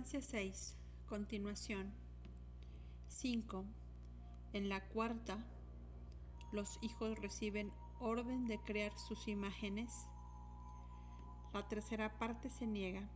Estancia 0.00 0.22
6. 0.22 0.76
Continuación. 1.10 1.92
5. 3.08 3.66
En 4.54 4.70
la 4.70 4.88
cuarta, 4.88 5.36
los 6.52 6.78
hijos 6.80 7.18
reciben 7.18 7.70
orden 7.98 8.46
de 8.46 8.58
crear 8.60 8.96
sus 8.98 9.28
imágenes. 9.28 9.92
La 11.52 11.68
tercera 11.68 12.18
parte 12.18 12.48
se 12.48 12.66
niega. 12.66 13.10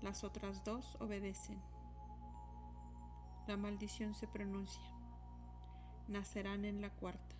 Las 0.00 0.22
otras 0.22 0.62
dos 0.62 0.96
obedecen. 1.00 1.60
La 3.48 3.56
maldición 3.56 4.14
se 4.14 4.28
pronuncia. 4.28 4.84
Nacerán 6.06 6.64
en 6.64 6.80
la 6.80 6.90
cuarta. 6.90 7.34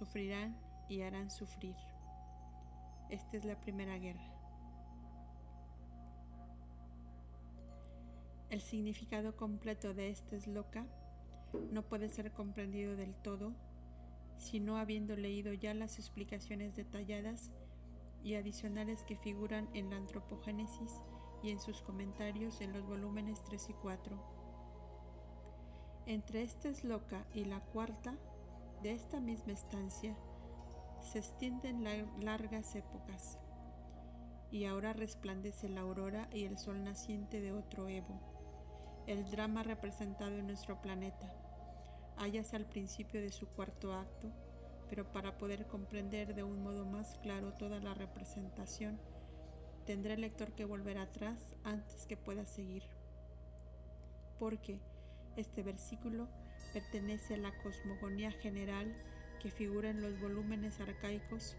Sufrirán 0.00 0.58
y 0.88 1.02
harán 1.02 1.30
sufrir. 1.30 1.76
Esta 3.08 3.36
es 3.36 3.44
la 3.44 3.60
primera 3.60 3.98
guerra. 3.98 4.33
El 8.54 8.60
significado 8.60 9.36
completo 9.36 9.94
de 9.94 10.10
esta 10.10 10.36
esloca 10.36 10.86
no 11.72 11.82
puede 11.82 12.08
ser 12.08 12.30
comprendido 12.30 12.94
del 12.94 13.12
todo, 13.12 13.52
sino 14.38 14.76
habiendo 14.76 15.16
leído 15.16 15.52
ya 15.52 15.74
las 15.74 15.98
explicaciones 15.98 16.76
detalladas 16.76 17.50
y 18.22 18.36
adicionales 18.36 19.02
que 19.02 19.16
figuran 19.16 19.68
en 19.74 19.90
la 19.90 19.96
Antropogénesis 19.96 21.02
y 21.42 21.50
en 21.50 21.58
sus 21.58 21.82
comentarios 21.82 22.60
en 22.60 22.72
los 22.72 22.86
volúmenes 22.86 23.42
3 23.42 23.70
y 23.70 23.72
4. 23.72 24.24
Entre 26.06 26.44
esta 26.44 26.68
esloca 26.68 27.26
y 27.34 27.46
la 27.46 27.58
cuarta 27.58 28.14
de 28.84 28.92
esta 28.92 29.18
misma 29.18 29.52
estancia 29.52 30.16
se 31.00 31.18
extienden 31.18 31.82
largas 32.20 32.76
épocas, 32.76 33.36
y 34.52 34.66
ahora 34.66 34.92
resplandece 34.92 35.68
la 35.68 35.80
aurora 35.80 36.28
y 36.32 36.44
el 36.44 36.56
sol 36.56 36.84
naciente 36.84 37.40
de 37.40 37.50
otro 37.50 37.88
Evo 37.88 38.33
el 39.06 39.30
drama 39.30 39.62
representado 39.62 40.36
en 40.38 40.46
nuestro 40.46 40.80
planeta. 40.80 41.30
Hállase 42.16 42.56
al 42.56 42.64
principio 42.64 43.20
de 43.20 43.32
su 43.32 43.46
cuarto 43.48 43.92
acto, 43.92 44.32
pero 44.88 45.10
para 45.12 45.36
poder 45.36 45.66
comprender 45.66 46.34
de 46.34 46.42
un 46.42 46.62
modo 46.62 46.86
más 46.86 47.18
claro 47.18 47.52
toda 47.52 47.80
la 47.80 47.94
representación, 47.94 48.98
tendrá 49.84 50.14
el 50.14 50.22
lector 50.22 50.52
que 50.52 50.64
volver 50.64 50.98
atrás 50.98 51.54
antes 51.64 52.06
que 52.06 52.16
pueda 52.16 52.46
seguir. 52.46 52.84
Porque 54.38 54.80
este 55.36 55.62
versículo 55.62 56.28
pertenece 56.72 57.34
a 57.34 57.38
la 57.38 57.52
cosmogonía 57.62 58.30
general 58.30 58.94
que 59.40 59.50
figura 59.50 59.90
en 59.90 60.00
los 60.00 60.18
volúmenes 60.20 60.80
arcaicos, 60.80 61.56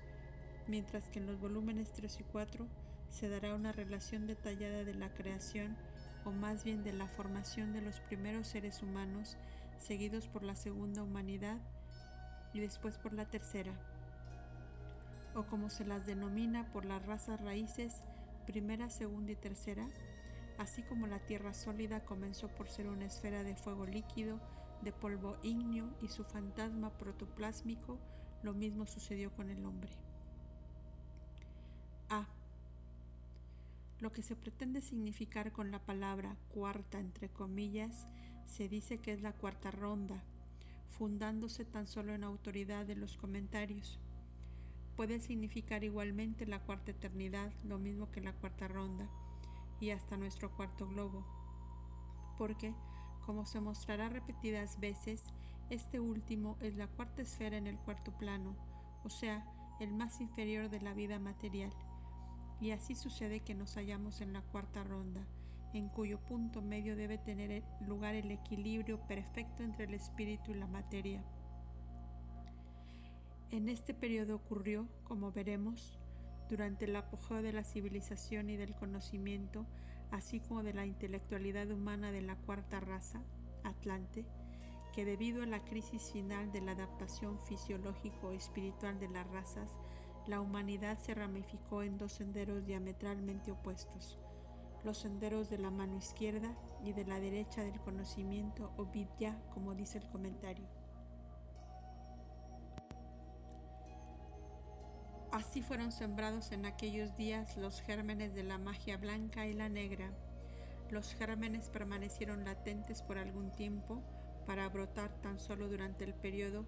mientras 0.67 1.09
que 1.09 1.19
en 1.19 1.27
los 1.27 1.39
volúmenes 1.39 1.91
3 1.93 2.19
y 2.21 2.23
4 2.23 2.67
se 3.09 3.29
dará 3.29 3.53
una 3.53 3.71
relación 3.71 4.25
detallada 4.25 4.83
de 4.83 4.95
la 4.95 5.13
creación 5.13 5.77
o 6.25 6.31
más 6.31 6.63
bien 6.63 6.83
de 6.83 6.91
la 6.91 7.07
formación 7.07 7.71
de 7.71 7.81
los 7.81 7.99
primeros 8.01 8.47
seres 8.47 8.81
humanos, 8.81 9.37
seguidos 9.77 10.27
por 10.27 10.43
la 10.43 10.55
segunda 10.55 11.03
humanidad 11.03 11.59
y 12.53 12.59
después 12.59 12.97
por 12.97 13.13
la 13.13 13.25
tercera, 13.25 13.73
o 15.35 15.43
como 15.43 15.69
se 15.69 15.85
las 15.85 16.05
denomina 16.05 16.71
por 16.71 16.85
las 16.85 17.05
razas 17.05 17.39
raíces, 17.41 18.03
primera, 18.45 18.89
segunda 18.89 19.33
y 19.33 19.35
tercera, 19.35 19.87
así 20.57 20.81
como 20.83 21.07
la 21.07 21.19
tierra 21.19 21.53
sólida 21.53 22.03
comenzó 22.05 22.47
por 22.47 22.69
ser 22.69 22.87
una 22.87 23.05
esfera 23.05 23.43
de 23.43 23.55
fuego 23.55 23.85
líquido, 23.85 24.39
de 24.81 24.91
polvo 24.91 25.37
ígneo 25.43 25.89
y 26.01 26.07
su 26.07 26.23
fantasma 26.23 26.91
protoplásmico, 26.97 27.99
lo 28.43 28.53
mismo 28.53 28.85
sucedió 28.85 29.31
con 29.31 29.49
el 29.49 29.65
hombre. 29.65 29.91
Lo 33.99 34.11
que 34.11 34.23
se 34.23 34.35
pretende 34.35 34.81
significar 34.81 35.53
con 35.53 35.71
la 35.71 35.79
palabra 35.79 36.35
cuarta, 36.49 36.99
entre 36.99 37.29
comillas, 37.29 38.07
se 38.45 38.67
dice 38.67 38.97
que 38.99 39.13
es 39.13 39.21
la 39.21 39.31
cuarta 39.31 39.71
ronda, 39.71 40.21
fundándose 40.89 41.63
tan 41.63 41.87
solo 41.87 42.13
en 42.13 42.25
autoridad 42.25 42.85
de 42.85 42.95
los 42.95 43.15
comentarios. 43.15 43.99
Puede 44.97 45.19
significar 45.21 45.83
igualmente 45.85 46.45
la 46.45 46.59
cuarta 46.59 46.91
eternidad, 46.91 47.53
lo 47.63 47.79
mismo 47.79 48.11
que 48.11 48.19
la 48.19 48.33
cuarta 48.33 48.67
ronda, 48.67 49.09
y 49.79 49.91
hasta 49.91 50.17
nuestro 50.17 50.51
cuarto 50.51 50.87
globo. 50.87 51.25
Porque, 52.37 52.73
como 53.25 53.45
se 53.45 53.61
mostrará 53.61 54.09
repetidas 54.09 54.79
veces, 54.79 55.23
este 55.69 56.01
último 56.01 56.57
es 56.59 56.75
la 56.75 56.87
cuarta 56.87 57.21
esfera 57.21 57.55
en 57.57 57.67
el 57.67 57.77
cuarto 57.77 58.11
plano, 58.17 58.57
o 59.05 59.09
sea, 59.09 59.45
el 59.79 59.93
más 59.93 60.19
inferior 60.19 60.69
de 60.69 60.81
la 60.81 60.93
vida 60.93 61.17
material 61.17 61.73
y 62.61 62.71
así 62.71 62.95
sucede 62.95 63.41
que 63.41 63.55
nos 63.55 63.75
hallamos 63.75 64.21
en 64.21 64.33
la 64.33 64.41
cuarta 64.41 64.83
ronda, 64.83 65.25
en 65.73 65.89
cuyo 65.89 66.19
punto 66.19 66.61
medio 66.61 66.95
debe 66.95 67.17
tener 67.17 67.63
lugar 67.85 68.15
el 68.15 68.31
equilibrio 68.31 68.99
perfecto 69.07 69.63
entre 69.63 69.85
el 69.85 69.93
espíritu 69.93 70.51
y 70.51 70.55
la 70.55 70.67
materia. 70.67 71.23
En 73.51 73.69
este 73.69 73.93
periodo 73.93 74.35
ocurrió, 74.35 74.87
como 75.03 75.31
veremos, 75.31 75.99
durante 76.49 76.85
el 76.85 76.95
apogeo 76.95 77.41
de 77.41 77.53
la 77.53 77.63
civilización 77.63 78.49
y 78.49 78.55
del 78.55 78.75
conocimiento, 78.75 79.65
así 80.11 80.39
como 80.39 80.63
de 80.63 80.73
la 80.73 80.85
intelectualidad 80.85 81.69
humana 81.71 82.11
de 82.11 82.21
la 82.21 82.35
cuarta 82.35 82.79
raza, 82.79 83.21
Atlante, 83.63 84.25
que 84.93 85.05
debido 85.05 85.43
a 85.43 85.45
la 85.45 85.59
crisis 85.59 86.11
final 86.11 86.51
de 86.51 86.61
la 86.61 86.71
adaptación 86.71 87.39
fisiológico-espiritual 87.45 88.99
de 88.99 89.09
las 89.09 89.27
razas, 89.27 89.77
la 90.27 90.41
humanidad 90.41 90.97
se 90.97 91.13
ramificó 91.13 91.83
en 91.83 91.97
dos 91.97 92.13
senderos 92.13 92.65
diametralmente 92.65 93.51
opuestos, 93.51 94.19
los 94.83 94.97
senderos 94.97 95.49
de 95.49 95.59
la 95.59 95.71
mano 95.71 95.97
izquierda 95.97 96.55
y 96.83 96.93
de 96.93 97.05
la 97.05 97.19
derecha 97.19 97.63
del 97.63 97.79
conocimiento 97.79 98.71
o 98.77 98.85
vidya, 98.85 99.39
como 99.53 99.75
dice 99.75 99.99
el 99.99 100.07
comentario. 100.07 100.67
Así 105.31 105.61
fueron 105.61 105.91
sembrados 105.91 106.51
en 106.51 106.65
aquellos 106.65 107.15
días 107.17 107.57
los 107.57 107.81
gérmenes 107.81 108.33
de 108.33 108.43
la 108.43 108.57
magia 108.57 108.97
blanca 108.97 109.45
y 109.45 109.53
la 109.53 109.67
negra. 109.67 110.11
Los 110.89 111.13
gérmenes 111.13 111.69
permanecieron 111.69 112.45
latentes 112.45 113.01
por 113.01 113.17
algún 113.17 113.51
tiempo 113.51 114.01
para 114.45 114.69
brotar 114.69 115.11
tan 115.21 115.39
solo 115.39 115.67
durante 115.67 116.03
el 116.03 116.13
periodo 116.13 116.65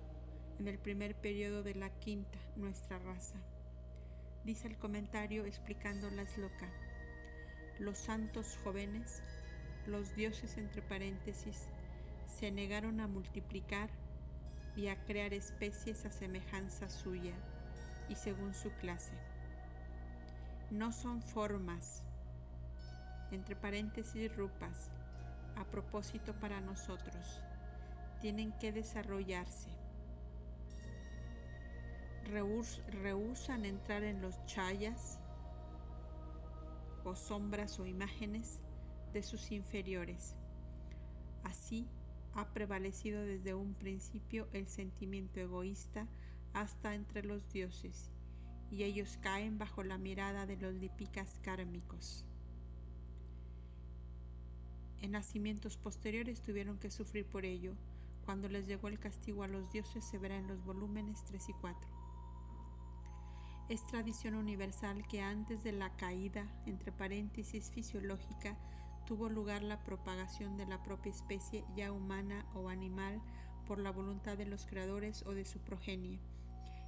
en 0.60 0.68
el 0.68 0.80
primer 0.80 1.16
periodo 1.16 1.62
de 1.64 1.76
la 1.76 1.90
quinta, 1.90 2.40
nuestra 2.56 2.98
raza. 3.00 3.38
Dice 4.44 4.68
el 4.68 4.78
comentario 4.78 5.46
explicando 5.46 6.10
la 6.10 6.24
esloca. 6.24 6.70
Los 7.80 7.98
santos 7.98 8.58
jóvenes, 8.64 9.22
los 9.86 10.16
dioses 10.16 10.58
entre 10.58 10.82
paréntesis, 10.82 11.68
se 12.28 12.52
negaron 12.52 13.00
a 13.02 13.08
multiplicar 13.08 13.90
y 14.76 14.88
a 14.88 15.04
crear 15.06 15.34
especies 15.34 16.06
a 16.06 16.12
semejanza 16.12 16.90
suya 16.90 17.34
y 18.10 18.16
según 18.16 18.54
su 18.54 18.72
clase. 18.72 19.14
No 20.72 20.92
son 20.92 21.22
formas, 21.22 22.04
entre 23.32 23.56
paréntesis 23.56 24.36
rupas, 24.36 24.90
a 25.56 25.66
propósito 25.66 26.34
para 26.34 26.62
nosotros. 26.62 27.42
Tienen 28.22 28.52
que 28.60 28.72
desarrollarse 28.72 29.70
rehusan 32.28 33.66
entrar 33.66 34.04
en 34.04 34.22
los 34.22 34.46
chayas 34.46 35.20
o 37.04 37.16
sombras 37.16 37.80
o 37.80 37.86
imágenes 37.86 38.60
de 39.14 39.24
sus 39.24 39.52
inferiores. 39.52 40.36
Así 41.44 41.88
ha 42.34 42.54
prevalecido 42.54 43.22
desde 43.24 43.56
un 43.56 43.74
principio 43.74 44.48
el 44.54 44.68
sentimiento 44.68 45.40
egoísta 45.40 46.08
hasta 46.54 46.94
entre 46.94 47.24
los 47.24 47.50
dioses, 47.50 48.10
y 48.70 48.84
ellos 48.84 49.18
caen 49.22 49.58
bajo 49.58 49.84
la 49.84 49.98
mirada 49.98 50.46
de 50.46 50.58
los 50.58 50.74
lipicas 50.76 51.40
kármicos. 51.42 52.26
En 55.02 55.12
nacimientos 55.12 55.78
posteriores 55.78 56.42
tuvieron 56.42 56.78
que 56.78 56.92
sufrir 56.92 57.26
por 57.26 57.46
ello. 57.46 57.76
Cuando 58.26 58.50
les 58.50 58.68
llegó 58.68 58.88
el 58.88 59.00
castigo 59.00 59.44
a 59.44 59.48
los 59.48 59.72
dioses 59.72 60.04
se 60.04 60.18
verá 60.18 60.38
en 60.38 60.48
los 60.48 60.64
volúmenes 60.66 61.24
3 61.26 61.50
y 61.50 61.54
4. 61.54 61.97
Es 63.70 63.86
tradición 63.86 64.36
universal 64.36 65.06
que 65.08 65.22
antes 65.22 65.62
de 65.62 65.74
la 65.74 65.90
caída, 65.98 66.48
entre 66.66 66.94
paréntesis 66.94 67.70
fisiológica, 67.70 68.58
tuvo 69.06 69.28
lugar 69.28 69.62
la 69.62 69.84
propagación 69.84 70.56
de 70.56 70.66
la 70.66 70.82
propia 70.84 71.12
especie 71.12 71.66
ya 71.76 71.92
humana 71.92 72.46
o 72.54 72.70
animal 72.70 73.22
por 73.66 73.80
la 73.80 73.92
voluntad 73.92 74.38
de 74.38 74.46
los 74.46 74.66
creadores 74.66 75.22
o 75.24 75.34
de 75.34 75.44
su 75.44 75.60
progenie. 75.60 76.22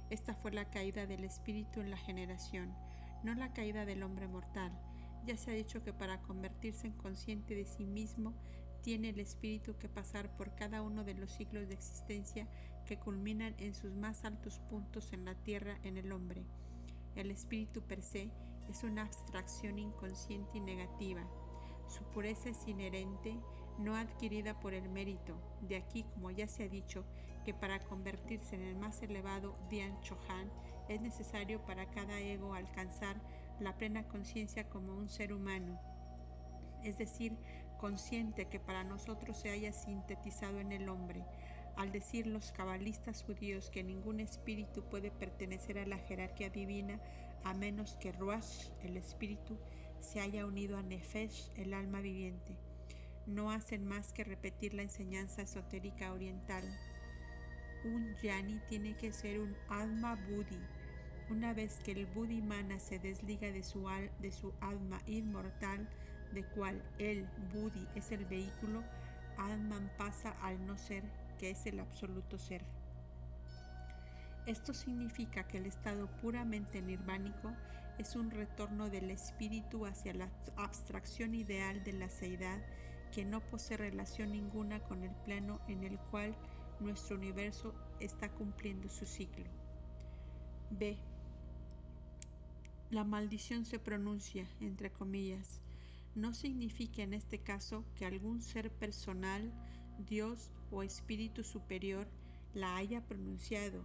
Esta 0.08 0.34
fue 0.34 0.52
la 0.52 0.70
caída 0.70 1.04
del 1.04 1.24
espíritu 1.24 1.80
en 1.80 1.90
la 1.90 1.98
generación, 1.98 2.74
no 3.24 3.34
la 3.34 3.52
caída 3.52 3.84
del 3.84 4.02
hombre 4.02 4.26
mortal. 4.26 4.72
Ya 5.26 5.36
se 5.36 5.50
ha 5.50 5.54
dicho 5.54 5.82
que 5.82 5.92
para 5.92 6.22
convertirse 6.22 6.86
en 6.86 6.94
consciente 6.94 7.54
de 7.54 7.66
sí 7.66 7.84
mismo, 7.84 8.32
tiene 8.80 9.10
el 9.10 9.20
espíritu 9.20 9.76
que 9.76 9.90
pasar 9.90 10.34
por 10.34 10.54
cada 10.54 10.80
uno 10.80 11.04
de 11.04 11.12
los 11.12 11.30
ciclos 11.30 11.68
de 11.68 11.74
existencia 11.74 12.48
que 12.86 12.98
culminan 12.98 13.54
en 13.58 13.74
sus 13.74 13.94
más 13.94 14.24
altos 14.24 14.60
puntos 14.70 15.12
en 15.12 15.26
la 15.26 15.34
tierra 15.34 15.78
en 15.82 15.98
el 15.98 16.10
hombre. 16.12 16.46
El 17.14 17.30
espíritu 17.30 17.82
per 17.82 18.02
se 18.02 18.30
es 18.68 18.84
una 18.84 19.02
abstracción 19.02 19.78
inconsciente 19.78 20.58
y 20.58 20.60
negativa. 20.60 21.22
Su 21.88 22.04
pureza 22.04 22.50
es 22.50 22.68
inherente, 22.68 23.36
no 23.78 23.96
adquirida 23.96 24.58
por 24.60 24.74
el 24.74 24.88
mérito. 24.88 25.36
De 25.62 25.76
aquí, 25.76 26.04
como 26.04 26.30
ya 26.30 26.46
se 26.46 26.64
ha 26.64 26.68
dicho, 26.68 27.04
que 27.44 27.54
para 27.54 27.80
convertirse 27.80 28.54
en 28.54 28.62
el 28.62 28.76
más 28.76 29.02
elevado 29.02 29.56
Dian 29.68 30.00
Chohan 30.02 30.50
es 30.88 31.00
necesario 31.00 31.64
para 31.64 31.90
cada 31.90 32.20
ego 32.20 32.54
alcanzar 32.54 33.20
la 33.60 33.76
plena 33.76 34.08
conciencia 34.08 34.68
como 34.68 34.94
un 34.94 35.08
ser 35.08 35.32
humano, 35.32 35.78
es 36.82 36.98
decir, 36.98 37.36
consciente 37.78 38.48
que 38.48 38.60
para 38.60 38.84
nosotros 38.84 39.36
se 39.36 39.50
haya 39.50 39.72
sintetizado 39.72 40.60
en 40.60 40.72
el 40.72 40.88
hombre, 40.88 41.24
al 41.80 41.92
decir 41.92 42.26
los 42.26 42.52
cabalistas 42.52 43.22
judíos 43.22 43.70
que 43.70 43.82
ningún 43.82 44.20
espíritu 44.20 44.82
puede 44.82 45.10
pertenecer 45.10 45.78
a 45.78 45.86
la 45.86 45.96
jerarquía 45.96 46.50
divina 46.50 47.00
a 47.42 47.54
menos 47.54 47.96
que 47.98 48.12
Ruach, 48.12 48.68
el 48.82 48.98
espíritu, 48.98 49.56
se 49.98 50.20
haya 50.20 50.44
unido 50.44 50.76
a 50.76 50.82
Nefesh, 50.82 51.50
el 51.56 51.72
alma 51.72 52.02
viviente. 52.02 52.54
No 53.24 53.50
hacen 53.50 53.86
más 53.86 54.12
que 54.12 54.24
repetir 54.24 54.74
la 54.74 54.82
enseñanza 54.82 55.40
esotérica 55.40 56.12
oriental. 56.12 56.64
Un 57.86 58.14
yani 58.22 58.60
tiene 58.68 58.94
que 58.98 59.10
ser 59.10 59.40
un 59.40 59.56
alma 59.70 60.16
buddhi. 60.28 60.60
Una 61.30 61.54
vez 61.54 61.78
que 61.82 61.92
el 61.92 62.04
buddhimana 62.04 62.78
se 62.78 62.98
desliga 62.98 63.50
de 63.50 63.62
su, 63.62 63.88
alma 64.60 65.00
inmortal, 65.06 65.88
de 66.34 66.44
cual 66.44 66.82
el 66.98 67.26
buddhi 67.54 67.88
es 67.94 68.12
el 68.12 68.26
vehículo, 68.26 68.84
Atman 69.38 69.90
pasa 69.96 70.32
al 70.42 70.66
no 70.66 70.76
ser 70.76 71.04
que 71.40 71.50
es 71.50 71.64
el 71.64 71.80
absoluto 71.80 72.38
ser. 72.38 72.62
Esto 74.44 74.74
significa 74.74 75.48
que 75.48 75.56
el 75.56 75.64
estado 75.64 76.06
puramente 76.20 76.82
nirvánico 76.82 77.54
es 77.96 78.14
un 78.14 78.30
retorno 78.30 78.90
del 78.90 79.10
espíritu 79.10 79.86
hacia 79.86 80.12
la 80.12 80.28
abstracción 80.56 81.34
ideal 81.34 81.82
de 81.82 81.94
la 81.94 82.10
seidad 82.10 82.60
que 83.10 83.24
no 83.24 83.40
posee 83.40 83.78
relación 83.78 84.32
ninguna 84.32 84.80
con 84.80 85.02
el 85.02 85.14
plano 85.24 85.62
en 85.66 85.82
el 85.82 85.98
cual 85.98 86.36
nuestro 86.78 87.16
universo 87.16 87.74
está 88.00 88.30
cumpliendo 88.30 88.90
su 88.90 89.06
ciclo. 89.06 89.46
B. 90.70 90.98
La 92.90 93.04
maldición 93.04 93.64
se 93.64 93.78
pronuncia, 93.78 94.46
entre 94.60 94.92
comillas. 94.92 95.62
No 96.14 96.34
significa 96.34 97.02
en 97.02 97.14
este 97.14 97.38
caso 97.38 97.86
que 97.94 98.04
algún 98.04 98.42
ser 98.42 98.70
personal, 98.70 99.52
Dios 99.98 100.50
o 100.70 100.82
espíritu 100.82 101.44
superior 101.44 102.08
la 102.54 102.76
haya 102.76 103.04
pronunciado. 103.06 103.84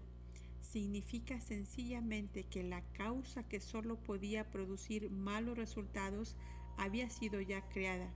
Significa 0.62 1.40
sencillamente 1.42 2.44
que 2.44 2.64
la 2.64 2.82
causa 2.94 3.44
que 3.44 3.60
solo 3.60 3.98
podía 3.98 4.50
producir 4.50 5.10
malos 5.12 5.58
resultados 5.58 6.36
había 6.78 7.10
sido 7.10 7.40
ya 7.42 7.68
creada 7.70 8.12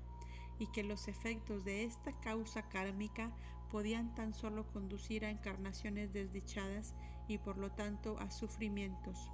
y 0.57 0.67
que 0.67 0.83
los 0.83 1.07
efectos 1.07 1.63
de 1.63 1.85
esta 1.85 2.19
causa 2.19 2.67
kármica 2.67 3.31
podían 3.71 4.13
tan 4.15 4.33
solo 4.33 4.67
conducir 4.67 5.25
a 5.25 5.29
encarnaciones 5.29 6.11
desdichadas 6.11 6.95
y 7.27 7.37
por 7.37 7.57
lo 7.57 7.71
tanto 7.71 8.17
a 8.19 8.31
sufrimientos. 8.31 9.31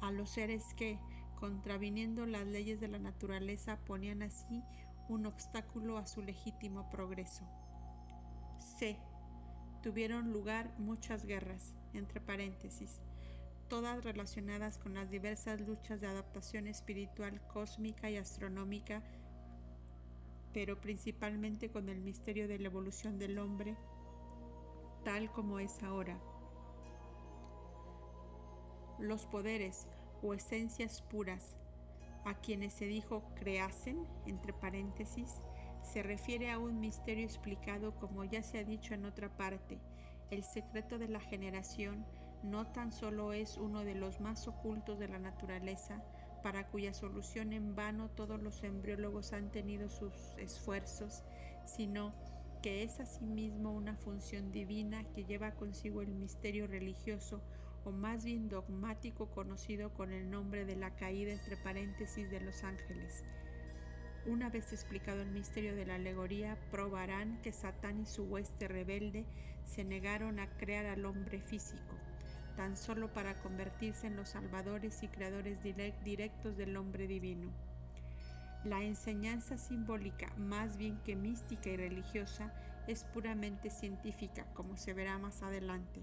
A 0.00 0.12
los 0.12 0.30
seres 0.30 0.72
que, 0.74 0.98
contraviniendo 1.38 2.26
las 2.26 2.46
leyes 2.46 2.80
de 2.80 2.88
la 2.88 2.98
naturaleza, 2.98 3.78
ponían 3.84 4.22
así 4.22 4.62
un 5.08 5.26
obstáculo 5.26 5.98
a 5.98 6.06
su 6.06 6.22
legítimo 6.22 6.88
progreso. 6.90 7.44
C. 8.58 8.98
Tuvieron 9.82 10.32
lugar 10.32 10.72
muchas 10.78 11.24
guerras, 11.24 11.74
entre 11.92 12.20
paréntesis, 12.20 13.00
todas 13.68 14.04
relacionadas 14.04 14.78
con 14.78 14.94
las 14.94 15.10
diversas 15.10 15.60
luchas 15.60 16.00
de 16.00 16.06
adaptación 16.06 16.66
espiritual 16.66 17.40
cósmica 17.48 18.10
y 18.10 18.16
astronómica, 18.16 19.02
pero 20.52 20.80
principalmente 20.80 21.70
con 21.70 21.88
el 21.88 22.00
misterio 22.00 22.48
de 22.48 22.58
la 22.58 22.66
evolución 22.66 23.18
del 23.18 23.38
hombre, 23.38 23.76
tal 25.04 25.30
como 25.30 25.58
es 25.58 25.82
ahora. 25.82 26.18
Los 28.98 29.26
poderes 29.26 29.86
o 30.22 30.32
esencias 30.32 31.02
puras 31.02 31.56
a 32.24 32.34
quienes 32.34 32.72
se 32.72 32.86
dijo 32.86 33.22
creasen, 33.36 34.06
entre 34.26 34.52
paréntesis, 34.52 35.40
se 35.86 36.02
refiere 36.02 36.50
a 36.50 36.58
un 36.58 36.80
misterio 36.80 37.24
explicado 37.24 37.94
como 37.94 38.24
ya 38.24 38.42
se 38.42 38.58
ha 38.58 38.64
dicho 38.64 38.94
en 38.94 39.04
otra 39.04 39.36
parte. 39.36 39.78
El 40.30 40.42
secreto 40.42 40.98
de 40.98 41.08
la 41.08 41.20
generación 41.20 42.04
no 42.42 42.66
tan 42.66 42.92
solo 42.92 43.32
es 43.32 43.56
uno 43.56 43.84
de 43.84 43.94
los 43.94 44.20
más 44.20 44.46
ocultos 44.48 44.98
de 44.98 45.08
la 45.08 45.18
naturaleza, 45.18 46.02
para 46.42 46.68
cuya 46.68 46.92
solución 46.92 47.52
en 47.52 47.74
vano 47.74 48.10
todos 48.10 48.40
los 48.40 48.62
embriólogos 48.62 49.32
han 49.32 49.50
tenido 49.50 49.88
sus 49.88 50.12
esfuerzos, 50.38 51.24
sino 51.64 52.14
que 52.62 52.82
es 52.82 53.00
asimismo 53.00 53.72
una 53.72 53.96
función 53.96 54.52
divina 54.52 55.04
que 55.12 55.24
lleva 55.24 55.52
consigo 55.52 56.02
el 56.02 56.14
misterio 56.14 56.66
religioso 56.66 57.42
o 57.84 57.92
más 57.92 58.24
bien 58.24 58.48
dogmático 58.48 59.30
conocido 59.30 59.94
con 59.94 60.12
el 60.12 60.30
nombre 60.30 60.64
de 60.64 60.76
la 60.76 60.94
caída 60.96 61.32
entre 61.32 61.56
paréntesis 61.56 62.28
de 62.30 62.40
los 62.40 62.64
ángeles. 62.64 63.24
Una 64.26 64.50
vez 64.50 64.72
explicado 64.72 65.22
el 65.22 65.30
misterio 65.30 65.74
de 65.76 65.86
la 65.86 65.94
alegoría, 65.94 66.58
probarán 66.70 67.40
que 67.42 67.52
Satán 67.52 68.00
y 68.00 68.06
su 68.06 68.24
hueste 68.24 68.68
rebelde 68.68 69.24
se 69.64 69.84
negaron 69.84 70.40
a 70.40 70.48
crear 70.58 70.86
al 70.86 71.04
hombre 71.04 71.40
físico, 71.40 71.94
tan 72.56 72.76
solo 72.76 73.12
para 73.12 73.34
convertirse 73.34 74.08
en 74.08 74.16
los 74.16 74.30
salvadores 74.30 75.02
y 75.02 75.08
creadores 75.08 75.62
directos 75.62 76.56
del 76.56 76.76
hombre 76.76 77.06
divino. 77.06 77.52
La 78.64 78.82
enseñanza 78.82 79.58
simbólica, 79.58 80.32
más 80.36 80.76
bien 80.76 80.98
que 81.04 81.14
mística 81.14 81.70
y 81.70 81.76
religiosa, 81.76 82.52
es 82.88 83.04
puramente 83.04 83.70
científica, 83.70 84.46
como 84.54 84.76
se 84.76 84.92
verá 84.92 85.18
más 85.18 85.42
adelante 85.42 86.02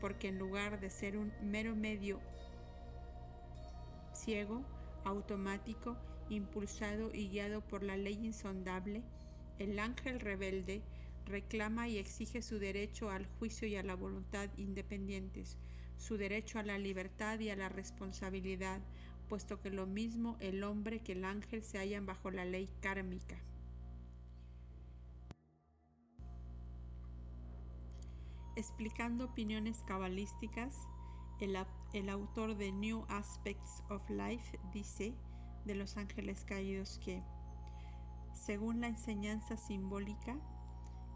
porque 0.00 0.28
en 0.28 0.38
lugar 0.38 0.80
de 0.80 0.90
ser 0.90 1.16
un 1.16 1.32
mero 1.42 1.74
medio 1.74 2.20
ciego, 4.12 4.62
automático, 5.04 5.96
impulsado 6.30 7.14
y 7.14 7.28
guiado 7.28 7.60
por 7.60 7.82
la 7.82 7.96
ley 7.96 8.18
insondable, 8.24 9.02
el 9.58 9.78
ángel 9.78 10.20
rebelde 10.20 10.82
reclama 11.26 11.88
y 11.88 11.98
exige 11.98 12.42
su 12.42 12.58
derecho 12.58 13.10
al 13.10 13.26
juicio 13.38 13.68
y 13.68 13.76
a 13.76 13.82
la 13.82 13.94
voluntad 13.94 14.48
independientes, 14.56 15.58
su 15.96 16.16
derecho 16.16 16.58
a 16.58 16.62
la 16.62 16.78
libertad 16.78 17.38
y 17.40 17.50
a 17.50 17.56
la 17.56 17.68
responsabilidad, 17.68 18.80
puesto 19.28 19.60
que 19.60 19.70
lo 19.70 19.86
mismo 19.86 20.36
el 20.40 20.64
hombre 20.64 21.00
que 21.00 21.12
el 21.12 21.24
ángel 21.24 21.62
se 21.62 21.78
hallan 21.78 22.06
bajo 22.06 22.30
la 22.30 22.44
ley 22.44 22.68
kármica. 22.80 23.36
Explicando 28.56 29.26
opiniones 29.26 29.84
cabalísticas, 29.86 30.88
el, 31.40 32.08
autor 32.08 32.56
de 32.56 32.72
New 32.72 33.04
Aspects 33.08 33.84
of 33.88 34.02
Life 34.10 34.58
dice 34.72 35.14
de 35.68 35.76
los 35.76 35.96
ángeles 35.98 36.44
caídos 36.44 36.98
que, 37.04 37.22
según 38.32 38.80
la 38.80 38.88
enseñanza 38.88 39.56
simbólica, 39.56 40.36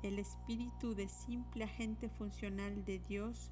el 0.02 0.18
espíritu 0.18 0.94
de 0.94 1.08
simple 1.08 1.64
agente 1.64 2.08
funcional 2.10 2.84
de 2.84 3.00
Dios 3.00 3.50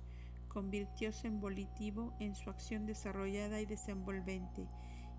convirtióse 0.49 1.26
en 1.26 1.40
volitivo 1.40 2.12
en 2.21 2.35
su 2.35 2.50
acción 2.50 2.85
desarrollada 2.85 3.61
y 3.61 3.66
desenvolvente, 3.66 4.69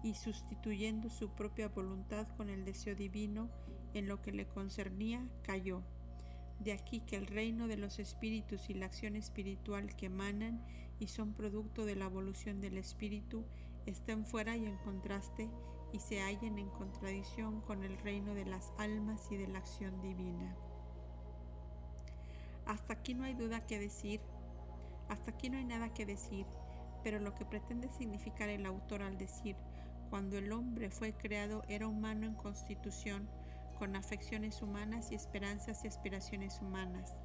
y 0.03 0.13
sustituyendo 0.13 1.09
su 1.09 1.29
propia 1.29 1.67
voluntad 1.69 2.27
con 2.37 2.49
el 2.49 2.63
deseo 2.63 2.95
divino 2.95 3.49
en 3.93 4.07
lo 4.07 4.21
que 4.21 4.31
le 4.31 4.47
concernía, 4.47 5.27
cayó. 5.41 5.81
De 6.59 6.73
aquí 6.73 6.99
que 7.01 7.15
el 7.15 7.25
reino 7.25 7.67
de 7.67 7.77
los 7.77 7.97
espíritus 7.97 8.69
y 8.69 8.75
la 8.75 8.85
acción 8.85 9.15
espiritual 9.15 9.95
que 9.95 10.07
emanan 10.07 10.63
y 10.99 11.07
son 11.07 11.33
producto 11.33 11.85
de 11.85 11.95
la 11.95 12.05
evolución 12.05 12.61
del 12.61 12.77
espíritu 12.77 13.45
estén 13.85 14.25
fuera 14.25 14.55
y 14.55 14.65
en 14.65 14.77
contraste 14.77 15.49
y 15.93 15.99
se 15.99 16.21
hallen 16.21 16.57
en 16.57 16.69
contradicción 16.69 17.61
con 17.61 17.83
el 17.83 17.97
reino 17.97 18.33
de 18.33 18.45
las 18.45 18.71
almas 18.77 19.27
y 19.31 19.37
de 19.37 19.47
la 19.47 19.59
acción 19.59 20.01
divina. 20.01 20.55
Hasta 22.65 22.93
aquí 22.93 23.13
no 23.13 23.25
hay 23.25 23.33
duda 23.33 23.65
que 23.65 23.79
decir, 23.79 24.21
hasta 25.09 25.31
aquí 25.31 25.49
no 25.49 25.57
hay 25.57 25.65
nada 25.65 25.93
que 25.93 26.05
decir, 26.05 26.45
pero 27.03 27.19
lo 27.19 27.35
que 27.35 27.45
pretende 27.45 27.89
significar 27.89 28.49
el 28.49 28.65
autor 28.65 29.01
al 29.01 29.17
decir, 29.17 29.57
cuando 30.09 30.37
el 30.37 30.51
hombre 30.51 30.89
fue 30.89 31.13
creado 31.13 31.63
era 31.67 31.87
humano 31.87 32.25
en 32.25 32.35
constitución, 32.35 33.29
con 33.77 33.95
afecciones 33.95 34.61
humanas 34.61 35.11
y 35.11 35.15
esperanzas 35.15 35.83
y 35.83 35.87
aspiraciones 35.87 36.61
humanas. 36.61 37.17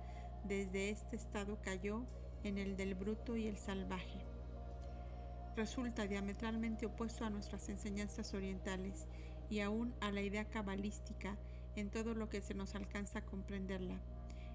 Desde 0.45 0.91
este 0.91 1.17
estado 1.17 1.61
cayó 1.61 2.07
en 2.45 2.59
el 2.59 2.77
del 2.77 2.95
bruto 2.95 3.37
y 3.37 3.47
el 3.47 3.59
salvaje. 3.59 4.26
Resulta 5.57 6.07
diametralmente 6.07 6.85
opuesto 6.85 7.25
a 7.25 7.31
nuestras 7.31 7.71
enseñanzas 7.71 8.35
orientales 8.35 9.09
y 9.49 9.61
aún 9.61 9.95
a 10.03 10.11
la 10.11 10.21
idea 10.21 10.45
cabalística 10.45 11.39
en 11.77 11.91
todo 11.91 12.15
lo 12.15 12.29
que 12.29 12.43
se 12.43 12.53
nos 12.53 12.75
alcanza 12.75 13.21
a 13.21 13.25
comprenderla, 13.25 13.99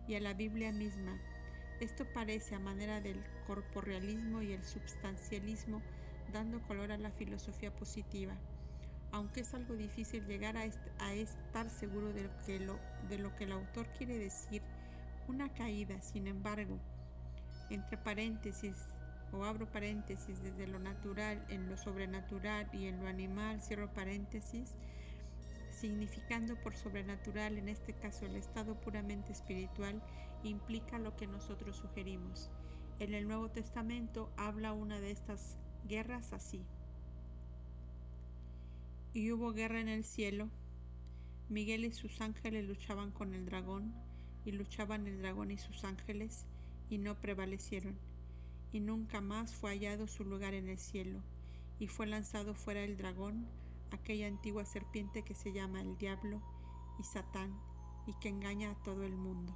y 0.08 0.14
a 0.14 0.20
la 0.20 0.36
Biblia 0.36 0.72
misma. 0.72 1.20
Esto 1.80 2.06
parece 2.14 2.54
a 2.54 2.60
manera 2.60 3.02
del 3.02 3.24
corporealismo 3.48 4.44
y 4.44 4.52
el 4.52 4.64
substancialismo 4.64 5.82
dando 6.32 6.62
color 6.68 6.92
a 6.92 6.98
la 6.98 7.10
filosofía 7.10 7.74
positiva. 7.76 8.38
Aunque 9.12 9.40
es 9.40 9.56
algo 9.56 9.76
difícil 9.76 10.28
llegar 10.28 10.56
a, 10.56 10.66
a 11.00 11.14
estar 11.14 11.72
seguro 11.72 12.14
de 12.14 13.18
lo 13.18 13.36
que 13.36 13.44
el 13.46 13.52
autor 13.52 13.88
quiere 13.98 14.20
decir, 14.20 14.62
una 15.28 15.52
caída, 15.52 16.00
sin 16.02 16.28
embargo, 16.28 16.78
entre 17.72 17.98
paréntesis 17.98 18.76
o 19.34 19.44
abro 19.46 19.70
paréntesis 19.72 20.42
desde 20.42 20.68
lo 20.68 20.80
natural 20.80 21.46
en 21.50 21.70
lo 21.70 21.78
sobrenatural 21.78 22.70
y 22.74 22.86
en 22.86 23.00
lo 23.00 23.08
animal, 23.08 23.62
cierro 23.62 23.94
paréntesis, 23.94 24.76
significando 25.72 26.56
por 26.58 26.76
sobrenatural, 26.76 27.58
en 27.58 27.70
este 27.70 27.94
caso 27.94 28.26
el 28.26 28.36
estado 28.36 28.80
puramente 28.80 29.32
espiritual, 29.32 30.02
implica 30.44 31.00
lo 31.00 31.16
que 31.16 31.28
nosotros 31.28 31.78
sugerimos. 31.78 32.50
En 33.00 33.14
el 33.14 33.28
Nuevo 33.28 33.50
Testamento 33.50 34.32
habla 34.38 34.74
una 34.74 35.00
de 35.00 35.12
estas 35.12 35.58
guerras 35.88 36.34
así. 36.34 36.64
Y 39.14 39.32
hubo 39.32 39.54
guerra 39.54 39.80
en 39.80 39.90
el 39.90 40.04
cielo. 40.04 40.50
Miguel 41.50 41.84
y 41.86 41.92
sus 41.92 42.22
ángeles 42.22 42.66
luchaban 42.66 43.12
con 43.12 43.34
el 43.34 43.46
dragón, 43.46 43.94
y 44.46 44.52
luchaban 44.52 45.08
el 45.08 45.22
dragón 45.22 45.52
y 45.52 45.58
sus 45.58 45.84
ángeles, 45.84 46.46
y 46.90 46.98
no 46.98 47.20
prevalecieron. 47.20 48.11
Y 48.72 48.80
nunca 48.80 49.22
más 49.22 49.54
fue 49.54 49.72
hallado 49.72 50.08
su 50.08 50.24
lugar 50.24 50.54
en 50.54 50.70
el 50.70 50.78
cielo, 50.78 51.22
y 51.80 51.88
fue 51.88 52.08
lanzado 52.08 52.54
fuera 52.54 52.82
el 52.84 52.98
dragón, 52.98 53.48
aquella 53.92 54.28
antigua 54.28 54.66
serpiente 54.66 55.24
que 55.24 55.36
se 55.36 55.52
llama 55.52 55.82
el 55.82 55.98
diablo 55.98 56.42
y 57.00 57.04
Satán, 57.04 57.60
y 58.08 58.14
que 58.20 58.30
engaña 58.30 58.72
a 58.72 58.84
todo 58.84 59.04
el 59.04 59.16
mundo. 59.16 59.56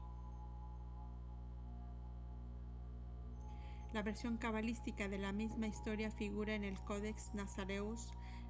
La 3.94 4.04
versión 4.04 4.38
cabalística 4.38 5.08
de 5.08 5.18
la 5.18 5.32
misma 5.32 5.68
historia 5.68 6.12
figura 6.12 6.54
en 6.54 6.66
el 6.66 6.78
Codex 6.82 7.34
Nazareus, 7.34 8.10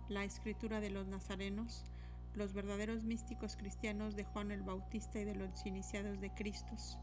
la 0.09 0.23
escritura 0.23 0.79
de 0.79 0.89
los 0.89 1.05
nazarenos, 1.05 1.85
los 2.33 2.53
verdaderos 2.53 3.03
místicos 3.03 3.55
cristianos 3.55 4.15
de 4.15 4.23
Juan 4.23 4.51
el 4.51 4.63
Bautista 4.63 5.19
y 5.19 5.25
de 5.25 5.35
los 5.35 5.65
iniciados 5.65 6.19
de 6.19 6.33
Cristos. 6.33 6.97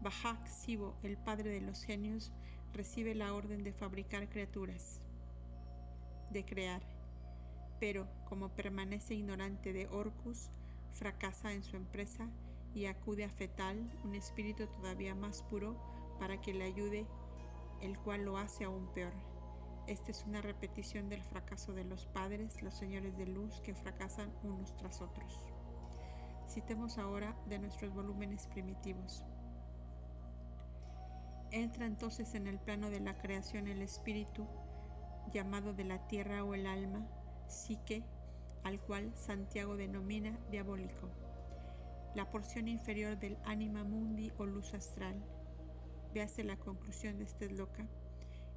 Bajak 0.00 0.46
Sibo, 0.46 0.96
el 1.02 1.16
padre 1.16 1.50
de 1.50 1.60
los 1.60 1.82
genios, 1.82 2.32
recibe 2.72 3.14
la 3.14 3.34
orden 3.34 3.64
de 3.64 3.72
fabricar 3.72 4.28
criaturas, 4.28 5.00
de 6.30 6.44
crear, 6.44 6.82
pero 7.80 8.08
como 8.28 8.50
permanece 8.50 9.14
ignorante 9.14 9.72
de 9.72 9.88
Orcus, 9.88 10.50
fracasa 10.92 11.52
en 11.52 11.64
su 11.64 11.76
empresa 11.76 12.28
y 12.74 12.86
acude 12.86 13.24
a 13.24 13.30
Fetal, 13.30 13.90
un 14.04 14.14
espíritu 14.14 14.66
todavía 14.68 15.14
más 15.14 15.42
puro, 15.42 15.76
para 16.20 16.40
que 16.40 16.54
le 16.54 16.64
ayude, 16.64 17.06
el 17.80 17.98
cual 17.98 18.24
lo 18.24 18.38
hace 18.38 18.64
aún 18.64 18.86
peor. 18.94 19.12
Esta 19.88 20.10
es 20.10 20.24
una 20.24 20.42
repetición 20.42 21.08
del 21.08 21.22
fracaso 21.22 21.72
de 21.72 21.84
los 21.84 22.06
padres, 22.06 22.62
los 22.62 22.74
señores 22.74 23.16
de 23.16 23.26
luz, 23.26 23.60
que 23.62 23.74
fracasan 23.74 24.32
unos 24.44 24.76
tras 24.76 25.00
otros. 25.00 25.46
Citemos 26.48 26.98
ahora 26.98 27.36
de 27.48 27.58
nuestros 27.58 27.92
volúmenes 27.94 28.46
primitivos. 28.48 29.24
Entra 31.50 31.86
entonces 31.86 32.34
en 32.34 32.46
el 32.46 32.58
plano 32.58 32.90
de 32.90 33.00
la 33.00 33.16
creación 33.18 33.68
el 33.68 33.82
espíritu, 33.82 34.46
llamado 35.32 35.72
de 35.72 35.84
la 35.84 36.06
tierra 36.08 36.44
o 36.44 36.54
el 36.54 36.66
alma, 36.66 37.06
psique, 37.48 38.04
al 38.64 38.80
cual 38.80 39.12
Santiago 39.14 39.76
denomina 39.76 40.38
diabólico, 40.50 41.08
la 42.14 42.30
porción 42.30 42.68
inferior 42.68 43.18
del 43.18 43.38
anima 43.44 43.84
mundi 43.84 44.32
o 44.38 44.46
luz 44.46 44.74
astral, 44.74 45.24
Véase 46.14 46.42
la 46.42 46.56
conclusión 46.56 47.18
de 47.18 47.24
este 47.24 47.50
loca. 47.50 47.86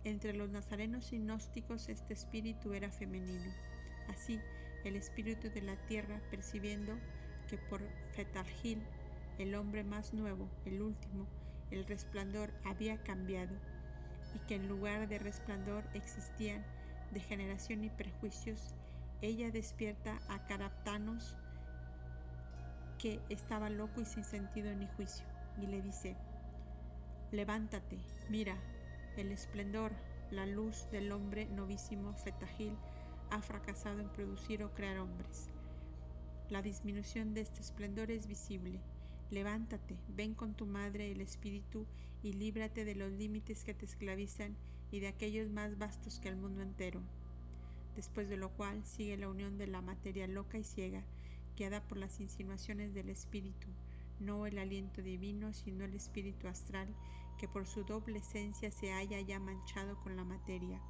Entre 0.04 0.34
los 0.34 0.50
nazarenos 0.50 1.12
y 1.12 1.18
gnósticos 1.18 1.90
este 1.90 2.14
espíritu 2.14 2.74
era 2.74 2.92
femenino. 2.92 3.54
Así, 4.08 4.40
el 4.84 4.96
espíritu 4.96 5.50
de 5.50 5.62
la 5.62 5.76
tierra, 5.86 6.22
percibiendo 6.32 6.94
que 7.48 7.58
por 7.58 7.82
Fetargil, 8.14 8.82
el 9.38 9.54
hombre 9.56 9.84
más 9.84 10.14
nuevo, 10.14 10.50
el 10.66 10.82
último, 10.82 11.28
el 11.72 11.86
resplandor 11.86 12.52
había 12.66 13.02
cambiado, 13.04 13.56
y 14.36 14.40
que 14.48 14.56
en 14.56 14.68
lugar 14.68 15.08
de 15.08 15.20
resplandor 15.20 15.84
existían 15.94 16.64
degeneración 17.12 17.84
y 17.84 17.90
perjuicios, 17.90 18.74
ella 19.22 19.52
despierta 19.52 20.20
a 20.30 20.46
Caraptanos, 20.46 21.36
que 22.98 23.20
estaba 23.30 23.70
loco 23.70 24.02
y 24.02 24.06
sin 24.06 24.24
sentido 24.24 24.74
ni 24.76 24.88
juicio, 24.88 25.26
y 25.62 25.68
le 25.68 25.82
dice, 25.82 26.16
Levántate, 27.32 27.98
mira, 28.30 28.58
el 29.18 29.32
esplendor, 29.32 29.92
la 30.32 30.46
luz 30.46 30.90
del 30.92 31.12
hombre 31.12 31.46
novísimo 31.46 32.14
Fetagil 32.14 32.78
ha 33.30 33.42
fracasado 33.42 34.00
en 34.00 34.10
producir 34.10 34.64
o 34.64 34.74
crear 34.74 34.98
hombres. 34.98 35.50
La 36.50 36.62
disminución 36.62 37.34
de 37.34 37.42
este 37.42 37.62
esplendor 37.62 38.12
es 38.12 38.28
visible. 38.28 38.82
Levántate, 39.32 39.98
ven 40.10 40.34
con 40.34 40.54
tu 40.56 40.66
madre 40.66 41.10
el 41.10 41.22
espíritu 41.22 41.88
y 42.22 42.34
líbrate 42.34 42.84
de 42.84 42.96
los 42.96 43.14
límites 43.14 43.64
que 43.64 43.74
te 43.74 43.86
esclavizan 43.86 44.58
y 44.92 45.00
de 45.00 45.08
aquellos 45.08 45.50
más 45.50 45.78
vastos 45.78 46.20
que 46.20 46.28
el 46.28 46.36
mundo 46.36 46.62
entero. 46.62 47.02
Después 47.96 48.28
de 48.28 48.36
lo 48.36 48.50
cual 48.50 48.86
sigue 48.86 49.16
la 49.16 49.30
unión 49.30 49.58
de 49.58 49.68
la 49.68 49.82
materia 49.82 50.28
loca 50.28 50.58
y 50.58 50.66
ciega, 50.66 51.06
guiada 51.56 51.82
por 51.82 51.98
las 51.98 52.20
insinuaciones 52.20 52.94
del 52.94 53.10
espíritu, 53.10 53.68
no 54.20 54.46
el 54.46 54.58
aliento 54.58 55.02
divino, 55.02 55.54
sino 55.54 55.86
el 55.86 55.94
espíritu 55.94 56.50
astral, 56.50 56.94
que 57.38 57.48
por 57.48 57.66
su 57.66 57.86
doble 57.86 58.20
esencia 58.20 58.70
se 58.70 58.92
haya 58.92 59.22
ya 59.22 59.40
manchado 59.40 59.98
con 60.02 60.18
la 60.18 60.26
materia. 60.26 60.82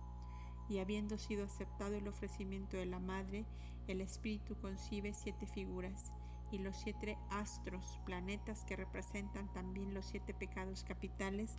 Y 0.67 0.79
habiendo 0.79 1.19
sido 1.19 1.45
aceptado 1.45 1.93
el 1.93 2.07
ofrecimiento 2.07 2.75
de 2.75 2.87
la 2.87 2.99
Madre, 2.99 3.45
el 3.87 4.01
Espíritu 4.01 4.55
concibe 4.55 5.13
siete 5.13 5.45
figuras, 5.45 6.11
y 6.51 6.57
los 6.57 6.77
siete 6.77 7.17
astros, 7.29 7.99
planetas 8.05 8.63
que 8.65 8.75
representan 8.75 9.51
también 9.53 9.93
los 9.93 10.05
siete 10.05 10.33
pecados 10.33 10.83
capitales, 10.83 11.57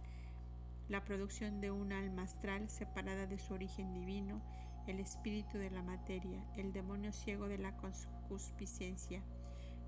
la 0.88 1.04
producción 1.04 1.60
de 1.60 1.70
un 1.70 1.92
alma 1.92 2.22
astral 2.22 2.68
separada 2.68 3.26
de 3.26 3.38
su 3.38 3.54
origen 3.54 3.92
divino, 3.94 4.42
el 4.86 5.00
espíritu 5.00 5.58
de 5.58 5.70
la 5.70 5.82
materia, 5.82 6.44
el 6.56 6.72
demonio 6.72 7.12
ciego 7.12 7.48
de 7.48 7.58
la 7.58 7.76
concupiscencia. 7.76 9.22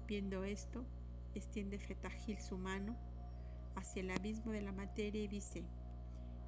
Viendo 0.06 0.44
esto, 0.44 0.84
extiende 1.34 1.78
Fetagil 1.78 2.40
su 2.40 2.58
mano 2.58 2.96
hacia 3.76 4.02
el 4.02 4.11
abismo 4.11 4.52
de 4.52 4.62
la 4.62 4.73
materia 4.73 5.23
y 5.23 5.28
dice, 5.28 5.64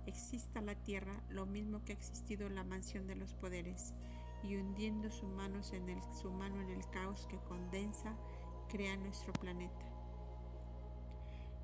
exista 0.06 0.60
la 0.60 0.76
tierra 0.76 1.20
lo 1.28 1.46
mismo 1.46 1.84
que 1.84 1.92
ha 1.92 1.96
existido 1.96 2.48
la 2.48 2.64
mansión 2.64 3.06
de 3.06 3.16
los 3.16 3.34
poderes, 3.34 3.94
y 4.42 4.56
hundiendo 4.56 5.10
sus 5.10 5.28
manos 5.28 5.72
en 5.72 5.88
el, 5.88 6.00
su 6.12 6.30
mano 6.30 6.60
en 6.60 6.70
el 6.70 6.88
caos 6.90 7.26
que 7.26 7.38
condensa, 7.38 8.16
crea 8.68 8.96
nuestro 8.96 9.32
planeta. 9.32 9.84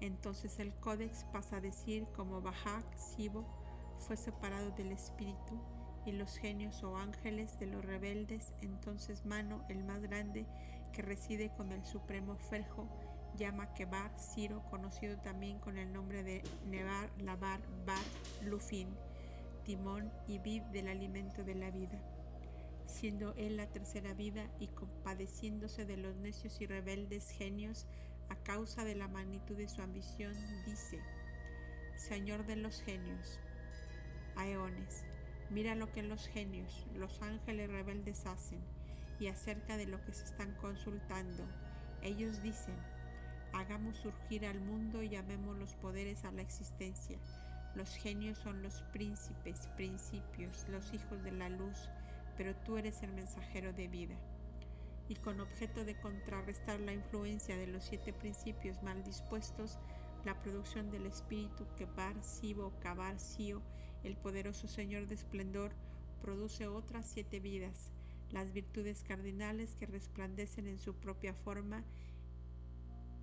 Entonces 0.00 0.59
el 0.59 0.75
códex 0.75 1.25
pasa 1.32 1.56
a 1.56 1.61
decir 1.61 2.06
como 2.16 2.40
Bajak 2.40 2.97
Sibo 2.97 3.44
fue 3.99 4.16
separado 4.16 4.71
del 4.73 4.90
espíritu 4.90 5.61
y 6.04 6.12
los 6.12 6.37
genios 6.37 6.82
o 6.82 6.97
ángeles 6.97 7.59
de 7.61 7.66
los 7.66 7.85
rebeldes, 7.85 8.52
entonces 8.61 9.25
Mano, 9.25 9.64
el 9.68 9.85
más 9.85 10.02
grande, 10.02 10.47
que 10.92 11.02
reside 11.02 11.52
con 11.56 11.73
el 11.73 11.85
supremo 11.85 12.37
Ferjo, 12.37 12.88
llama 13.37 13.73
Kebar 13.75 14.11
Ciro, 14.18 14.62
conocido 14.68 15.16
también 15.18 15.59
con 15.59 15.79
el 15.79 15.92
nombre 15.92 16.22
de 16.22 16.42
Nebar, 16.66 17.11
Labar, 17.18 17.61
Bar, 17.87 18.05
Lufin, 18.42 18.88
timón 19.64 20.12
y 20.26 20.38
vid 20.38 20.62
del 20.64 20.88
alimento 20.88 21.44
de 21.44 21.55
la 21.55 21.70
vida. 21.70 22.00
Siendo 22.92 23.33
él 23.37 23.57
la 23.57 23.66
tercera 23.66 24.12
vida 24.12 24.50
y 24.61 24.68
compadeciéndose 24.68 25.87
de 25.87 25.96
los 25.96 26.14
necios 26.16 26.61
y 26.61 26.66
rebeldes 26.66 27.31
genios 27.31 27.87
a 28.28 28.37
causa 28.37 28.85
de 28.85 28.94
la 28.94 29.09
magnitud 29.09 29.57
de 29.57 29.68
su 29.68 29.81
ambición, 29.81 30.35
dice, 30.66 31.00
Señor 31.96 32.44
de 32.44 32.57
los 32.57 32.83
genios, 32.83 33.40
Aeones, 34.37 35.05
mira 35.48 35.74
lo 35.74 35.90
que 35.90 36.02
los 36.02 36.28
genios, 36.28 36.87
los 36.94 37.22
ángeles 37.22 37.70
rebeldes 37.70 38.26
hacen 38.26 38.61
y 39.18 39.28
acerca 39.28 39.78
de 39.78 39.87
lo 39.87 40.05
que 40.05 40.12
se 40.12 40.24
están 40.24 40.55
consultando. 40.57 41.44
Ellos 42.02 42.42
dicen, 42.42 42.76
Hagamos 43.55 43.96
surgir 43.96 44.46
al 44.46 44.61
mundo 44.61 45.02
y 45.02 45.09
llamemos 45.09 45.57
los 45.59 45.74
poderes 45.74 46.24
a 46.24 46.31
la 46.33 46.42
existencia. 46.42 47.18
Los 47.74 47.96
genios 47.96 48.38
son 48.38 48.62
los 48.62 48.83
príncipes, 48.92 49.68
principios, 49.76 50.66
los 50.68 50.92
hijos 50.94 51.22
de 51.24 51.33
la 51.33 51.48
luz, 51.48 51.90
pero 52.37 52.55
tú 52.57 52.77
eres 52.79 53.03
el 53.03 53.12
mensajero 53.12 53.73
de 53.73 53.88
vida. 53.88 54.16
Y 55.09 55.16
con 55.16 55.40
objeto 55.40 55.85
de 55.85 55.99
contrarrestar 56.01 56.81
la 56.81 56.92
influencia 56.92 57.57
de 57.57 57.66
los 57.66 57.85
siete 57.85 58.12
principios 58.12 58.83
mal 58.83 59.03
dispuestos, 59.05 59.79
la 60.25 60.40
producción 60.40 60.90
del 60.90 61.07
espíritu 61.07 61.66
que 61.77 61.87
Sibo 62.21 62.73
Kabar 62.81 63.18
Sio, 63.18 63.62
el 64.05 64.16
poderoso 64.16 64.68
Señor 64.68 65.07
de 65.07 65.14
esplendor, 65.14 65.73
produce 66.21 66.68
otras 66.68 67.07
siete 67.07 67.40
vidas, 67.40 67.90
las 68.31 68.53
virtudes 68.53 69.03
cardinales 69.03 69.75
que 69.75 69.87
resplandecen 69.87 70.68
en 70.68 70.79
su 70.79 70.95
propia 70.95 71.35
forma 71.35 71.85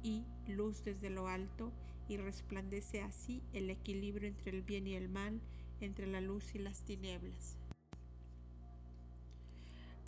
y 0.04 0.26
luz 0.48 0.84
desde 0.84 1.10
lo 1.10 1.28
alto 1.28 1.72
y 2.08 2.18
resplandece 2.18 3.02
así 3.02 3.44
el 3.54 3.70
equilibrio 3.70 4.28
entre 4.28 4.52
el 4.52 4.64
bien 4.64 4.88
y 4.88 4.96
el 4.96 5.10
mal, 5.10 5.42
entre 5.80 6.08
la 6.08 6.22
luz 6.22 6.56
y 6.56 6.60
las 6.60 6.84
tinieblas. 6.84 7.59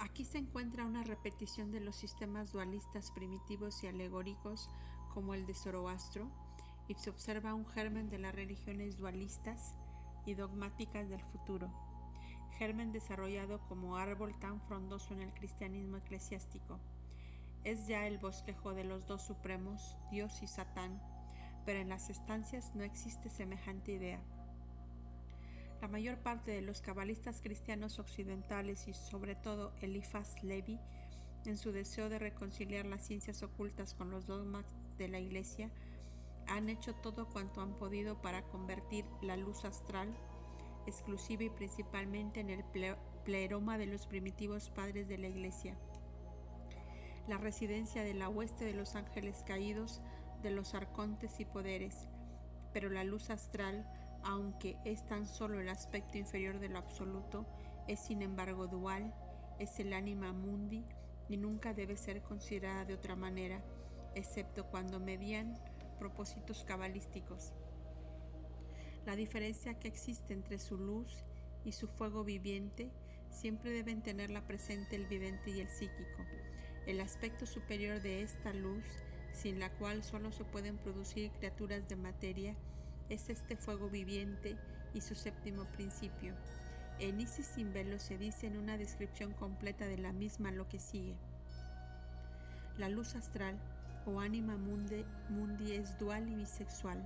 Aquí 0.02 0.26
se 0.26 0.40
encuentra 0.40 0.84
una 0.84 1.04
repetición 1.04 1.72
de 1.72 1.80
los 1.80 1.96
sistemas 1.96 2.52
dualistas 2.52 3.12
primitivos 3.12 3.84
y 3.84 3.88
alegóricos 3.88 4.68
como 5.14 5.36
el 5.36 5.46
de 5.46 5.54
Zoroastro, 5.54 6.28
y 6.88 6.96
se 6.96 7.12
observa 7.12 7.54
un 7.54 7.68
germen 7.68 8.10
de 8.10 8.18
las 8.18 8.34
religiones 8.34 8.98
dualistas 8.98 9.76
y 10.26 10.34
dogmáticas 10.34 11.08
del 11.08 11.22
futuro, 11.22 11.72
germen 12.58 12.92
desarrollado 12.92 13.62
como 13.68 13.96
árbol 13.96 14.34
tan 14.40 14.60
frondoso 14.62 15.14
en 15.14 15.22
el 15.22 15.34
cristianismo 15.36 15.98
eclesiástico. 15.98 16.80
Es 17.64 17.86
ya 17.86 18.08
el 18.08 18.18
bosquejo 18.18 18.74
de 18.74 18.86
los 18.86 19.06
dos 19.06 19.22
supremos, 19.22 19.96
Dios 20.10 20.42
y 20.42 20.48
Satán, 20.48 21.00
pero 21.64 21.78
en 21.78 21.90
las 21.90 22.10
estancias 22.10 22.74
no 22.74 22.84
existe 22.84 23.30
semejante 23.30 23.92
idea. 23.92 24.20
La 25.82 25.88
mayor 25.88 26.20
parte 26.20 26.52
de 26.52 26.62
los 26.62 26.80
cabalistas 26.80 27.42
cristianos 27.42 27.98
occidentales 27.98 28.88
y 28.88 28.94
sobre 28.94 29.34
todo 29.34 29.74
Eliphas 29.82 30.44
Levi, 30.44 30.80
en 31.46 31.58
su 31.58 31.72
deseo 31.72 32.08
de 32.08 32.20
reconciliar 32.20 32.86
las 32.86 33.02
ciencias 33.02 33.42
ocultas 33.42 33.96
con 33.96 34.12
los 34.12 34.28
dogmas 34.28 34.64
de 35.00 35.08
la 35.08 35.20
Iglesia, 35.20 35.72
han 36.48 36.70
hecho 36.70 36.94
todo 36.94 37.28
cuanto 37.28 37.62
han 37.62 37.74
podido 37.80 38.22
para 38.22 38.44
convertir 38.44 39.06
la 39.24 39.38
luz 39.38 39.66
astral, 39.66 40.14
exclusiva 40.86 41.46
y 41.46 41.50
principalmente 41.50 42.42
en 42.42 42.52
el 42.52 42.64
pleroma 43.26 43.80
de 43.80 43.88
los 43.88 44.06
primitivos 44.06 44.70
padres 44.70 45.08
de 45.08 45.18
la 45.18 45.30
Iglesia, 45.30 45.76
la 47.28 47.40
residencia 47.40 48.04
de 48.04 48.14
la 48.14 48.30
hueste 48.30 48.66
de 48.66 48.74
los 48.74 48.96
ángeles 48.96 49.44
caídos, 49.48 50.00
de 50.44 50.52
los 50.52 50.76
arcontes 50.76 51.40
y 51.40 51.46
poderes, 51.46 52.08
pero 52.72 52.90
la 52.90 53.04
luz 53.04 53.32
astral 53.32 53.88
aunque 54.24 54.78
es 54.86 55.06
tan 55.06 55.26
solo 55.26 55.60
el 55.60 55.70
aspecto 55.70 56.18
inferior 56.18 56.60
de 56.60 56.70
lo 56.70 56.78
absoluto, 56.78 57.46
es 57.88 58.00
sin 58.00 58.22
embargo 58.22 58.68
dual, 58.68 59.14
es 59.60 59.80
el 59.80 59.94
anima 59.94 60.34
mundi 60.34 60.86
y 61.30 61.38
nunca 61.38 61.74
debe 61.74 61.98
ser 61.98 62.22
considerada 62.22 62.86
de 62.86 62.94
otra 62.94 63.16
manera, 63.16 63.64
excepto 64.16 64.66
cuando 64.66 65.00
median 65.00 65.58
propósitos 66.00 66.64
cabalísticos. 66.64 67.54
La 69.06 69.16
diferencia 69.16 69.80
que 69.80 69.88
existe 69.88 70.34
entre 70.34 70.60
su 70.60 70.78
luz 70.78 71.24
y 71.64 71.72
su 71.72 71.88
fuego 71.88 72.24
viviente 72.24 72.92
siempre 73.30 73.72
deben 73.72 74.02
tenerla 74.02 74.46
presente 74.46 74.96
el 74.96 75.08
vidente 75.08 75.52
y 75.52 75.60
el 75.60 75.70
psíquico. 75.70 76.24
El 76.86 77.00
aspecto 77.00 77.46
superior 77.46 78.02
de 78.02 78.22
esta 78.22 78.54
luz, 78.54 78.84
sin 79.32 79.60
la 79.60 79.72
cual 79.78 80.04
solo 80.04 80.32
se 80.32 80.44
pueden 80.44 80.78
producir 80.78 81.32
criaturas 81.32 81.88
de 81.88 81.96
materia, 81.96 82.56
es 83.12 83.30
este 83.30 83.58
fuego 83.58 83.90
viviente 83.90 84.56
y 84.94 85.02
su 85.02 85.16
séptimo 85.16 85.66
principio. 85.66 86.34
En 87.00 87.20
Isis 87.20 87.46
sin 87.46 87.74
velo 87.74 88.00
se 88.00 88.18
dice 88.18 88.48
en 88.48 88.58
una 88.58 88.78
descripción 88.78 89.34
completa 89.34 89.86
de 89.86 89.98
la 89.98 90.14
misma 90.14 90.52
lo 90.52 90.70
que 90.70 90.80
sigue. 90.80 91.16
La 92.78 92.88
luz 92.88 93.16
astral 93.16 93.60
o 94.06 94.22
ánima 94.22 94.56
mundi, 94.56 95.04
mundi 95.30 95.74
es 95.74 96.00
dual 96.00 96.30
y 96.30 96.36
bisexual. 96.36 97.06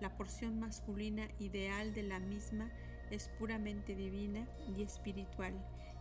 La 0.00 0.16
porción 0.16 0.58
masculina 0.58 1.28
ideal 1.38 1.94
de 1.94 2.02
la 2.02 2.18
misma 2.18 2.68
es 3.10 3.28
puramente 3.38 3.94
divina 3.94 4.48
y 4.76 4.82
espiritual. 4.82 5.54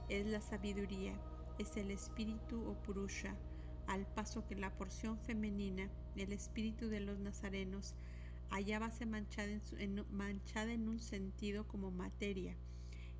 Es 0.09 0.25
la 0.25 0.41
sabiduría, 0.41 1.13
es 1.59 1.77
el 1.77 1.91
espíritu 1.91 2.67
o 2.67 2.73
purusha, 2.81 3.35
al 3.87 4.07
paso 4.07 4.43
que 4.47 4.55
la 4.55 4.71
porción 4.71 5.19
femenina, 5.19 5.87
el 6.15 6.31
espíritu 6.33 6.89
de 6.89 6.99
los 6.99 7.19
nazarenos, 7.19 7.93
hallábase 8.49 9.05
manchada 9.05 9.59
en, 9.79 10.05
manchada 10.11 10.73
en 10.73 10.87
un 10.87 10.99
sentido 10.99 11.67
como 11.67 11.91
materia. 11.91 12.55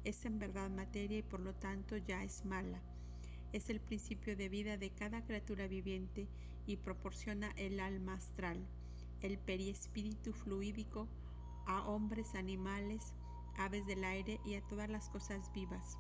Es 0.04 0.26
en 0.26 0.40
verdad 0.40 0.70
materia 0.70 1.20
y 1.20 1.24
por 1.24 1.40
lo 1.40 1.54
tanto 1.54 1.98
ya 1.98 2.24
es 2.24 2.46
mala. 2.46 2.82
Es 3.54 3.70
el 3.70 3.80
principio 3.80 4.36
de 4.36 4.50
vida 4.50 4.78
de 4.78 4.92
cada 4.92 5.24
criatura 5.24 5.68
viviente 5.68 6.28
y 6.68 6.78
proporciona 6.78 7.52
el 7.58 7.80
alma 7.80 8.14
astral, 8.14 8.66
el 9.22 9.38
periespíritu 9.38 10.34
fluídico 10.34 11.08
a 11.66 11.84
hombres, 11.88 12.36
animales, 12.36 13.14
aves 13.58 13.86
del 13.86 14.04
aire 14.04 14.40
y 14.46 14.56
a 14.56 14.62
todas 14.62 14.90
las 14.90 15.10
cosas 15.10 15.52
vivas. 15.54 15.98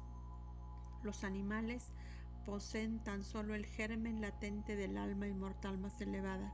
Los 1.04 1.24
animales 1.24 1.92
poseen 2.46 3.04
tan 3.04 3.24
solo 3.24 3.56
el 3.56 3.66
germen 3.66 4.22
latente 4.22 4.76
del 4.76 4.98
alma 4.98 5.28
inmortal 5.28 5.78
más 5.78 6.00
elevada 6.02 6.54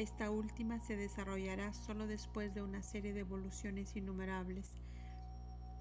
esta 0.00 0.30
última 0.30 0.80
se 0.80 0.96
desarrollará 0.96 1.74
solo 1.74 2.06
después 2.06 2.54
de 2.54 2.62
una 2.62 2.82
serie 2.82 3.12
de 3.12 3.20
evoluciones 3.20 3.94
innumerables. 3.96 4.76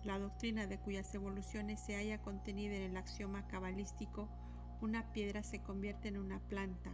La 0.04 0.20
doctrina 0.20 0.68
de 0.68 0.78
cuyas 0.78 1.14
evoluciones 1.16 1.80
se 1.80 1.96
haya 1.96 2.22
contenida 2.22 2.76
en 2.76 2.84
el 2.84 2.98
axioma 2.98 3.48
cabalístico, 3.48 4.28
una 4.82 5.14
piedra 5.14 5.42
se 5.44 5.62
convierte 5.62 6.10
en 6.10 6.18
una 6.18 6.40
planta, 6.40 6.92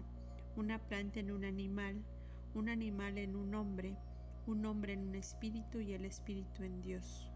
una 0.56 0.78
planta 0.78 1.20
en 1.20 1.32
un 1.32 1.46
animal, 1.46 2.06
un 2.54 2.70
animal 2.70 3.18
en 3.18 3.36
un 3.36 3.56
hombre, 3.56 3.98
un 4.46 4.64
hombre 4.66 4.94
en 4.94 5.08
un 5.08 5.16
espíritu 5.16 5.80
y 5.80 5.94
el 5.94 6.06
espíritu 6.06 6.62
en 6.62 6.84
Dios. 6.84 7.32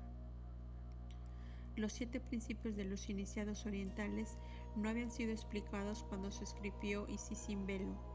Los 1.76 1.94
siete 1.94 2.20
principios 2.20 2.76
de 2.76 2.86
los 2.86 3.10
iniciados 3.10 3.66
orientales 3.66 4.38
no 4.76 4.88
habían 4.88 5.10
sido 5.10 5.32
explicados 5.32 6.04
cuando 6.04 6.32
se 6.32 6.44
escribió 6.44 7.08
Isisimbelo 7.08 8.09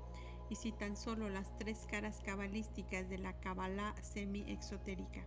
y 0.51 0.57
si 0.57 0.73
tan 0.73 0.97
solo 0.97 1.29
las 1.29 1.55
tres 1.57 1.87
caras 1.91 2.21
cabalísticas 2.25 3.09
de 3.09 3.19
la 3.19 3.33
Kabbalah 3.41 3.95
semi-exotérica. 4.03 5.25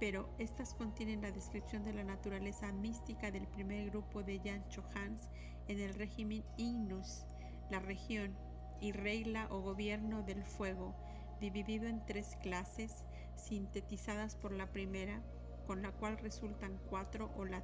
Pero 0.00 0.28
estas 0.38 0.74
contienen 0.74 1.22
la 1.22 1.30
descripción 1.30 1.84
de 1.84 1.92
la 1.92 2.04
naturaleza 2.04 2.72
mística 2.72 3.30
del 3.30 3.46
primer 3.46 3.90
grupo 3.90 4.22
de 4.22 4.40
Jan 4.44 4.68
Chohans 4.68 5.30
en 5.68 5.80
el 5.80 5.94
régimen 5.94 6.44
Ignus, 6.56 7.26
la 7.70 7.78
región 7.78 8.36
y 8.80 8.92
regla 8.92 9.46
o 9.50 9.60
gobierno 9.60 10.22
del 10.22 10.44
fuego, 10.44 10.94
dividido 11.40 11.86
en 11.86 12.04
tres 12.04 12.36
clases, 12.42 13.04
sintetizadas 13.36 14.36
por 14.36 14.52
la 14.52 14.70
primera, 14.72 15.22
con 15.66 15.82
la 15.82 15.92
cual 15.92 16.18
resultan 16.18 16.78
cuatro 16.90 17.32
o 17.36 17.44
la 17.44 17.62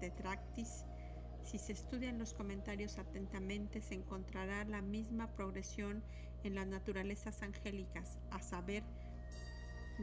tetractis, 0.00 0.84
si 1.44 1.58
se 1.58 1.72
estudian 1.72 2.18
los 2.18 2.34
comentarios 2.34 2.98
atentamente, 2.98 3.80
se 3.80 3.94
encontrará 3.94 4.64
la 4.64 4.82
misma 4.82 5.28
progresión 5.28 6.02
en 6.44 6.54
las 6.54 6.66
naturalezas 6.66 7.42
angélicas, 7.42 8.18
a 8.30 8.40
saber, 8.42 8.82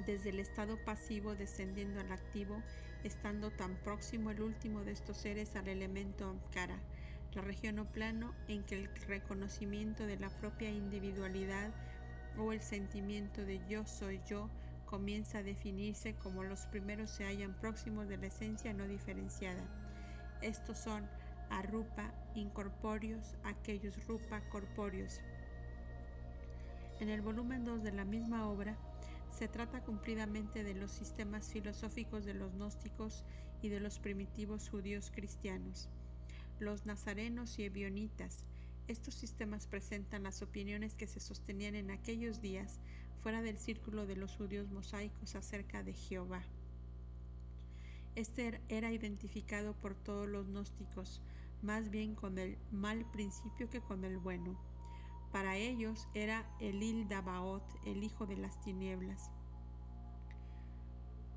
desde 0.05 0.29
el 0.29 0.39
estado 0.39 0.77
pasivo 0.83 1.35
descendiendo 1.35 2.01
al 2.01 2.11
activo, 2.11 2.61
estando 3.03 3.51
tan 3.51 3.75
próximo 3.77 4.31
el 4.31 4.41
último 4.41 4.83
de 4.83 4.91
estos 4.91 5.17
seres 5.17 5.55
al 5.55 5.67
elemento 5.67 6.29
Ankara, 6.29 6.79
la 7.33 7.41
región 7.41 7.79
o 7.79 7.85
plano 7.85 8.33
en 8.47 8.63
que 8.63 8.75
el 8.75 8.89
reconocimiento 9.07 10.05
de 10.05 10.17
la 10.17 10.29
propia 10.29 10.69
individualidad 10.69 11.71
o 12.37 12.51
el 12.51 12.61
sentimiento 12.61 13.45
de 13.45 13.61
yo 13.69 13.85
soy 13.85 14.21
yo 14.27 14.49
comienza 14.85 15.39
a 15.39 15.43
definirse 15.43 16.15
como 16.15 16.43
los 16.43 16.65
primeros 16.67 17.09
se 17.09 17.25
hallan 17.25 17.53
próximos 17.53 18.07
de 18.07 18.17
la 18.17 18.27
esencia 18.27 18.73
no 18.73 18.87
diferenciada. 18.87 19.63
Estos 20.41 20.77
son 20.77 21.07
a 21.49 21.61
rupa 21.61 22.13
incorpóreos, 22.35 23.35
aquellos 23.43 24.05
rupa 24.07 24.41
corpóreos. 24.49 25.21
En 26.99 27.09
el 27.09 27.21
volumen 27.21 27.65
2 27.65 27.83
de 27.83 27.91
la 27.91 28.05
misma 28.05 28.47
obra 28.47 28.77
se 29.29 29.47
trata 29.47 29.81
cumplidamente 29.83 30.63
de 30.63 30.73
los 30.73 30.91
sistemas 30.91 31.49
filosóficos 31.51 32.25
de 32.25 32.33
los 32.33 32.53
gnósticos 32.53 33.25
y 33.61 33.69
de 33.69 33.79
los 33.79 33.99
primitivos 33.99 34.69
judíos 34.69 35.11
cristianos. 35.13 35.89
Los 36.59 36.85
nazarenos 36.85 37.59
y 37.59 37.63
ebionitas, 37.63 38.45
estos 38.87 39.13
sistemas 39.13 39.67
presentan 39.67 40.23
las 40.23 40.41
opiniones 40.41 40.93
que 40.95 41.07
se 41.07 41.19
sostenían 41.19 41.75
en 41.75 41.91
aquellos 41.91 42.41
días 42.41 42.79
fuera 43.21 43.41
del 43.41 43.57
círculo 43.57 44.05
de 44.05 44.15
los 44.15 44.35
judíos 44.37 44.69
mosaicos 44.69 45.35
acerca 45.35 45.83
de 45.83 45.93
Jehová. 45.93 46.43
Este 48.15 48.61
era 48.69 48.93
identificado 48.93 49.73
por 49.73 49.95
todos 49.95 50.29
los 50.29 50.47
gnósticos, 50.47 51.21
más 51.61 51.89
bien 51.89 52.15
con 52.15 52.37
el 52.37 52.57
mal 52.71 53.05
principio 53.11 53.69
que 53.69 53.81
con 53.81 54.03
el 54.05 54.17
bueno. 54.17 54.55
Para 55.31 55.57
ellos 55.57 56.07
era 56.13 56.45
Elil 56.59 57.07
Dabaot, 57.07 57.63
el 57.85 58.03
hijo 58.03 58.25
de 58.25 58.37
las 58.37 58.59
tinieblas, 58.61 59.31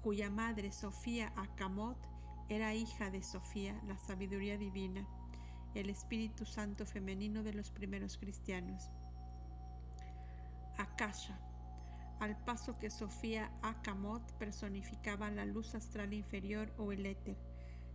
cuya 0.03 0.31
madre 0.31 0.73
Sofía 0.73 1.33
Akamot 1.37 1.99
era 2.49 2.75
hija 2.75 3.11
de 3.11 3.23
Sofía, 3.23 3.81
la 3.87 3.99
sabiduría 3.99 4.57
divina, 4.57 5.07
el 5.75 5.91
Espíritu 5.91 6.47
Santo 6.47 6.87
femenino 6.87 7.43
de 7.43 7.53
los 7.53 7.71
primeros 7.71 8.17
cristianos. 8.17 8.91
Akasha, 10.79 11.39
al 12.21 12.37
paso 12.45 12.79
que 12.79 12.91
Sofía 12.91 13.51
Akamot 13.63 14.33
personificaba 14.39 15.31
la 15.31 15.45
luz 15.45 15.75
astral 15.75 16.15
inferior 16.15 16.73
o 16.79 16.93
el 16.93 17.05
éter, 17.05 17.37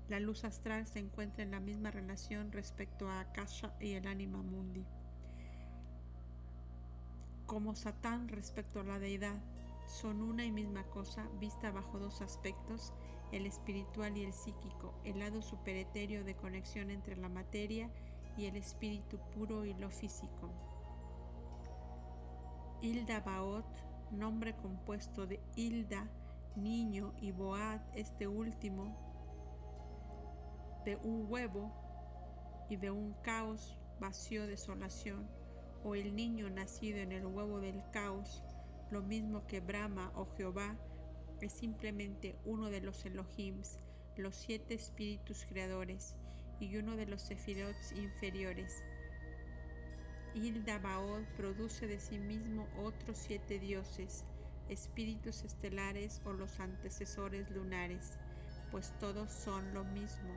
la 0.09 0.19
luz 0.19 0.43
astral 0.43 0.85
se 0.85 0.99
encuentra 0.99 1.43
en 1.43 1.51
la 1.51 1.59
misma 1.59 1.91
relación 1.91 2.51
respecto 2.51 3.07
a 3.07 3.21
Akasha 3.21 3.73
y 3.79 3.93
el 3.93 4.07
anima 4.07 4.41
mundi. 4.41 4.85
Como 7.45 7.75
Satán 7.75 8.27
respecto 8.27 8.79
a 8.79 8.83
la 8.83 8.99
deidad, 8.99 9.41
son 9.87 10.21
una 10.21 10.45
y 10.45 10.51
misma 10.51 10.83
cosa 10.83 11.27
vista 11.39 11.71
bajo 11.71 11.99
dos 11.99 12.21
aspectos, 12.21 12.93
el 13.31 13.45
espiritual 13.45 14.17
y 14.17 14.23
el 14.23 14.33
psíquico, 14.33 14.93
el 15.03 15.19
lado 15.19 15.41
superetéreo 15.41 16.23
de 16.23 16.35
conexión 16.35 16.89
entre 16.89 17.15
la 17.15 17.29
materia 17.29 17.89
y 18.37 18.45
el 18.45 18.55
espíritu 18.55 19.19
puro 19.33 19.65
y 19.65 19.73
lo 19.73 19.89
físico. 19.89 20.49
Hilda 22.81 23.21
Baot, 23.21 23.65
nombre 24.11 24.55
compuesto 24.55 25.25
de 25.25 25.39
Hilda, 25.55 26.09
niño, 26.55 27.13
y 27.21 27.31
Boad, 27.31 27.81
este 27.95 28.27
último, 28.27 29.12
de 30.85 30.95
un 30.97 31.25
huevo 31.29 31.71
y 32.69 32.75
de 32.75 32.91
un 32.91 33.13
caos, 33.21 33.77
vacío, 33.99 34.47
desolación, 34.47 35.29
o 35.83 35.95
el 35.95 36.15
niño 36.15 36.49
nacido 36.49 36.99
en 36.99 37.11
el 37.11 37.25
huevo 37.25 37.59
del 37.59 37.83
caos, 37.91 38.43
lo 38.89 39.01
mismo 39.01 39.45
que 39.47 39.59
Brahma 39.59 40.11
o 40.15 40.25
Jehová, 40.35 40.77
es 41.41 41.53
simplemente 41.53 42.37
uno 42.45 42.69
de 42.69 42.81
los 42.81 43.05
Elohims, 43.05 43.79
los 44.15 44.35
siete 44.35 44.73
espíritus 44.73 45.45
creadores, 45.45 46.15
y 46.59 46.77
uno 46.77 46.95
de 46.95 47.05
los 47.05 47.21
Sefirots 47.21 47.91
inferiores. 47.93 48.83
Hilda 50.33 50.79
Baod 50.79 51.23
produce 51.35 51.87
de 51.87 51.99
sí 51.99 52.17
mismo 52.17 52.67
otros 52.77 53.17
siete 53.17 53.59
dioses, 53.59 54.23
espíritus 54.69 55.43
estelares 55.43 56.21
o 56.25 56.33
los 56.33 56.59
antecesores 56.59 57.49
lunares, 57.51 58.17
pues 58.71 58.93
todos 58.99 59.31
son 59.31 59.73
lo 59.73 59.83
mismo, 59.83 60.33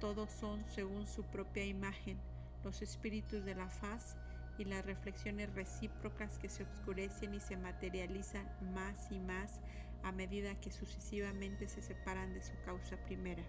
todos 0.00 0.30
son 0.30 0.64
según 0.68 1.06
su 1.06 1.22
propia 1.24 1.64
imagen, 1.64 2.18
los 2.64 2.82
espíritus 2.82 3.44
de 3.44 3.54
la 3.54 3.68
faz 3.68 4.16
y 4.58 4.64
las 4.64 4.84
reflexiones 4.84 5.52
recíprocas 5.54 6.38
que 6.38 6.48
se 6.48 6.64
oscurecen 6.64 7.34
y 7.34 7.40
se 7.40 7.56
materializan 7.56 8.48
más 8.74 9.10
y 9.10 9.18
más 9.18 9.60
a 10.02 10.12
medida 10.12 10.58
que 10.60 10.70
sucesivamente 10.70 11.68
se 11.68 11.82
separan 11.82 12.32
de 12.32 12.42
su 12.42 12.52
causa 12.64 12.96
primera. 13.04 13.42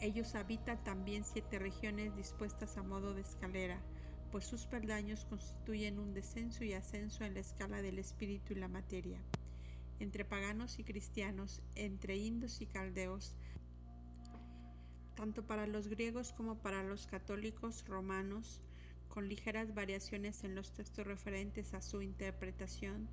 Ellos 0.00 0.34
habitan 0.34 0.82
también 0.82 1.24
siete 1.24 1.58
regiones 1.58 2.16
dispuestas 2.16 2.76
a 2.76 2.82
modo 2.82 3.14
de 3.14 3.20
escalera, 3.20 3.80
pues 4.30 4.44
sus 4.44 4.66
peldaños 4.66 5.26
constituyen 5.26 5.98
un 5.98 6.14
descenso 6.14 6.64
y 6.64 6.72
ascenso 6.72 7.24
en 7.24 7.34
la 7.34 7.40
escala 7.40 7.82
del 7.82 7.98
espíritu 7.98 8.52
y 8.52 8.56
la 8.56 8.68
materia. 8.68 9.20
Entre 9.98 10.24
paganos 10.24 10.78
y 10.78 10.84
cristianos, 10.84 11.60
entre 11.74 12.16
indos 12.16 12.62
y 12.62 12.66
caldeos, 12.66 13.34
tanto 15.14 15.46
para 15.46 15.66
los 15.66 15.88
griegos 15.88 16.32
como 16.32 16.56
para 16.56 16.82
los 16.82 17.06
católicos 17.06 17.84
romanos, 17.86 18.60
con 19.08 19.28
ligeras 19.28 19.74
variaciones 19.74 20.44
en 20.44 20.54
los 20.54 20.72
textos 20.72 21.06
referentes 21.06 21.74
a 21.74 21.82
su 21.82 22.00
interpretación, 22.00 23.08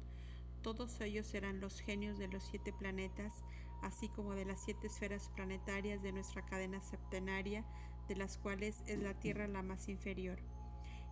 todos 0.62 1.00
ellos 1.02 1.34
eran 1.34 1.60
los 1.62 1.80
genios 1.80 2.18
de 2.18 2.28
los 2.28 2.44
siete 2.44 2.74
planetas, 2.74 3.34
así 3.82 4.10
como 4.10 4.34
de 4.34 4.46
las 4.46 4.64
siete 4.64 4.88
esferas 4.88 5.30
planetarias 5.30 6.02
de 6.04 6.12
nuestra 6.12 6.46
cadena 6.46 6.82
septenaria, 6.82 7.64
de 8.08 8.16
las 8.16 8.38
cuales 8.38 8.84
es 8.88 9.00
la 9.00 9.14
Tierra 9.14 9.48
la 9.48 9.62
más 9.62 9.88
inferior. 9.88 10.40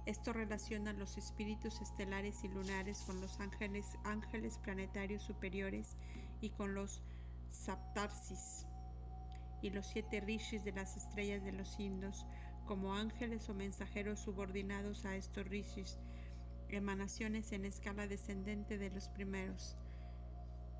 Esto 0.05 0.33
relaciona 0.33 0.93
los 0.93 1.17
espíritus 1.17 1.81
estelares 1.81 2.43
y 2.43 2.47
lunares 2.47 2.99
con 3.05 3.19
los 3.21 3.39
ángeles, 3.39 3.97
ángeles 4.03 4.59
planetarios 4.59 5.23
superiores 5.23 5.95
y 6.41 6.49
con 6.51 6.75
los 6.75 7.01
saptarsis 7.49 8.67
y 9.61 9.69
los 9.69 9.87
siete 9.87 10.19
rishis 10.19 10.63
de 10.63 10.71
las 10.71 10.97
estrellas 10.97 11.43
de 11.43 11.51
los 11.51 11.79
indos, 11.79 12.25
como 12.65 12.95
ángeles 12.95 13.49
o 13.49 13.53
mensajeros 13.53 14.19
subordinados 14.19 15.05
a 15.05 15.15
estos 15.15 15.47
rishis, 15.47 15.99
emanaciones 16.69 17.51
en 17.51 17.65
escala 17.65 18.07
descendente 18.07 18.77
de 18.77 18.89
los 18.89 19.07
primeros. 19.09 19.77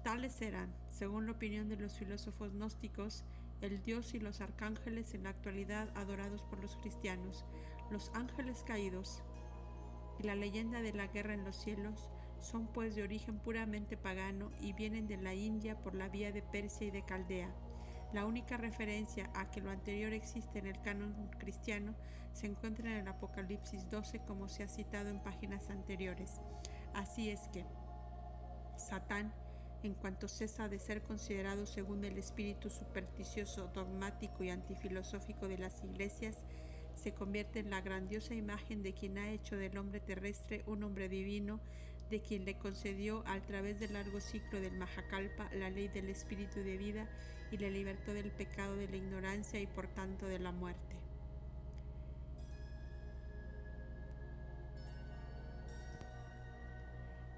Tales 0.04 0.42
eran, 0.42 0.74
según 0.90 1.26
la 1.26 1.34
opinión 1.34 1.70
de 1.70 1.78
los 1.78 1.98
filósofos 1.98 2.54
gnósticos, 2.54 3.24
el 3.62 3.82
Dios 3.82 4.14
y 4.14 4.20
los 4.20 4.42
arcángeles 4.42 5.14
en 5.14 5.24
la 5.24 5.30
actualidad 5.30 5.90
adorados 5.96 6.44
por 6.44 6.60
los 6.60 6.76
cristianos, 6.78 7.46
los 7.90 8.12
ángeles 8.14 8.64
caídos 8.66 9.24
y 10.20 10.24
la 10.24 10.36
leyenda 10.36 10.82
de 10.82 10.94
la 10.94 11.08
guerra 11.08 11.34
en 11.34 11.44
los 11.44 11.56
cielos 11.56 12.10
son 12.40 12.68
pues 12.68 12.96
de 12.96 13.04
origen 13.04 13.40
puramente 13.40 13.98
pagano 13.98 14.52
y 14.60 14.74
vienen 14.74 15.08
de 15.08 15.18
la 15.18 15.34
India 15.34 15.80
por 15.80 15.96
la 15.96 16.10
vía 16.10 16.32
de 16.32 16.42
Persia 16.42 16.88
y 16.88 16.92
de 16.92 17.04
Caldea. 17.04 17.54
La 18.16 18.26
única 18.26 18.56
referencia 18.56 19.30
a 19.34 19.52
que 19.52 19.60
lo 19.60 19.70
anterior 19.70 20.14
existe 20.14 20.60
en 20.60 20.68
el 20.68 20.82
canon 20.82 21.14
cristiano 21.38 21.94
se 22.32 22.48
encuentra 22.48 22.90
en 22.90 23.00
el 23.00 23.08
Apocalipsis 23.10 23.90
12 23.90 24.20
como 24.20 24.48
se 24.48 24.64
ha 24.64 24.70
citado 24.70 25.10
en 25.10 25.20
páginas 25.20 25.70
anteriores. 25.70 26.40
Así 26.94 27.30
es 27.30 27.42
que 27.52 27.66
Satán, 28.78 29.34
en 29.84 29.96
cuanto 29.96 30.30
cesa 30.30 30.70
de 30.70 30.80
ser 30.80 31.02
considerado 31.02 31.66
según 31.66 32.06
el 32.06 32.18
espíritu 32.18 32.70
supersticioso, 32.70 33.68
dogmático 33.74 34.46
y 34.46 34.50
antifilosófico 34.50 35.50
de 35.50 35.58
las 35.58 35.84
iglesias, 35.84 36.46
se 36.94 37.14
convierte 37.14 37.60
en 37.60 37.70
la 37.70 37.82
grandiosa 37.82 38.34
imagen 38.34 38.82
de 38.82 38.94
quien 38.94 39.18
ha 39.18 39.30
hecho 39.32 39.58
del 39.58 39.78
hombre 39.78 40.00
terrestre 40.00 40.64
un 40.68 40.86
hombre 40.86 41.10
divino, 41.10 41.60
de 42.10 42.22
quien 42.22 42.46
le 42.46 42.58
concedió 42.58 43.28
a 43.28 43.42
través 43.42 43.78
del 43.82 43.92
largo 43.92 44.22
ciclo 44.22 44.62
del 44.62 44.78
Mahakalpa 44.78 45.50
la 45.54 45.70
ley 45.70 45.90
del 45.90 46.08
espíritu 46.08 46.62
de 46.62 46.78
vida 46.78 47.10
y 47.52 47.58
le 47.58 47.72
libertó 47.72 48.14
del 48.14 48.32
pecado 48.32 48.76
de 48.76 48.88
la 48.88 48.98
ignorancia 48.98 49.60
y 49.60 49.68
por 49.68 49.88
tanto 49.88 50.26
de 50.26 50.40
la 50.40 50.52
muerte. 50.52 50.96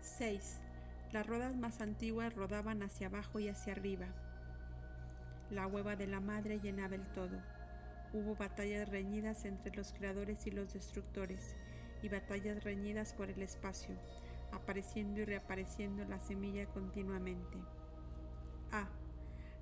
(6) 0.01 0.61
Las 1.11 1.27
ruedas 1.27 1.55
más 1.55 1.79
antiguas 1.79 2.33
rodaban 2.33 2.81
hacia 2.81 3.07
abajo 3.07 3.39
y 3.39 3.49
hacia 3.49 3.73
arriba. 3.73 4.07
La 5.51 5.67
hueva 5.67 5.95
de 5.95 6.07
la 6.07 6.19
madre 6.19 6.59
llenaba 6.59 6.95
el 6.95 7.05
todo. 7.13 7.39
Hubo 8.13 8.35
batallas 8.35 8.89
reñidas 8.89 9.45
entre 9.45 9.75
los 9.75 9.93
creadores 9.93 10.47
y 10.47 10.51
los 10.51 10.73
destructores, 10.73 11.55
y 12.01 12.09
batallas 12.09 12.63
reñidas 12.63 13.13
por 13.13 13.29
el 13.29 13.41
espacio, 13.41 13.95
apareciendo 14.51 15.21
y 15.21 15.25
reapareciendo 15.25 16.03
la 16.05 16.19
semilla 16.19 16.65
continuamente. 16.67 17.57
A. 18.71 18.87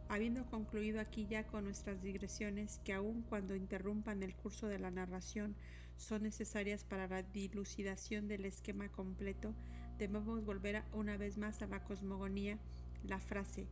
Habiendo 0.07 0.45
concluido 0.45 0.99
aquí 0.99 1.27
ya 1.27 1.45
con 1.47 1.63
nuestras 1.63 2.01
digresiones, 2.01 2.79
que 2.83 2.93
aun 2.93 3.23
cuando 3.23 3.55
interrumpan 3.55 4.21
el 4.23 4.35
curso 4.35 4.67
de 4.67 4.79
la 4.79 4.91
narración 4.91 5.55
son 5.97 6.23
necesarias 6.23 6.83
para 6.83 7.07
la 7.07 7.23
dilucidación 7.23 8.27
del 8.27 8.45
esquema 8.45 8.89
completo, 8.89 9.53
debemos 9.97 10.45
volver 10.45 10.83
una 10.93 11.17
vez 11.17 11.37
más 11.37 11.61
a 11.61 11.67
la 11.67 11.83
cosmogonía, 11.83 12.59
la 13.03 13.19
frase 13.19 13.67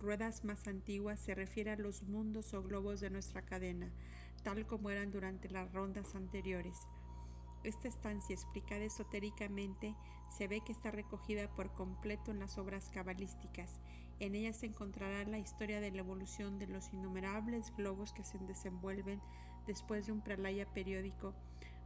ruedas 0.00 0.44
más 0.44 0.66
antiguas 0.68 1.18
se 1.20 1.34
refiere 1.34 1.70
a 1.70 1.76
los 1.76 2.02
mundos 2.02 2.54
o 2.54 2.62
globos 2.62 3.00
de 3.00 3.10
nuestra 3.10 3.42
cadena, 3.42 3.90
tal 4.42 4.66
como 4.66 4.90
eran 4.90 5.10
durante 5.10 5.48
las 5.48 5.72
rondas 5.72 6.14
anteriores. 6.14 6.76
Esta 7.64 7.88
estancia 7.88 8.34
explicada 8.34 8.84
esotéricamente 8.84 9.94
se 10.36 10.46
ve 10.46 10.60
que 10.64 10.72
está 10.72 10.90
recogida 10.90 11.48
por 11.54 11.72
completo 11.72 12.30
en 12.30 12.38
las 12.38 12.58
obras 12.58 12.90
cabalísticas. 12.90 13.80
En 14.18 14.34
ella 14.34 14.52
se 14.52 14.66
encontrará 14.66 15.24
la 15.24 15.38
historia 15.38 15.80
de 15.80 15.90
la 15.90 15.98
evolución 15.98 16.58
de 16.58 16.66
los 16.66 16.92
innumerables 16.92 17.72
globos 17.76 18.12
que 18.12 18.24
se 18.24 18.38
desenvuelven 18.38 19.20
después 19.66 20.06
de 20.06 20.12
un 20.12 20.22
pralaya 20.22 20.66
periódico, 20.72 21.34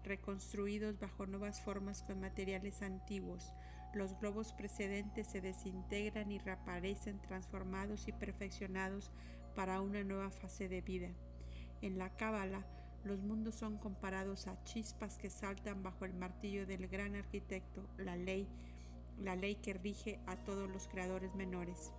reconstruidos 0.04 0.98
bajo 0.98 1.26
nuevas 1.26 1.60
formas 1.60 2.02
con 2.02 2.20
materiales 2.20 2.82
antiguos, 2.82 3.52
los 3.92 4.16
globos 4.20 4.52
precedentes 4.52 5.26
se 5.26 5.40
desintegran 5.40 6.30
y 6.30 6.38
reaparecen 6.38 7.20
transformados 7.20 8.06
y 8.06 8.12
perfeccionados 8.12 9.10
para 9.56 9.80
una 9.80 10.04
nueva 10.04 10.30
fase 10.30 10.68
de 10.68 10.80
vida. 10.80 11.08
En 11.82 11.98
la 11.98 12.10
Cábala, 12.10 12.64
los 13.02 13.20
mundos 13.20 13.56
son 13.56 13.78
comparados 13.78 14.46
a 14.46 14.62
chispas 14.62 15.18
que 15.18 15.28
saltan 15.28 15.82
bajo 15.82 16.04
el 16.04 16.14
martillo 16.14 16.66
del 16.66 16.86
gran 16.86 17.16
arquitecto, 17.16 17.88
la 17.98 18.14
ley, 18.14 18.46
la 19.18 19.34
ley 19.34 19.56
que 19.56 19.74
rige 19.74 20.20
a 20.26 20.36
todos 20.36 20.70
los 20.70 20.86
creadores 20.86 21.34
menores. 21.34 21.92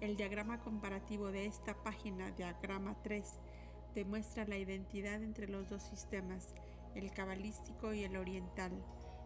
El 0.00 0.16
diagrama 0.16 0.60
comparativo 0.60 1.32
de 1.32 1.46
esta 1.46 1.74
página, 1.82 2.30
diagrama 2.30 2.96
3, 3.02 3.40
demuestra 3.96 4.44
la 4.44 4.56
identidad 4.56 5.20
entre 5.24 5.48
los 5.48 5.68
dos 5.68 5.82
sistemas, 5.82 6.54
el 6.94 7.10
cabalístico 7.10 7.92
y 7.92 8.04
el 8.04 8.16
oriental. 8.16 8.70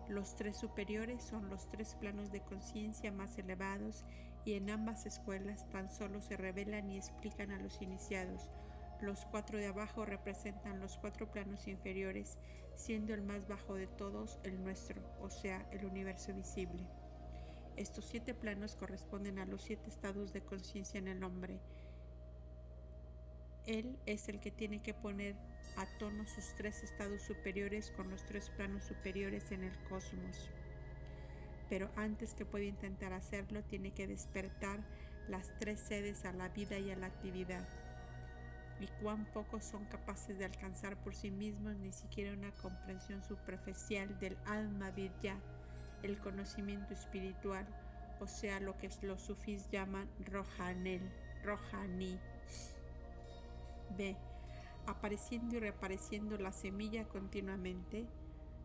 Los 0.09 0.35
tres 0.35 0.57
superiores 0.57 1.23
son 1.23 1.51
los 1.51 1.69
tres 1.69 1.95
planos 1.97 2.33
de 2.33 2.41
conciencia 2.41 3.13
más 3.13 3.37
elevados 3.37 4.07
y 4.47 4.55
en 4.55 4.71
ambas 4.71 5.05
escuelas 5.05 5.69
tan 5.69 5.91
solo 5.91 6.23
se 6.23 6.39
revelan 6.39 6.89
y 6.89 6.97
explican 6.97 7.51
a 7.51 7.61
los 7.61 7.83
iniciados. 7.83 8.49
Los 9.03 9.27
cuatro 9.27 9.59
de 9.59 9.67
abajo 9.67 10.07
representan 10.07 10.81
los 10.81 10.97
cuatro 10.97 11.31
planos 11.31 11.69
inferiores, 11.69 12.39
siendo 12.77 13.13
el 13.13 13.21
más 13.21 13.47
bajo 13.47 13.75
de 13.75 13.89
todos 13.89 14.41
el 14.43 14.63
nuestro, 14.65 15.03
o 15.21 15.29
sea, 15.29 15.69
el 15.71 15.85
universo 15.85 16.33
visible. 16.33 16.87
Estos 17.77 18.05
siete 18.05 18.35
planos 18.35 18.77
corresponden 18.77 19.39
a 19.39 19.47
los 19.47 19.63
siete 19.63 19.89
estados 19.89 20.33
de 20.33 20.43
conciencia 20.43 20.99
en 20.99 21.09
el 21.09 21.25
hombre. 21.25 21.59
Él 23.67 23.99
es 24.07 24.29
el 24.29 24.41
que 24.41 24.51
tiene 24.51 24.83
que 24.83 24.95
poner 24.95 25.37
a 25.77 25.87
tono 25.99 26.27
sus 26.27 26.55
tres 26.57 26.83
estados 26.83 27.23
superiores 27.23 27.91
con 27.93 28.11
los 28.11 28.25
tres 28.25 28.51
planos 28.51 28.85
superiores 28.85 29.53
en 29.53 29.65
el 29.65 29.79
cosmos. 29.85 30.51
Pero 31.71 31.91
antes 31.97 32.35
que 32.35 32.45
pueda 32.45 32.65
intentar 32.65 33.13
hacerlo, 33.13 33.63
tiene 33.63 33.93
que 33.93 34.07
despertar 34.07 34.81
las 35.29 35.57
tres 35.59 35.81
sedes 35.81 36.25
a 36.25 36.33
la 36.33 36.49
vida 36.49 36.79
y 36.79 36.91
a 36.91 36.97
la 36.97 37.07
actividad, 37.07 37.67
y 38.81 38.89
cuán 39.01 39.25
pocos 39.33 39.65
son 39.65 39.85
capaces 39.87 40.37
de 40.39 40.45
alcanzar 40.45 40.97
por 40.97 41.15
sí 41.15 41.31
mismos 41.31 41.77
ni 41.77 41.93
siquiera 41.93 42.33
una 42.33 42.51
comprensión 42.53 43.23
superficial 43.23 44.19
del 44.19 44.37
alma 44.45 44.91
vidya, 44.91 45.41
el 46.03 46.19
conocimiento 46.19 46.95
espiritual, 46.95 47.67
o 48.21 48.27
sea, 48.27 48.61
lo 48.61 48.77
que 48.79 48.89
los 49.03 49.21
sufís 49.21 49.69
llaman 49.71 50.09
rohanel, 50.21 51.03
rohani. 51.45 52.19
B. 53.97 54.17
Apareciendo 54.87 55.57
y 55.57 55.61
reapareciendo 55.61 56.39
la 56.39 56.53
semilla 56.53 57.05
continuamente. 57.09 58.07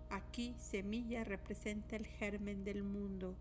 Aquí 0.10 0.56
semilla 0.58 1.24
representa 1.24 1.96
el 1.96 2.08
germen 2.08 2.64
del 2.64 2.84
mundo, 2.84 3.36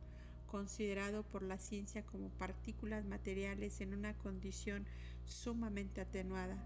considerado 0.47 1.23
por 1.23 1.43
la 1.43 1.59
ciencia 1.59 2.05
como 2.05 2.29
partículas 2.31 3.05
materiales 3.05 3.81
en 3.81 3.95
una 3.95 4.15
condición 4.15 4.85
sumamente 5.25 6.01
atenuada, 6.01 6.57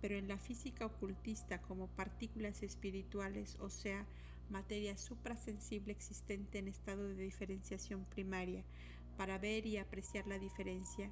pero 0.00 0.16
en 0.16 0.28
la 0.28 0.38
física 0.38 0.86
ocultista 0.86 1.60
como 1.62 1.88
partículas 1.88 2.62
espirituales, 2.62 3.56
o 3.60 3.70
sea, 3.70 4.06
materia 4.50 4.96
suprasensible 4.96 5.92
existente 5.92 6.58
en 6.58 6.68
estado 6.68 7.08
de 7.08 7.14
diferenciación 7.14 8.04
primaria, 8.04 8.64
para 9.16 9.38
ver 9.38 9.66
y 9.66 9.78
apreciar 9.78 10.26
la 10.26 10.38
diferencia, 10.38 11.10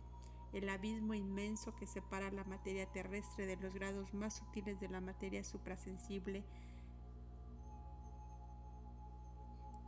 el 0.52 0.68
abismo 0.68 1.14
inmenso 1.14 1.74
que 1.74 1.86
separa 1.86 2.30
la 2.30 2.44
materia 2.44 2.86
terrestre 2.86 3.46
de 3.46 3.56
los 3.56 3.74
grados 3.74 4.14
más 4.14 4.34
sutiles 4.34 4.80
de 4.80 4.88
la 4.88 5.00
materia 5.00 5.44
suprasensible. 5.44 6.44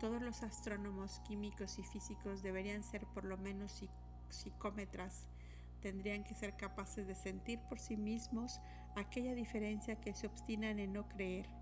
Todos 0.00 0.20
los 0.20 0.42
astrónomos 0.42 1.20
químicos 1.20 1.78
y 1.78 1.82
físicos 1.82 2.42
deberían 2.42 2.82
ser 2.82 3.06
por 3.06 3.24
lo 3.24 3.36
menos 3.36 3.82
psicómetras, 4.28 5.26
tendrían 5.80 6.24
que 6.24 6.34
ser 6.34 6.56
capaces 6.56 7.06
de 7.06 7.14
sentir 7.14 7.60
por 7.68 7.78
sí 7.78 7.96
mismos 7.96 8.60
aquella 8.96 9.34
diferencia 9.34 10.00
que 10.00 10.14
se 10.14 10.26
obstinan 10.26 10.78
en 10.78 10.92
no 10.92 11.08
creer. 11.08 11.57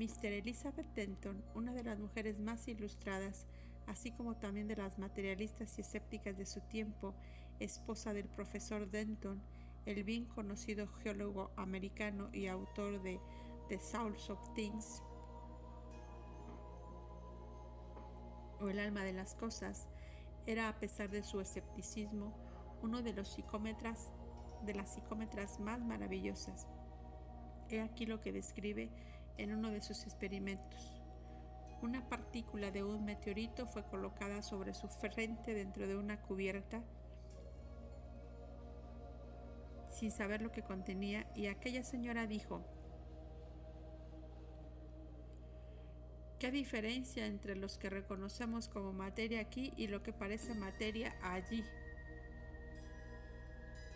Mr. 0.00 0.32
Elizabeth 0.32 0.94
Denton, 0.94 1.44
una 1.54 1.74
de 1.74 1.84
las 1.84 1.98
mujeres 1.98 2.38
más 2.38 2.66
ilustradas, 2.68 3.44
así 3.86 4.10
como 4.12 4.34
también 4.34 4.66
de 4.66 4.76
las 4.76 4.98
materialistas 4.98 5.76
y 5.76 5.82
escépticas 5.82 6.38
de 6.38 6.46
su 6.46 6.62
tiempo, 6.62 7.14
esposa 7.58 8.14
del 8.14 8.26
profesor 8.26 8.90
Denton, 8.90 9.42
el 9.84 10.02
bien 10.04 10.24
conocido 10.24 10.88
geólogo 10.88 11.50
americano 11.56 12.30
y 12.32 12.46
autor 12.46 13.02
de 13.02 13.20
The 13.68 13.78
Souls 13.78 14.30
of 14.30 14.38
Things, 14.54 15.02
o 18.58 18.70
el 18.70 18.78
alma 18.78 19.04
de 19.04 19.12
las 19.12 19.34
cosas, 19.34 19.86
era 20.46 20.70
a 20.70 20.80
pesar 20.80 21.10
de 21.10 21.22
su 21.22 21.42
escepticismo 21.42 22.32
uno 22.80 23.02
de 23.02 23.12
los 23.12 23.28
psicómetras 23.28 24.12
de 24.64 24.74
las 24.74 24.94
psicómetras 24.94 25.60
más 25.60 25.78
maravillosas. 25.80 26.66
He 27.68 27.82
aquí 27.82 28.06
lo 28.06 28.22
que 28.22 28.32
describe 28.32 28.90
en 29.40 29.54
uno 29.54 29.70
de 29.70 29.80
sus 29.80 30.04
experimentos. 30.04 31.02
Una 31.82 32.06
partícula 32.08 32.70
de 32.70 32.84
un 32.84 33.04
meteorito 33.04 33.66
fue 33.66 33.84
colocada 33.84 34.42
sobre 34.42 34.74
su 34.74 34.88
frente 34.88 35.54
dentro 35.54 35.88
de 35.88 35.96
una 35.96 36.20
cubierta 36.20 36.82
sin 39.88 40.10
saber 40.10 40.40
lo 40.40 40.52
que 40.52 40.62
contenía 40.62 41.26
y 41.34 41.46
aquella 41.46 41.82
señora 41.82 42.26
dijo, 42.26 42.64
¿qué 46.38 46.50
diferencia 46.50 47.26
entre 47.26 47.56
los 47.56 47.76
que 47.76 47.90
reconocemos 47.90 48.68
como 48.68 48.92
materia 48.92 49.40
aquí 49.40 49.72
y 49.76 49.88
lo 49.88 50.02
que 50.02 50.12
parece 50.12 50.54
materia 50.54 51.14
allí? 51.22 51.64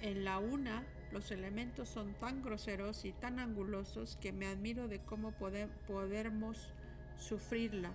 En 0.00 0.24
la 0.24 0.38
una 0.38 0.85
los 1.14 1.31
elementos 1.31 1.88
son 1.88 2.12
tan 2.14 2.42
groseros 2.42 3.05
y 3.05 3.12
tan 3.12 3.38
angulosos 3.38 4.18
que 4.20 4.33
me 4.33 4.48
admiro 4.48 4.88
de 4.88 4.98
cómo 4.98 5.31
podemos 5.31 6.72
sufrirla 7.16 7.92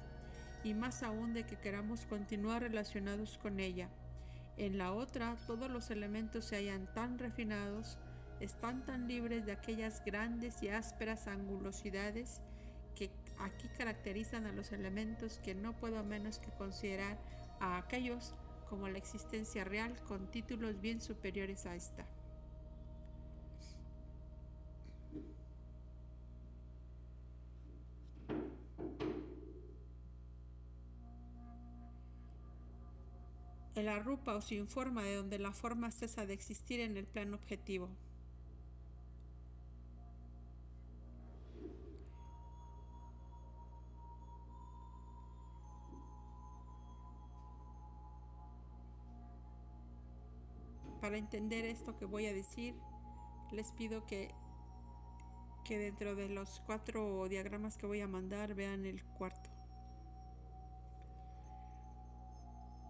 y 0.63 0.73
más 0.73 1.03
aún 1.03 1.33
de 1.33 1.43
que 1.43 1.57
queramos 1.57 2.05
continuar 2.05 2.61
relacionados 2.61 3.37
con 3.37 3.59
ella. 3.59 3.89
En 4.55 4.77
la 4.77 4.93
otra, 4.93 5.35
todos 5.47 5.69
los 5.69 5.91
elementos 5.91 6.45
se 6.45 6.55
hallan 6.55 6.87
tan 6.93 7.19
refinados, 7.19 7.97
están 8.39 8.85
tan 8.85 9.09
libres 9.09 9.45
de 9.45 9.51
aquellas 9.51 10.01
grandes 10.05 10.63
y 10.63 10.69
ásperas 10.69 11.27
angulosidades 11.27 12.39
que 12.95 13.11
aquí 13.37 13.67
caracterizan 13.77 14.45
a 14.45 14.53
los 14.53 14.71
elementos 14.71 15.39
que 15.39 15.55
no 15.55 15.73
puedo 15.73 16.05
menos 16.05 16.39
que 16.39 16.51
considerar 16.51 17.17
a 17.59 17.79
aquellos 17.79 18.33
como 18.69 18.87
la 18.87 18.97
existencia 18.97 19.65
real 19.65 19.93
con 20.07 20.31
títulos 20.31 20.79
bien 20.79 21.01
superiores 21.01 21.65
a 21.65 21.75
esta. 21.75 22.05
El 33.79 33.87
arrupa 33.87 34.35
o 34.35 34.41
sin 34.41 34.67
forma 34.67 35.03
de 35.03 35.15
donde 35.15 35.39
la 35.39 35.53
forma 35.53 35.89
cesa 35.89 36.25
de 36.25 36.33
existir 36.33 36.81
en 36.81 36.97
el 36.97 37.07
plano 37.07 37.37
objetivo. 37.37 37.87
Para 50.99 51.17
entender 51.17 51.63
esto 51.63 51.97
que 51.97 52.03
voy 52.03 52.25
a 52.25 52.33
decir, 52.33 52.75
les 53.53 53.71
pido 53.71 54.05
que, 54.05 54.35
que 55.63 55.77
dentro 55.77 56.15
de 56.15 56.27
los 56.27 56.59
cuatro 56.65 57.29
diagramas 57.29 57.77
que 57.77 57.87
voy 57.87 58.01
a 58.01 58.09
mandar 58.09 58.55
vean 58.55 58.85
el 58.85 59.01
cuarto. 59.05 59.58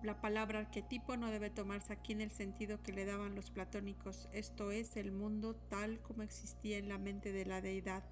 La 0.01 0.21
palabra 0.21 0.59
arquetipo 0.59 1.17
no 1.17 1.29
debe 1.29 1.49
tomarse 1.49 1.91
aquí 1.91 2.13
en 2.13 2.21
el 2.21 2.31
sentido 2.31 2.81
que 2.81 2.93
le 2.93 3.03
daban 3.03 3.35
los 3.35 3.51
platónicos, 3.51 4.29
esto 4.31 4.71
es, 4.71 4.95
el 4.95 5.11
mundo 5.11 5.55
tal 5.55 5.99
como 5.99 6.23
existía 6.23 6.77
en 6.77 6.87
la 6.87 6.97
mente 6.97 7.33
de 7.33 7.45
la 7.45 7.59
deidad, 7.59 8.05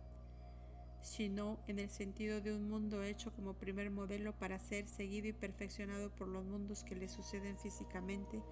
sino 1.02 1.64
en 1.66 1.80
el 1.80 1.90
sentido 1.90 2.42
de 2.42 2.54
un 2.54 2.68
mundo 2.68 3.04
hecho 3.04 3.32
como 3.34 3.54
primer 3.54 3.90
modelo 3.90 4.38
para 4.38 4.60
ser 4.60 4.90
seguido 4.90 5.28
y 5.28 5.34
perfeccionado 5.34 6.14
por 6.14 6.28
los 6.28 6.44
mundos 6.44 6.84
que 6.84 6.98
le 6.98 7.08
suceden 7.08 7.58
físicamente, 7.58 8.44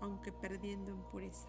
aunque 0.00 0.30
perdiendo 0.30 0.92
en 0.92 1.02
pureza. 1.10 1.48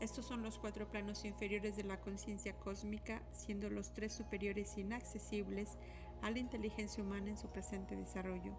Estos 0.00 0.24
son 0.24 0.42
los 0.42 0.58
cuatro 0.58 0.90
planos 0.90 1.26
inferiores 1.26 1.76
de 1.76 1.84
la 1.84 2.00
conciencia 2.00 2.58
cósmica, 2.58 3.22
siendo 3.30 3.68
los 3.68 3.92
tres 3.92 4.14
superiores 4.14 4.78
inaccesibles 4.78 5.76
a 6.22 6.30
la 6.30 6.38
inteligencia 6.38 7.04
humana 7.04 7.28
en 7.28 7.36
su 7.36 7.48
presente 7.48 7.94
desarrollo 7.94 8.56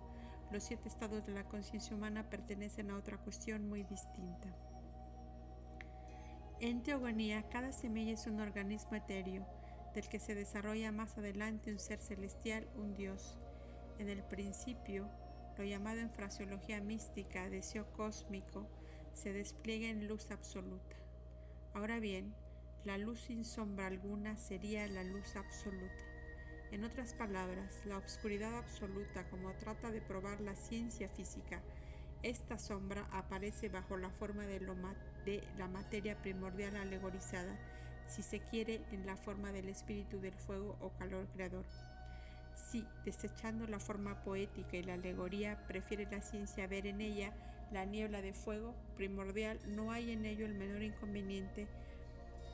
los 0.52 0.64
siete 0.64 0.88
estados 0.88 1.26
de 1.26 1.34
la 1.34 1.44
conciencia 1.44 1.96
humana 1.96 2.30
pertenecen 2.30 2.92
a 2.92 2.98
otra 2.98 3.18
cuestión 3.18 3.68
muy 3.68 3.84
distinta. 3.84 4.56
En 6.62 6.84
teogonía, 6.84 7.44
cada 7.50 7.72
semilla 7.72 8.14
es 8.14 8.28
un 8.28 8.40
organismo 8.40 8.96
etéreo, 8.96 9.46
del 9.94 10.08
que 10.08 10.20
se 10.20 10.36
desarrolla 10.36 10.92
más 10.92 11.18
adelante 11.18 11.72
un 11.72 11.80
ser 11.80 12.00
celestial, 12.00 12.68
un 12.76 12.96
Dios. 12.96 13.38
En 14.00 14.10
el 14.10 14.24
principio, 14.24 15.10
lo 15.58 15.64
llamado 15.64 16.00
en 16.00 16.12
fraseología 16.12 16.82
mística 16.82 17.50
deseo 17.50 17.92
cósmico, 17.94 18.70
se 19.14 19.34
despliega 19.34 19.88
en 19.88 20.08
luz 20.08 20.32
absoluta. 20.32 20.96
Ahora 21.74 22.00
bien, 22.00 22.36
la 22.84 22.98
luz 22.98 23.22
sin 23.22 23.46
sombra 23.46 23.88
alguna 23.88 24.38
sería 24.38 24.88
la 24.88 25.04
luz 25.04 25.36
absoluta. 25.36 26.15
En 26.76 26.84
otras 26.84 27.14
palabras, 27.14 27.82
la 27.86 27.98
obscuridad 27.98 28.54
absoluta, 28.58 29.24
como 29.30 29.54
trata 29.54 29.92
de 29.92 30.02
probar 30.02 30.42
la 30.42 30.56
ciencia 30.56 31.08
física, 31.08 31.62
esta 32.22 32.60
sombra 32.60 33.08
aparece 33.14 33.70
bajo 33.70 33.96
la 33.96 34.10
forma 34.10 34.44
de, 34.44 34.60
la 35.58 35.70
materia 35.70 36.22
primordial 36.22 36.76
alegorizada, 36.76 37.58
si 38.10 38.24
se 38.24 38.42
quiere, 38.42 38.82
en 38.92 39.06
la 39.06 39.16
forma 39.16 39.54
del 39.54 39.70
espíritu 39.70 40.20
del 40.20 40.34
fuego 40.34 40.76
o 40.82 40.90
calor 40.90 41.28
creador. 41.28 41.64
Si, 42.56 42.86
desechando 43.06 43.68
la 43.68 43.80
forma 43.80 44.22
poética 44.26 44.76
y 44.76 44.84
la 44.84 44.96
alegoría, 44.96 45.66
prefiere 45.70 46.12
la 46.12 46.20
ciencia 46.20 46.68
ver 46.68 46.88
en 46.88 47.00
ella 47.00 47.32
la 47.72 47.86
niebla 47.86 48.22
de 48.22 48.34
fuego 48.34 48.76
primordial, 48.98 49.62
no 49.66 49.94
hay 49.94 50.12
en 50.12 50.26
ello 50.26 50.46
el 50.46 50.56
menor 50.56 50.84
inconveniente 50.84 51.70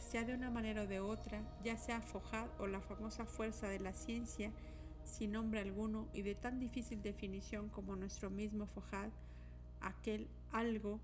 sea 0.02 0.26
de 0.26 0.34
una 0.34 0.50
manera 0.50 0.82
o 0.84 0.88
de 0.88 1.00
otra, 1.00 1.42
ya 1.64 1.78
sea 1.78 2.02
Fojad 2.02 2.50
o 2.60 2.68
la 2.68 2.82
famosa 2.82 3.26
fuerza 3.26 3.68
de 3.70 3.80
la 3.80 3.94
ciencia, 3.94 4.52
sin 5.06 5.32
nombre 5.32 5.62
alguno 5.62 6.10
y 6.14 6.24
de 6.24 6.36
tan 6.36 6.60
difícil 6.60 7.02
definición 7.02 7.70
como 7.70 7.96
nuestro 7.96 8.30
mismo 8.30 8.66
Fojad, 8.66 9.10
aquel 9.80 10.28
algo 10.52 11.00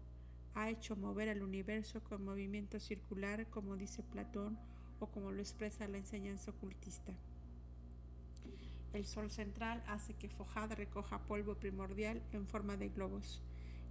ha 0.55 0.69
hecho 0.69 0.95
mover 0.95 1.29
al 1.29 1.43
universo 1.43 2.03
con 2.03 2.25
movimiento 2.25 2.79
circular, 2.79 3.47
como 3.49 3.77
dice 3.77 4.01
Platón 4.03 4.57
o 4.99 5.07
como 5.07 5.31
lo 5.31 5.41
expresa 5.41 5.87
la 5.87 5.99
enseñanza 5.99 6.51
ocultista. 6.51 7.13
El 8.93 9.05
sol 9.05 9.29
central 9.29 9.83
hace 9.87 10.15
que 10.15 10.29
Fojad 10.29 10.71
recoja 10.71 11.19
polvo 11.27 11.55
primordial 11.55 12.23
en 12.31 12.47
forma 12.47 12.77
de 12.77 12.89
globos. 12.89 13.43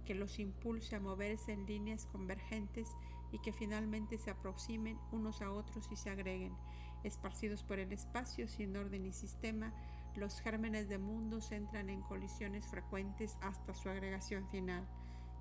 que 0.05 0.15
los 0.15 0.39
impulse 0.39 0.95
a 0.95 1.01
moverse 1.01 1.51
en 1.51 1.65
líneas 1.65 2.05
convergentes 2.05 2.87
y 3.31 3.39
que 3.39 3.53
finalmente 3.53 4.17
se 4.17 4.31
aproximen 4.31 4.99
unos 5.11 5.41
a 5.41 5.51
otros 5.51 5.87
y 5.91 5.95
se 5.95 6.09
agreguen. 6.09 6.55
Esparcidos 7.03 7.63
por 7.63 7.79
el 7.79 7.91
espacio 7.93 8.47
sin 8.47 8.75
orden 8.75 9.05
y 9.05 9.13
sistema, 9.13 9.73
los 10.15 10.39
gérmenes 10.39 10.89
de 10.89 10.97
mundos 10.97 11.51
entran 11.51 11.89
en 11.89 12.01
colisiones 12.01 12.65
frecuentes 12.67 13.37
hasta 13.41 13.73
su 13.73 13.89
agregación 13.89 14.49
final, 14.49 14.87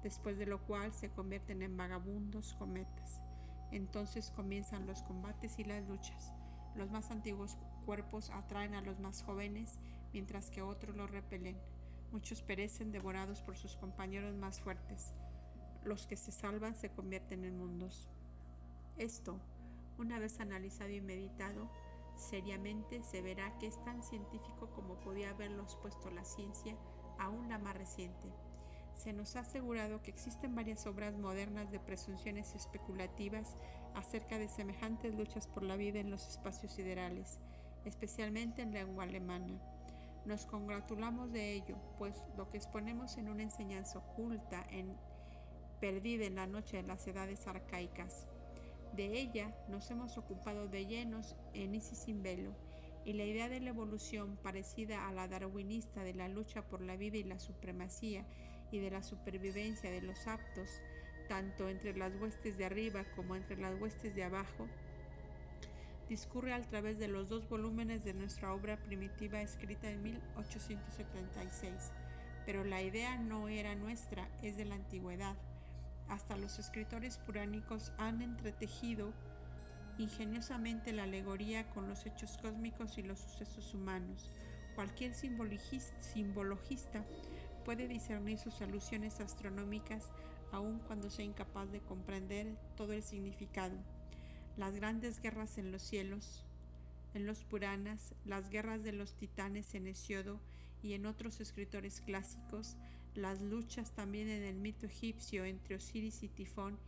después 0.03 0.37
de 0.38 0.46
lo 0.46 0.62
cual 0.66 0.92
se 0.92 1.11
convierten 1.11 1.62
en 1.62 1.77
vagabundos 1.77 2.55
cometas. 2.55 3.20
Entonces 3.72 4.31
comienzan 4.31 4.87
los 4.87 5.03
combates 5.03 5.59
y 5.59 5.64
las 5.64 5.87
luchas. 5.88 6.33
Los 6.77 6.90
más 6.90 7.11
antiguos 7.11 7.57
cuerpos 7.87 8.31
atraen 8.31 8.75
a 8.75 8.83
los 8.83 9.01
más 9.01 9.22
jóvenes, 9.22 9.79
mientras 10.12 10.51
que 10.51 10.62
otros 10.62 10.94
los 10.94 11.11
repelen. 11.11 11.59
Muchos 12.12 12.42
perecen 12.42 12.92
devorados 12.92 13.42
por 13.42 13.57
sus 13.57 13.77
compañeros 13.77 14.37
más 14.37 14.61
fuertes. 14.61 15.14
Los 15.87 16.09
que 16.09 16.16
se 16.16 16.33
salvan 16.33 16.75
se 16.75 16.90
convierten 16.90 17.44
en 17.44 17.59
mundos. 17.59 18.09
Esto, 18.96 19.38
una 19.99 20.18
vez 20.18 20.40
analizado 20.40 20.90
y 20.90 21.01
meditado, 21.01 21.70
seriamente 22.16 23.05
se 23.05 23.22
verá 23.22 23.57
que 23.61 23.68
es 23.68 23.81
tan 23.85 24.03
científico 24.03 24.68
como 24.75 24.99
podía 24.99 25.31
haberlo 25.31 25.62
expuesto 25.62 26.11
la 26.11 26.25
ciencia, 26.25 26.77
aún 27.20 27.49
la 27.49 27.59
más 27.59 27.77
reciente. 27.77 28.27
Se 28.96 29.12
nos 29.12 29.37
ha 29.37 29.40
asegurado 29.40 30.03
que 30.03 30.11
existen 30.11 30.57
varias 30.57 30.88
obras 30.88 31.16
modernas 31.16 31.70
de 31.70 31.79
presunciones 31.79 32.57
especulativas 32.57 33.55
acerca 33.94 34.38
de 34.38 34.49
semejantes 34.49 35.14
luchas 35.14 35.46
por 35.46 35.62
la 35.62 35.77
vida 35.77 36.01
en 36.01 36.11
los 36.11 36.27
espacios 36.27 36.72
siderales, 36.72 37.38
especialmente 37.85 38.62
en 38.62 38.72
lengua 38.72 39.05
alemana. 39.05 39.62
Nos 40.25 40.46
congratulamos 40.46 41.31
de 41.31 41.53
ello, 41.53 41.77
pues 41.96 42.25
lo 42.37 42.51
que 42.51 42.57
exponemos 42.57 43.18
en 43.18 43.29
una 43.29 43.44
enseñanza 43.44 44.01
oculta, 44.01 44.66
en, 44.70 44.96
perdida 45.81 46.25
en 46.27 46.37
la 46.37 46.47
noche 46.47 46.79
de 46.79 46.83
las 46.83 47.07
edades 47.07 47.47
arcaicas. 47.47 48.27
De 48.94 49.19
ella 49.19 49.55
nos 49.69 49.90
hemos 49.90 50.17
ocupado 50.17 50.69
de 50.69 50.87
llenos 50.87 51.37
en 51.55 51.75
Isis 51.75 51.98
sin 51.98 52.23
velo, 52.23 52.55
y 53.05 53.13
la 53.13 53.25
idea 53.25 53.48
de 53.48 53.61
la 53.61 53.71
evolución 53.71 54.37
parecida 54.42 55.07
a 55.07 55.13
la 55.13 55.29
darwinista 55.29 56.03
de 56.03 56.13
la 56.13 56.29
lucha 56.29 56.63
por 56.63 56.81
la 56.81 56.96
vida 56.96 57.17
y 57.17 57.23
la 57.23 57.38
supremacía 57.38 58.27
y 58.73 58.81
de 58.81 58.90
la 58.90 59.03
supervivencia 59.03 59.90
de 59.90 60.03
los 60.03 60.27
aptos, 60.27 60.69
tanto 61.29 61.69
entre 61.69 61.96
las 61.96 62.13
huestes 62.21 62.59
de 62.59 62.65
arriba 62.65 63.05
como 63.15 63.37
entre 63.37 63.59
las 63.59 63.81
huestes 63.81 64.15
de 64.15 64.25
abajo, 64.25 64.67
discurre 66.09 66.53
a 66.53 66.61
través 66.63 66.98
de 66.98 67.09
los 67.09 67.29
dos 67.29 67.48
volúmenes 67.48 68.05
de 68.05 68.15
nuestra 68.15 68.53
obra 68.53 68.77
primitiva 68.77 69.40
escrita 69.40 69.88
en 69.88 70.03
1876. 70.03 71.92
Pero 72.44 72.65
la 72.65 72.83
idea 72.83 73.19
no 73.19 73.48
era 73.48 73.75
nuestra, 73.75 74.29
es 74.42 74.57
de 74.57 74.65
la 74.65 74.77
antigüedad. 74.77 75.37
Hasta 76.09 76.37
los 76.37 76.59
escritores 76.59 77.19
puránicos 77.19 77.92
han 77.98 78.23
entretejido 78.23 79.13
ingeniosamente 79.98 80.92
la 80.92 81.04
alegoría 81.04 81.69
con 81.71 81.88
los 81.88 82.07
hechos 82.07 82.38
cósmicos 82.38 82.98
y 82.98 83.02
los 83.02 83.19
sucesos 83.19 83.75
humanos. 83.75 84.31
Cualquier 84.75 85.15
simbologista 85.15 87.04
puede 87.65 87.88
discernir 87.88 88.38
sus 88.38 88.61
alusiones 88.61 89.21
astronómicas 89.21 90.13
aun 90.52 90.79
cuando 90.81 91.11
sea 91.11 91.25
incapaz 91.25 91.73
de 91.73 91.81
comprender 91.81 92.57
todo 92.77 92.92
el 92.92 93.02
significado 93.02 93.77
las 94.57 94.75
grandes 94.75 95.21
guerras 95.21 95.59
en 95.59 95.71
los 95.71 95.83
cielos, 95.83 96.42
en 97.15 97.27
los 97.27 97.44
Puranas, 97.44 98.15
las 98.25 98.48
guerras 98.48 98.83
de 98.83 98.92
los 98.92 99.15
titanes 99.15 99.75
en 99.75 99.87
Hesiodo 99.87 100.40
y 100.83 100.94
en 100.94 101.07
otros 101.07 101.40
escritores 101.40 102.00
clásicos, 102.00 102.77
las 103.17 103.40
luchas 103.40 103.92
también 103.94 104.29
en 104.29 104.42
el 104.42 104.56
mito 104.56 104.87
egipcio 104.87 105.44
entre 105.44 105.77
Osiris 105.77 106.23
y 106.23 106.29
Tifón, 106.29 106.79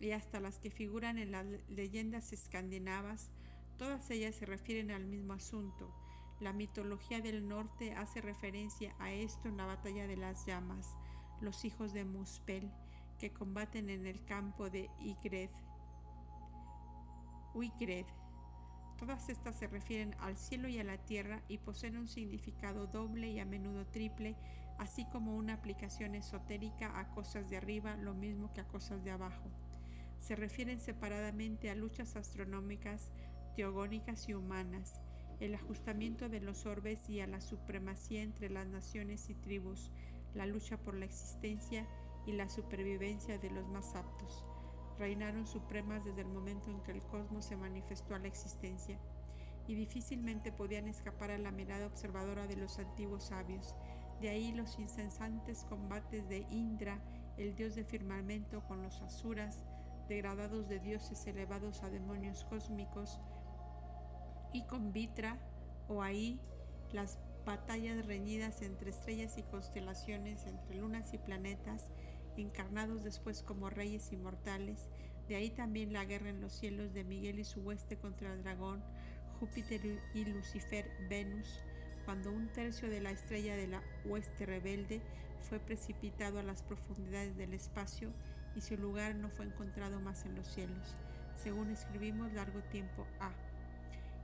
y 0.00 0.10
hasta 0.10 0.40
las 0.40 0.58
que 0.58 0.70
figuran 0.70 1.18
en 1.18 1.32
las 1.32 1.46
leyendas 1.68 2.32
escandinavas, 2.32 3.30
todas 3.78 4.10
ellas 4.10 4.34
se 4.34 4.46
refieren 4.46 4.90
al 4.90 5.06
mismo 5.06 5.32
asunto. 5.32 5.94
La 6.40 6.52
mitología 6.52 7.20
del 7.20 7.48
norte 7.48 7.94
hace 7.94 8.20
referencia 8.20 8.94
a 8.98 9.10
esto 9.12 9.48
en 9.48 9.56
la 9.56 9.64
batalla 9.64 10.06
de 10.06 10.16
las 10.16 10.44
llamas, 10.44 10.96
los 11.40 11.64
hijos 11.64 11.92
de 11.94 12.04
Muspel, 12.04 12.70
que 13.18 13.32
combaten 13.32 13.88
en 13.88 14.06
el 14.06 14.22
campo 14.24 14.68
de 14.68 14.90
Ygred 15.00 15.50
Uigred. 17.54 18.06
Todas 18.98 19.28
estas 19.28 19.58
se 19.58 19.66
refieren 19.66 20.14
al 20.20 20.36
cielo 20.36 20.68
y 20.68 20.78
a 20.78 20.84
la 20.84 20.98
tierra 20.98 21.42
y 21.48 21.58
poseen 21.58 21.96
un 21.96 22.08
significado 22.08 22.86
doble 22.86 23.30
y 23.30 23.38
a 23.40 23.46
menudo 23.46 23.86
triple, 23.86 24.36
así 24.78 25.04
como 25.06 25.36
una 25.36 25.54
aplicación 25.54 26.14
esotérica 26.14 26.98
a 26.98 27.10
cosas 27.10 27.48
de 27.48 27.56
arriba, 27.56 27.96
lo 27.96 28.14
mismo 28.14 28.52
que 28.52 28.60
a 28.60 28.68
cosas 28.68 29.04
de 29.04 29.10
abajo. 29.10 29.50
Se 30.18 30.36
refieren 30.36 30.80
separadamente 30.80 31.70
a 31.70 31.74
luchas 31.74 32.16
astronómicas, 32.16 33.12
teogónicas 33.54 34.28
y 34.28 34.34
humanas, 34.34 35.00
el 35.40 35.54
ajustamiento 35.54 36.28
de 36.28 36.40
los 36.40 36.66
orbes 36.66 37.08
y 37.08 37.20
a 37.20 37.26
la 37.26 37.40
supremacía 37.40 38.22
entre 38.22 38.48
las 38.50 38.66
naciones 38.66 39.28
y 39.28 39.34
tribus, 39.34 39.90
la 40.34 40.46
lucha 40.46 40.78
por 40.78 40.94
la 40.94 41.04
existencia 41.04 41.86
y 42.26 42.32
la 42.32 42.48
supervivencia 42.48 43.38
de 43.38 43.50
los 43.50 43.68
más 43.68 43.94
aptos 43.94 44.44
reinaron 44.98 45.46
supremas 45.46 46.04
desde 46.04 46.22
el 46.22 46.28
momento 46.28 46.70
en 46.70 46.80
que 46.80 46.92
el 46.92 47.02
cosmos 47.02 47.44
se 47.44 47.56
manifestó 47.56 48.14
a 48.14 48.18
la 48.18 48.28
existencia, 48.28 48.98
y 49.68 49.74
difícilmente 49.74 50.52
podían 50.52 50.86
escapar 50.86 51.30
a 51.30 51.38
la 51.38 51.50
mirada 51.50 51.86
observadora 51.86 52.46
de 52.46 52.56
los 52.56 52.78
antiguos 52.78 53.24
sabios. 53.24 53.74
De 54.20 54.30
ahí 54.30 54.52
los 54.52 54.78
incesantes 54.78 55.64
combates 55.64 56.28
de 56.28 56.46
Indra, 56.50 57.00
el 57.36 57.54
dios 57.54 57.74
de 57.74 57.84
firmamento, 57.84 58.64
con 58.66 58.82
los 58.82 59.00
asuras, 59.02 59.62
degradados 60.08 60.68
de 60.68 60.78
dioses 60.78 61.26
elevados 61.26 61.82
a 61.82 61.90
demonios 61.90 62.44
cósmicos, 62.44 63.20
y 64.52 64.64
con 64.66 64.92
Vitra 64.92 65.38
o 65.88 66.02
ahí 66.02 66.40
las 66.92 67.18
batallas 67.44 68.06
reñidas 68.06 68.62
entre 68.62 68.90
estrellas 68.90 69.36
y 69.38 69.42
constelaciones, 69.42 70.46
entre 70.46 70.76
lunas 70.76 71.12
y 71.12 71.18
planetas, 71.18 71.90
encarnados 72.36 73.04
después 73.04 73.42
como 73.42 73.70
reyes 73.70 74.12
inmortales, 74.12 74.88
de 75.28 75.36
ahí 75.36 75.50
también 75.50 75.92
la 75.92 76.04
guerra 76.04 76.30
en 76.30 76.40
los 76.40 76.52
cielos 76.52 76.92
de 76.92 77.04
Miguel 77.04 77.38
y 77.38 77.44
su 77.44 77.60
hueste 77.60 77.98
contra 77.98 78.32
el 78.32 78.42
dragón, 78.42 78.82
Júpiter 79.40 80.00
y 80.14 80.24
Lucifer, 80.24 80.88
Venus, 81.08 81.62
cuando 82.06 82.30
un 82.30 82.46
tercio 82.46 82.88
de 82.88 83.00
la 83.00 83.10
estrella 83.10 83.56
de 83.56 83.66
la 83.66 83.82
hueste 84.04 84.46
rebelde 84.46 85.02
fue 85.48 85.58
precipitado 85.58 86.38
a 86.38 86.44
las 86.44 86.62
profundidades 86.62 87.36
del 87.36 87.52
espacio 87.52 88.12
y 88.54 88.60
su 88.60 88.76
lugar 88.78 89.16
no 89.16 89.28
fue 89.28 89.44
encontrado 89.44 90.00
más 90.00 90.24
en 90.24 90.36
los 90.36 90.46
cielos, 90.46 90.94
según 91.36 91.70
escribimos 91.70 92.32
largo 92.32 92.60
tiempo 92.70 93.06
A. 93.20 93.32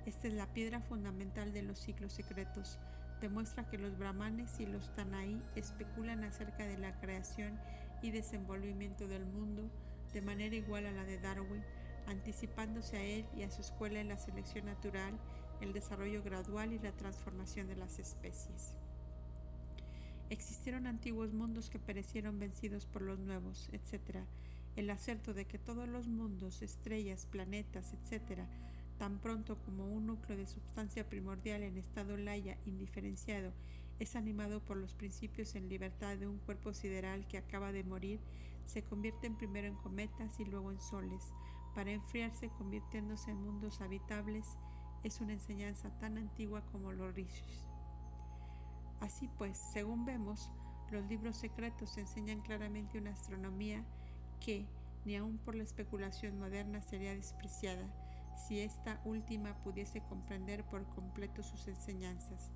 Esta 0.06 0.28
es 0.28 0.34
la 0.34 0.46
piedra 0.46 0.80
fundamental 0.80 1.52
de 1.52 1.62
los 1.62 1.78
ciclos 1.78 2.12
secretos. 2.12 2.78
Demuestra 3.20 3.68
que 3.68 3.78
los 3.78 3.98
brahmanes 3.98 4.58
y 4.58 4.66
los 4.66 4.92
tanaí 4.94 5.42
especulan 5.54 6.24
acerca 6.24 6.64
de 6.66 6.78
la 6.78 6.98
creación 7.00 7.58
y 8.00 8.10
desenvolvimiento 8.10 9.06
del 9.06 9.26
mundo 9.26 9.70
de 10.12 10.22
manera 10.22 10.54
igual 10.54 10.86
a 10.86 10.92
la 10.92 11.04
de 11.04 11.18
Darwin, 11.18 11.64
anticipándose 12.06 12.96
a 12.96 13.02
él 13.02 13.26
y 13.36 13.42
a 13.42 13.50
su 13.50 13.60
escuela 13.60 14.00
en 14.00 14.08
la 14.08 14.18
selección 14.18 14.66
natural, 14.66 15.18
el 15.62 15.72
desarrollo 15.72 16.22
gradual 16.22 16.72
y 16.72 16.78
la 16.78 16.92
transformación 16.92 17.68
de 17.68 17.76
las 17.76 17.98
especies. 17.98 18.74
Existieron 20.28 20.86
antiguos 20.86 21.32
mundos 21.32 21.70
que 21.70 21.78
perecieron 21.78 22.38
vencidos 22.38 22.86
por 22.86 23.02
los 23.02 23.18
nuevos, 23.18 23.68
etc. 23.72 24.24
El 24.76 24.90
acerto 24.90 25.34
de 25.34 25.46
que 25.46 25.58
todos 25.58 25.88
los 25.88 26.08
mundos, 26.08 26.62
estrellas, 26.62 27.26
planetas, 27.26 27.92
etc., 27.92 28.40
tan 28.98 29.18
pronto 29.18 29.58
como 29.64 29.86
un 29.86 30.06
núcleo 30.06 30.36
de 30.36 30.46
sustancia 30.46 31.08
primordial 31.08 31.62
en 31.62 31.76
estado 31.76 32.16
laya 32.16 32.56
indiferenciado 32.66 33.52
es 33.98 34.16
animado 34.16 34.60
por 34.64 34.76
los 34.76 34.94
principios 34.94 35.54
en 35.54 35.68
libertad 35.68 36.16
de 36.16 36.26
un 36.26 36.38
cuerpo 36.38 36.72
sideral 36.72 37.26
que 37.26 37.38
acaba 37.38 37.72
de 37.72 37.84
morir, 37.84 38.20
se 38.64 38.82
convierten 38.82 39.36
primero 39.36 39.68
en 39.68 39.76
cometas 39.76 40.40
y 40.40 40.44
luego 40.44 40.72
en 40.72 40.80
soles, 40.80 41.32
para 41.74 41.92
enfriarse 41.92 42.48
convirtiéndose 42.58 43.30
en 43.30 43.42
mundos 43.42 43.80
habitables, 43.80 44.56
es 45.02 45.20
una 45.20 45.32
enseñanza 45.32 45.90
tan 45.98 46.18
antigua 46.18 46.62
como 46.72 46.92
los 46.92 47.14
rishis. 47.14 47.66
Así 49.00 49.28
pues, 49.38 49.58
según 49.58 50.04
vemos, 50.04 50.50
los 50.90 51.04
libros 51.06 51.36
secretos 51.36 51.96
enseñan 51.98 52.40
claramente 52.40 52.98
una 52.98 53.10
astronomía 53.10 53.84
que, 54.40 54.66
ni 55.04 55.16
aun 55.16 55.38
por 55.38 55.54
la 55.54 55.64
especulación 55.64 56.38
moderna, 56.38 56.82
sería 56.82 57.14
despreciada 57.14 57.86
si 58.36 58.60
esta 58.60 59.00
última 59.04 59.54
pudiese 59.62 60.00
comprender 60.02 60.64
por 60.64 60.84
completo 60.90 61.42
sus 61.42 61.66
enseñanzas 61.68 62.50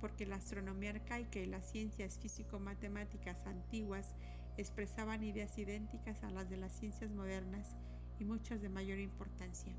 porque 0.00 0.26
la 0.26 0.36
astronomía 0.36 0.90
arcaica 0.90 1.38
y 1.38 1.46
las 1.46 1.70
ciencias 1.70 2.18
físico-matemáticas 2.18 3.46
antiguas 3.46 4.14
expresaban 4.56 5.22
ideas 5.22 5.56
idénticas 5.58 6.22
a 6.24 6.30
las 6.30 6.48
de 6.48 6.56
las 6.56 6.72
ciencias 6.72 7.10
modernas 7.10 7.76
y 8.18 8.24
muchas 8.24 8.62
de 8.62 8.68
mayor 8.68 8.98
importancia. 8.98 9.74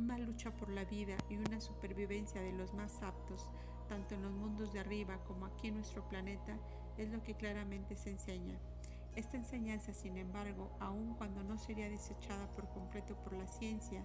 Una 0.00 0.16
lucha 0.16 0.50
por 0.50 0.70
la 0.70 0.84
vida 0.84 1.14
y 1.28 1.36
una 1.36 1.60
supervivencia 1.60 2.40
de 2.40 2.52
los 2.52 2.72
más 2.72 3.02
aptos, 3.02 3.50
tan 3.86 3.98
tanto 4.08 4.14
en 4.14 4.22
los 4.22 4.32
mundos 4.32 4.72
de 4.72 4.80
arriba 4.80 5.22
como 5.24 5.44
aquí 5.44 5.68
en 5.68 5.74
nuestro 5.74 6.08
planeta, 6.08 6.56
es 6.96 7.10
lo 7.10 7.22
que 7.22 7.34
claramente 7.34 7.96
se 7.96 8.08
enseña. 8.08 8.58
Esta 9.14 9.36
enseñanza, 9.36 9.92
sin 9.92 10.16
embargo, 10.16 10.74
aun 10.80 11.16
cuando 11.16 11.42
no 11.42 11.58
sería 11.58 11.90
desechada 11.90 12.46
por 12.54 12.70
completo 12.70 13.14
por 13.22 13.34
la 13.34 13.46
ciencia, 13.46 14.02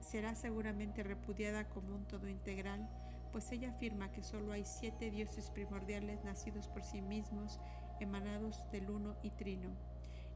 será 0.00 0.36
seguramente 0.36 1.02
repudiada 1.02 1.68
como 1.68 1.96
un 1.96 2.06
todo 2.06 2.28
integral, 2.28 2.88
pues 3.32 3.50
ella 3.50 3.70
afirma 3.70 4.12
que 4.12 4.22
solo 4.22 4.52
hay 4.52 4.64
siete 4.64 5.10
dioses 5.10 5.50
primordiales 5.50 6.22
nacidos 6.22 6.68
por 6.68 6.84
sí 6.84 7.02
mismos, 7.02 7.58
emanados 7.98 8.64
del 8.70 8.88
uno 8.88 9.16
y 9.24 9.30
trino. 9.30 9.70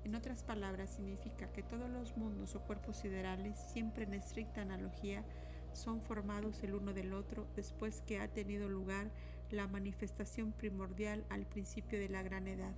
En 0.05 0.15
otras 0.15 0.43
palabras, 0.43 0.91
significa 0.91 1.51
que 1.53 1.63
todos 1.63 1.91
los 1.91 2.17
mundos 2.17 2.55
o 2.55 2.61
cuerpos 2.61 2.99
siderales, 2.99 3.57
siempre 3.73 4.05
en 4.05 4.15
estricta 4.15 4.61
analogía, 4.61 5.25
son 5.73 6.03
formados 6.03 6.63
el 6.63 6.75
uno 6.75 6.93
del 6.93 7.15
otro 7.15 7.49
después 7.57 8.03
que 8.03 8.21
ha 8.21 8.29
tenido 8.29 8.69
lugar 8.69 9.11
la 9.51 9.67
manifestación 9.67 10.53
primordial 10.53 11.25
al 11.31 11.47
principio 11.47 11.99
de 11.99 12.09
la 12.09 12.23
gran 12.23 12.49
edad. 12.49 12.75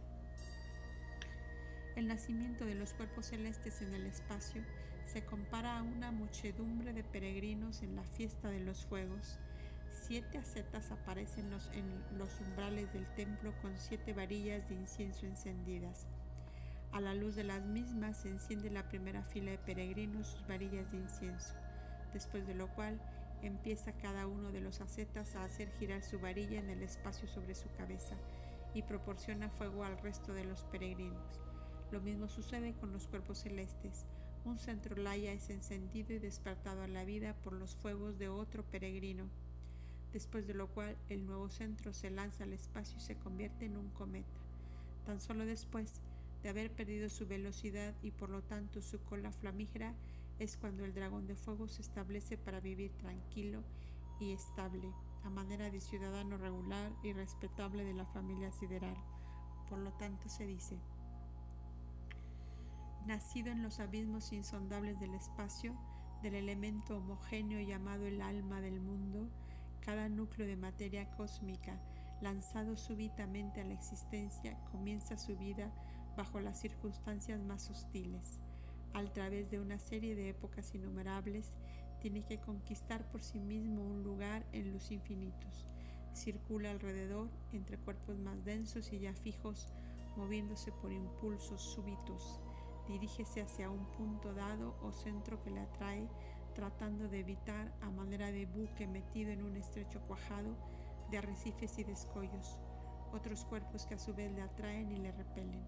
El 1.96 2.06
nacimiento 2.08 2.64
de 2.64 2.74
los 2.74 2.92
cuerpos 2.94 3.26
celestes 3.26 3.82
en 3.82 3.94
el 3.94 4.06
espacio 4.06 4.62
se 5.04 5.24
compara 5.24 5.78
a 5.78 5.82
una 5.82 6.12
muchedumbre 6.12 6.92
de 6.92 7.02
peregrinos 7.02 7.82
en 7.82 7.96
la 7.96 8.04
fiesta 8.04 8.50
de 8.50 8.60
los 8.60 8.84
fuegos. 8.84 9.38
Siete 9.90 10.38
acetas 10.38 10.90
aparecen 10.90 11.50
en 11.72 12.18
los 12.18 12.40
umbrales 12.40 12.92
del 12.92 13.06
templo 13.14 13.52
con 13.62 13.76
siete 13.78 14.12
varillas 14.12 14.68
de 14.68 14.74
incienso 14.74 15.26
encendidas. 15.26 16.06
A 16.92 17.00
la 17.00 17.14
luz 17.14 17.34
de 17.34 17.44
las 17.44 17.64
mismas 17.64 18.18
se 18.18 18.28
enciende 18.28 18.70
la 18.70 18.88
primera 18.88 19.22
fila 19.22 19.50
de 19.50 19.58
peregrinos 19.58 20.28
sus 20.28 20.46
varillas 20.46 20.90
de 20.92 20.98
incienso, 20.98 21.54
después 22.12 22.46
de 22.46 22.54
lo 22.54 22.68
cual 22.74 23.00
empieza 23.42 23.92
cada 23.92 24.26
uno 24.26 24.50
de 24.50 24.60
los 24.60 24.80
acetas 24.80 25.36
a 25.36 25.44
hacer 25.44 25.70
girar 25.78 26.02
su 26.02 26.18
varilla 26.18 26.58
en 26.58 26.70
el 26.70 26.82
espacio 26.82 27.28
sobre 27.28 27.54
su 27.54 27.70
cabeza 27.76 28.16
y 28.74 28.82
proporciona 28.82 29.50
fuego 29.50 29.84
al 29.84 29.98
resto 29.98 30.32
de 30.32 30.44
los 30.44 30.64
peregrinos. 30.64 31.40
Lo 31.90 32.00
mismo 32.00 32.28
sucede 32.28 32.74
con 32.74 32.92
los 32.92 33.06
cuerpos 33.06 33.38
celestes. 33.38 34.06
Un 34.44 34.58
centro 34.58 34.96
laya 34.96 35.32
es 35.32 35.50
encendido 35.50 36.12
y 36.14 36.18
despertado 36.18 36.82
a 36.82 36.88
la 36.88 37.04
vida 37.04 37.34
por 37.42 37.52
los 37.52 37.74
fuegos 37.74 38.18
de 38.18 38.28
otro 38.28 38.64
peregrino, 38.64 39.28
después 40.12 40.46
de 40.46 40.54
lo 40.54 40.68
cual 40.68 40.96
el 41.08 41.26
nuevo 41.26 41.48
centro 41.50 41.92
se 41.92 42.10
lanza 42.10 42.44
al 42.44 42.52
espacio 42.52 42.98
y 42.98 43.00
se 43.00 43.16
convierte 43.16 43.66
en 43.66 43.76
un 43.76 43.90
cometa. 43.90 44.40
Tan 45.04 45.20
solo 45.20 45.44
después, 45.44 46.00
de 46.42 46.48
haber 46.48 46.70
perdido 46.70 47.08
su 47.08 47.26
velocidad 47.26 47.94
y 48.02 48.10
por 48.10 48.30
lo 48.30 48.42
tanto 48.42 48.82
su 48.82 49.02
cola 49.02 49.32
flamígera, 49.32 49.94
es 50.38 50.56
cuando 50.56 50.84
el 50.84 50.94
dragón 50.94 51.26
de 51.26 51.34
fuego 51.34 51.68
se 51.68 51.82
establece 51.82 52.36
para 52.36 52.60
vivir 52.60 52.92
tranquilo 52.98 53.62
y 54.20 54.32
estable, 54.32 54.92
a 55.24 55.30
manera 55.30 55.70
de 55.70 55.80
ciudadano 55.80 56.36
regular 56.36 56.92
y 57.02 57.12
respetable 57.12 57.84
de 57.84 57.94
la 57.94 58.06
familia 58.06 58.52
sideral. 58.52 58.96
Por 59.68 59.78
lo 59.78 59.92
tanto 59.92 60.28
se 60.28 60.46
dice, 60.46 60.78
nacido 63.06 63.50
en 63.50 63.62
los 63.62 63.80
abismos 63.80 64.32
insondables 64.32 64.98
del 65.00 65.14
espacio, 65.14 65.74
del 66.22 66.34
elemento 66.34 66.96
homogéneo 66.96 67.60
llamado 67.60 68.06
el 68.06 68.20
alma 68.20 68.60
del 68.60 68.80
mundo, 68.80 69.28
cada 69.80 70.08
núcleo 70.08 70.46
de 70.46 70.56
materia 70.56 71.10
cósmica, 71.16 71.80
lanzado 72.20 72.76
súbitamente 72.76 73.60
a 73.60 73.64
la 73.64 73.74
existencia, 73.74 74.58
comienza 74.72 75.18
su 75.18 75.36
vida 75.36 75.72
bajo 76.16 76.40
las 76.40 76.58
circunstancias 76.60 77.40
más 77.40 77.70
hostiles. 77.70 78.40
Al 78.94 79.12
través 79.12 79.50
de 79.50 79.60
una 79.60 79.78
serie 79.78 80.14
de 80.14 80.30
épocas 80.30 80.74
innumerables, 80.74 81.54
tiene 82.00 82.24
que 82.24 82.38
conquistar 82.40 83.04
por 83.10 83.22
sí 83.22 83.38
mismo 83.38 83.82
un 83.82 84.02
lugar 84.02 84.46
en 84.52 84.72
los 84.72 84.90
infinitos. 84.90 85.66
Circula 86.14 86.70
alrededor 86.70 87.28
entre 87.52 87.78
cuerpos 87.78 88.18
más 88.18 88.44
densos 88.44 88.92
y 88.92 89.00
ya 89.00 89.12
fijos, 89.12 89.68
moviéndose 90.16 90.72
por 90.72 90.92
impulsos 90.92 91.60
súbitos. 91.60 92.40
Dirígese 92.88 93.42
hacia 93.42 93.70
un 93.70 93.84
punto 93.92 94.32
dado 94.32 94.76
o 94.82 94.92
centro 94.92 95.42
que 95.42 95.50
le 95.50 95.60
atrae, 95.60 96.08
tratando 96.54 97.08
de 97.08 97.20
evitar, 97.20 97.74
a 97.82 97.90
manera 97.90 98.32
de 98.32 98.46
buque 98.46 98.86
metido 98.86 99.30
en 99.30 99.42
un 99.42 99.56
estrecho 99.56 100.00
cuajado 100.02 100.56
de 101.10 101.18
arrecifes 101.18 101.78
y 101.78 101.84
de 101.84 101.92
escollos, 101.92 102.60
otros 103.12 103.44
cuerpos 103.44 103.84
que 103.84 103.94
a 103.94 103.98
su 103.98 104.14
vez 104.14 104.32
le 104.32 104.42
atraen 104.42 104.90
y 104.90 104.96
le 104.96 105.12
repelen. 105.12 105.62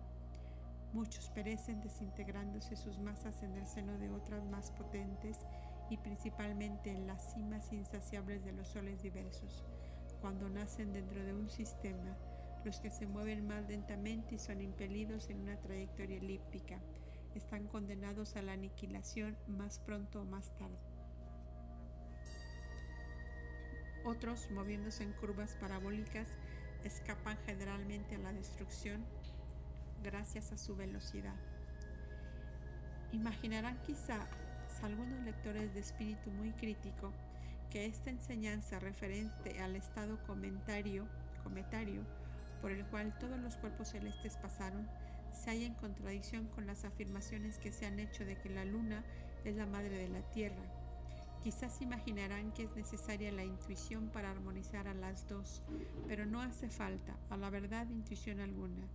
Muchos 0.93 1.29
perecen 1.31 1.81
desintegrándose 1.83 2.75
sus 2.75 2.99
masas 2.99 3.43
en 3.43 3.55
el 3.57 3.67
seno 3.67 3.99
de 3.99 4.11
otras 4.11 4.45
más 4.47 4.71
potentes 4.71 5.45
y 5.91 5.99
principalmente 5.99 6.91
en 6.91 7.07
las 7.07 7.35
cimas 7.35 7.73
insaciables 7.73 8.45
de 8.45 8.53
los 8.53 8.69
soles 8.69 9.03
diversos. 9.03 9.65
Cuando 10.21 10.49
nacen 10.49 10.93
dentro 10.93 11.23
de 11.23 11.35
un 11.35 11.51
sistema, 11.51 12.17
los 12.65 12.81
que 12.81 12.91
se 12.91 13.07
mueven 13.07 13.47
más 13.47 13.69
lentamente 13.69 14.35
y 14.35 14.39
son 14.39 14.61
impelidos 14.61 15.31
en 15.31 15.41
una 15.41 15.61
trayectoria 15.61 16.17
elíptica 16.17 16.81
están 17.35 17.67
condenados 17.69 18.37
a 18.37 18.43
la 18.43 18.53
aniquilación 18.53 19.37
más 19.47 19.79
pronto 19.81 20.23
o 20.23 20.25
más 20.25 20.57
tarde. 20.57 20.79
Otros, 24.05 24.51
moviéndose 24.51 25.03
en 25.03 25.13
curvas 25.13 25.55
parabólicas, 25.61 26.29
escapan 26.85 27.37
generalmente 27.45 28.15
a 28.15 28.19
la 28.19 28.33
destrucción 28.33 29.05
gracias 30.03 30.53
a 30.53 30.59
su 30.59 30.77
velocidad. 30.77 31.37
Imaginarán 33.13 33.79
quizá 33.87 34.27
algunos 34.83 35.21
lectores 35.25 35.75
de 35.75 35.81
espíritu 35.81 36.31
muy 36.31 36.53
crítico 36.53 37.13
que 37.71 37.87
esta 37.87 38.11
enseñanza 38.11 38.79
referente 38.79 39.61
al 39.61 39.77
estado 39.77 40.19
comentario, 40.27 41.07
cometario 41.43 42.03
por 42.61 42.71
el 42.73 42.85
cual 42.87 43.17
todos 43.19 43.39
los 43.39 43.57
cuerpos 43.57 43.89
celestes 43.89 44.37
pasaron 44.37 44.89
se 45.33 45.51
halla 45.51 45.67
en 45.67 45.75
contradicción 45.75 46.47
con 46.49 46.67
las 46.67 46.85
afirmaciones 46.85 47.59
que 47.59 47.73
se 47.73 47.87
han 47.87 47.99
hecho 47.99 48.25
de 48.25 48.39
que 48.39 48.49
la 48.49 48.65
luna 48.65 49.05
es 49.45 49.57
la 49.57 49.67
madre 49.67 49.97
de 49.97 50.09
la 50.09 50.23
tierra. 50.31 50.63
Quizás 51.43 51.81
imaginarán 51.81 52.53
que 52.53 52.65
es 52.65 52.75
necesaria 52.75 53.31
la 53.31 53.45
intuición 53.45 54.09
para 54.09 54.31
armonizar 54.31 54.89
a 54.89 54.95
las 54.95 55.29
dos, 55.29 55.63
pero 56.09 56.27
no 56.27 56.43
hace 56.43 56.69
falta, 56.69 57.17
a 57.31 57.37
la 57.37 57.51
verdad, 57.51 57.89
intuición 57.91 58.41
alguna. 58.41 58.89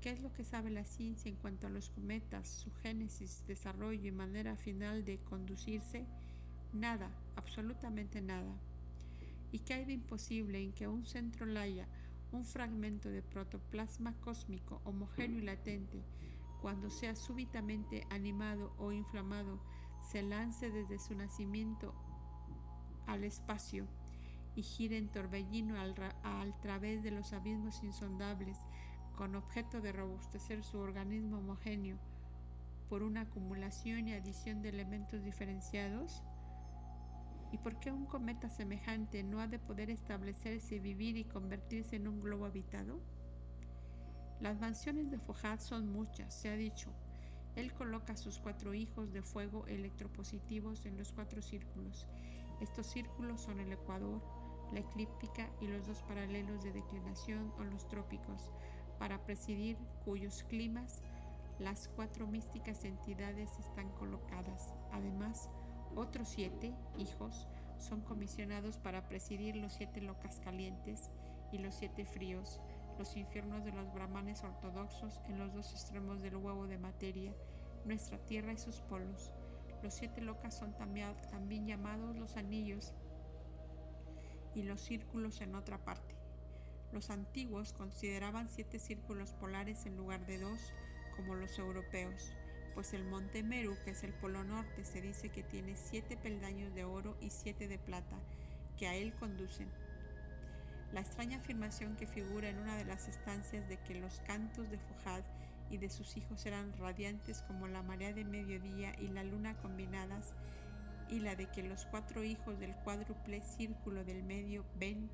¿Qué 0.00 0.10
es 0.10 0.20
lo 0.20 0.32
que 0.32 0.44
sabe 0.44 0.70
la 0.70 0.84
ciencia 0.84 1.28
en 1.28 1.36
cuanto 1.36 1.66
a 1.66 1.70
los 1.70 1.90
cometas, 1.90 2.48
su 2.48 2.72
génesis, 2.82 3.44
desarrollo 3.48 4.06
y 4.06 4.12
manera 4.12 4.56
final 4.56 5.04
de 5.04 5.18
conducirse? 5.18 6.06
Nada, 6.72 7.10
absolutamente 7.34 8.20
nada. 8.20 8.54
¿Y 9.50 9.60
qué 9.60 9.74
hay 9.74 9.84
de 9.84 9.94
imposible 9.94 10.62
en 10.62 10.72
que 10.72 10.86
un 10.86 11.04
centro 11.04 11.46
laya, 11.46 11.88
un 12.30 12.44
fragmento 12.44 13.08
de 13.08 13.22
protoplasma 13.22 14.14
cósmico 14.20 14.80
homogéneo 14.84 15.40
y 15.40 15.44
latente, 15.44 16.04
cuando 16.60 16.90
sea 16.90 17.16
súbitamente 17.16 18.06
animado 18.10 18.74
o 18.78 18.92
inflamado, 18.92 19.60
se 20.12 20.22
lance 20.22 20.70
desde 20.70 20.98
su 20.98 21.14
nacimiento 21.14 21.94
al 23.06 23.24
espacio 23.24 23.86
y 24.54 24.62
gire 24.62 24.96
en 24.96 25.08
torbellino 25.08 25.78
al, 25.80 25.94
través 26.60 27.02
de 27.02 27.10
los 27.10 27.32
abismos 27.32 27.82
insondables 27.82 28.58
con 29.18 29.34
objeto 29.34 29.80
de 29.80 29.90
robustecer 29.90 30.62
su 30.62 30.78
organismo 30.78 31.38
homogéneo 31.38 31.98
por 32.88 33.02
una 33.02 33.22
acumulación 33.22 34.06
y 34.06 34.14
adición 34.14 34.62
de 34.62 34.68
elementos 34.68 35.24
diferenciados? 35.24 36.22
¿Y 37.50 37.58
por 37.58 37.80
qué 37.80 37.90
un 37.90 38.06
cometa 38.06 38.48
semejante 38.48 39.24
no 39.24 39.40
ha 39.40 39.48
de 39.48 39.58
poder 39.58 39.90
establecerse, 39.90 40.78
vivir 40.78 41.16
y 41.16 41.24
convertirse 41.24 41.96
en 41.96 42.06
un 42.06 42.20
globo 42.20 42.46
habitado? 42.46 43.00
Las 44.38 44.60
mansiones 44.60 45.10
de 45.10 45.18
Fojad 45.18 45.58
son 45.58 45.90
muchas, 45.90 46.32
se 46.32 46.50
ha 46.50 46.54
dicho. 46.54 46.92
Él 47.56 47.72
coloca 47.72 48.16
sus 48.16 48.38
cuatro 48.38 48.72
hijos 48.72 49.12
de 49.12 49.22
fuego 49.22 49.66
electropositivos 49.66 50.86
en 50.86 50.96
los 50.96 51.10
cuatro 51.10 51.42
círculos. 51.42 52.06
Estos 52.60 52.86
círculos 52.86 53.40
son 53.40 53.58
el 53.58 53.72
ecuador, 53.72 54.22
la 54.72 54.78
eclíptica 54.78 55.50
y 55.60 55.66
los 55.66 55.88
dos 55.88 56.02
paralelos 56.02 56.62
de 56.62 56.72
declinación 56.72 57.52
o 57.58 57.64
los 57.64 57.88
trópicos, 57.88 58.52
para 58.98 59.24
presidir 59.24 59.76
cuyos 60.04 60.44
climas 60.44 61.02
las 61.58 61.88
cuatro 61.88 62.26
místicas 62.26 62.84
entidades 62.84 63.58
están 63.58 63.90
colocadas. 63.92 64.74
Además, 64.92 65.50
otros 65.96 66.28
siete 66.28 66.74
hijos 66.96 67.48
son 67.78 68.00
comisionados 68.00 68.78
para 68.78 69.08
presidir 69.08 69.56
los 69.56 69.72
siete 69.72 70.00
locas 70.00 70.40
calientes 70.40 71.10
y 71.52 71.58
los 71.58 71.74
siete 71.74 72.04
fríos, 72.04 72.60
los 72.98 73.16
infiernos 73.16 73.64
de 73.64 73.72
los 73.72 73.92
brahmanes 73.92 74.42
ortodoxos 74.42 75.20
en 75.28 75.38
los 75.38 75.52
dos 75.54 75.72
extremos 75.72 76.20
del 76.20 76.36
huevo 76.36 76.66
de 76.66 76.78
materia, 76.78 77.34
nuestra 77.84 78.18
tierra 78.18 78.52
y 78.52 78.58
sus 78.58 78.80
polos. 78.80 79.32
Los 79.82 79.94
siete 79.94 80.20
locas 80.20 80.56
son 80.56 80.76
también, 80.76 81.66
llamados 81.66 82.16
los 82.16 82.36
anillos 82.36 82.92
y 84.54 84.62
los 84.62 84.80
círculos 84.80 85.40
en 85.40 85.54
otra 85.54 85.78
parte. 85.78 86.17
Los 86.92 87.10
antiguos 87.10 87.72
consideraban 87.72 88.48
siete 88.48 88.78
círculos 88.78 89.32
polares 89.34 89.84
en 89.86 89.96
lugar 89.96 90.24
de 90.26 90.38
dos, 90.38 90.72
como 91.16 91.34
los 91.34 91.58
europeos, 91.58 92.32
pues 92.74 92.94
el 92.94 93.04
monte 93.04 93.42
Meru, 93.42 93.76
que 93.84 93.90
es 93.90 94.04
el 94.04 94.12
polo 94.14 94.44
norte, 94.44 94.84
se 94.84 95.00
dice 95.00 95.28
que 95.28 95.42
tiene 95.42 95.74
siete 95.76 96.16
peldaños 96.16 96.74
de 96.74 96.84
oro 96.84 97.16
y 97.20 97.30
siete 97.30 97.68
de 97.68 97.78
plata, 97.78 98.16
que 98.78 98.86
a 98.86 98.94
él 98.94 99.12
conducen. 99.14 99.68
La 100.92 101.00
extraña 101.00 101.38
afirmación 101.38 101.96
que 101.96 102.06
figura 102.06 102.48
en 102.48 102.58
una 102.58 102.76
de 102.76 102.84
las 102.84 103.08
estancias 103.08 103.68
de 103.68 103.76
que 103.78 103.94
los 103.96 104.20
cantos 104.20 104.70
de 104.70 104.78
Fujad 104.78 105.22
y 105.70 105.76
de 105.76 105.90
sus 105.90 106.16
hijos 106.16 106.46
eran 106.46 106.72
radiantes 106.78 107.42
como 107.42 107.68
la 107.68 107.82
marea 107.82 108.14
de 108.14 108.24
mediodía 108.24 108.94
y 108.98 109.08
la 109.08 109.24
luna 109.24 109.56
combinadas, 109.58 110.34
y 111.10 111.20
la 111.20 111.34
de 111.34 111.46
que 111.46 111.62
los 111.62 111.84
cuatro 111.86 112.22
hijos 112.22 112.58
del 112.58 112.74
cuádruple 112.76 113.42
círculo 113.42 114.04
del 114.04 114.22
medio 114.22 114.64
ven 114.78 115.10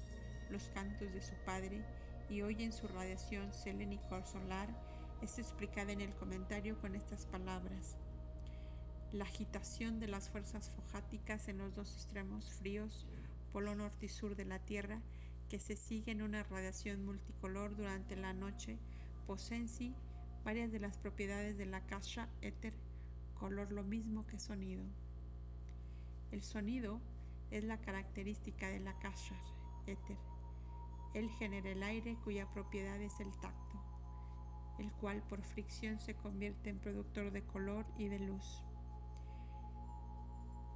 los 0.51 0.69
cantos 0.69 1.13
de 1.13 1.23
su 1.23 1.35
padre 1.45 1.85
y 2.29 2.43
oyen 2.43 2.73
su 2.73 2.89
radiación 2.89 3.53
selénico 3.53 4.25
solar, 4.25 4.69
es 5.23 5.39
explicada 5.39 5.93
en 5.93 6.01
el 6.01 6.15
comentario 6.15 6.79
con 6.81 6.95
estas 6.95 7.27
palabras. 7.27 7.97
La 9.13 9.25
agitación 9.25 10.01
de 10.01 10.09
las 10.09 10.29
fuerzas 10.29 10.71
fojáticas 10.71 11.49
en 11.49 11.59
los 11.59 11.75
dos 11.75 11.93
extremos 11.95 12.53
fríos, 12.55 13.07
polo 13.53 13.75
norte 13.75 14.07
y 14.07 14.09
sur 14.09 14.35
de 14.35 14.45
la 14.45 14.59
Tierra, 14.59 15.01
que 15.49 15.59
se 15.61 15.77
sigue 15.77 16.13
en 16.13 16.23
una 16.23 16.43
radiación 16.43 17.05
multicolor 17.05 17.77
durante 17.77 18.17
la 18.17 18.33
noche, 18.33 18.79
poseen 19.27 19.69
sí 19.69 19.95
varias 20.45 20.73
de 20.73 20.81
las 20.81 20.99
propiedades 20.99 21.57
de 21.57 21.67
la 21.67 21.87
kasha 21.87 22.29
éter, 22.43 22.75
color 23.39 23.73
lo 23.73 23.85
mismo 23.85 24.27
que 24.27 24.39
sonido. 24.39 24.85
El 26.33 26.43
sonido 26.43 27.01
es 27.51 27.65
la 27.65 27.81
característica 27.81 28.69
de 28.69 28.81
la 28.81 28.99
kasha 28.99 29.37
éter. 29.87 30.34
Él 31.15 31.31
genera 31.31 31.71
el 31.71 31.83
aire 31.83 32.17
cuya 32.25 32.51
propiedad 32.53 33.01
es 33.01 33.21
el 33.21 33.31
tacto, 33.39 33.81
el 34.79 34.93
cual 34.93 35.23
por 35.23 35.43
fricción 35.43 35.99
se 36.01 36.15
convierte 36.15 36.71
en 36.71 36.81
productor 36.81 37.31
de 37.31 37.47
color 37.47 37.87
y 37.97 38.09
de 38.09 38.19
luz. 38.19 38.63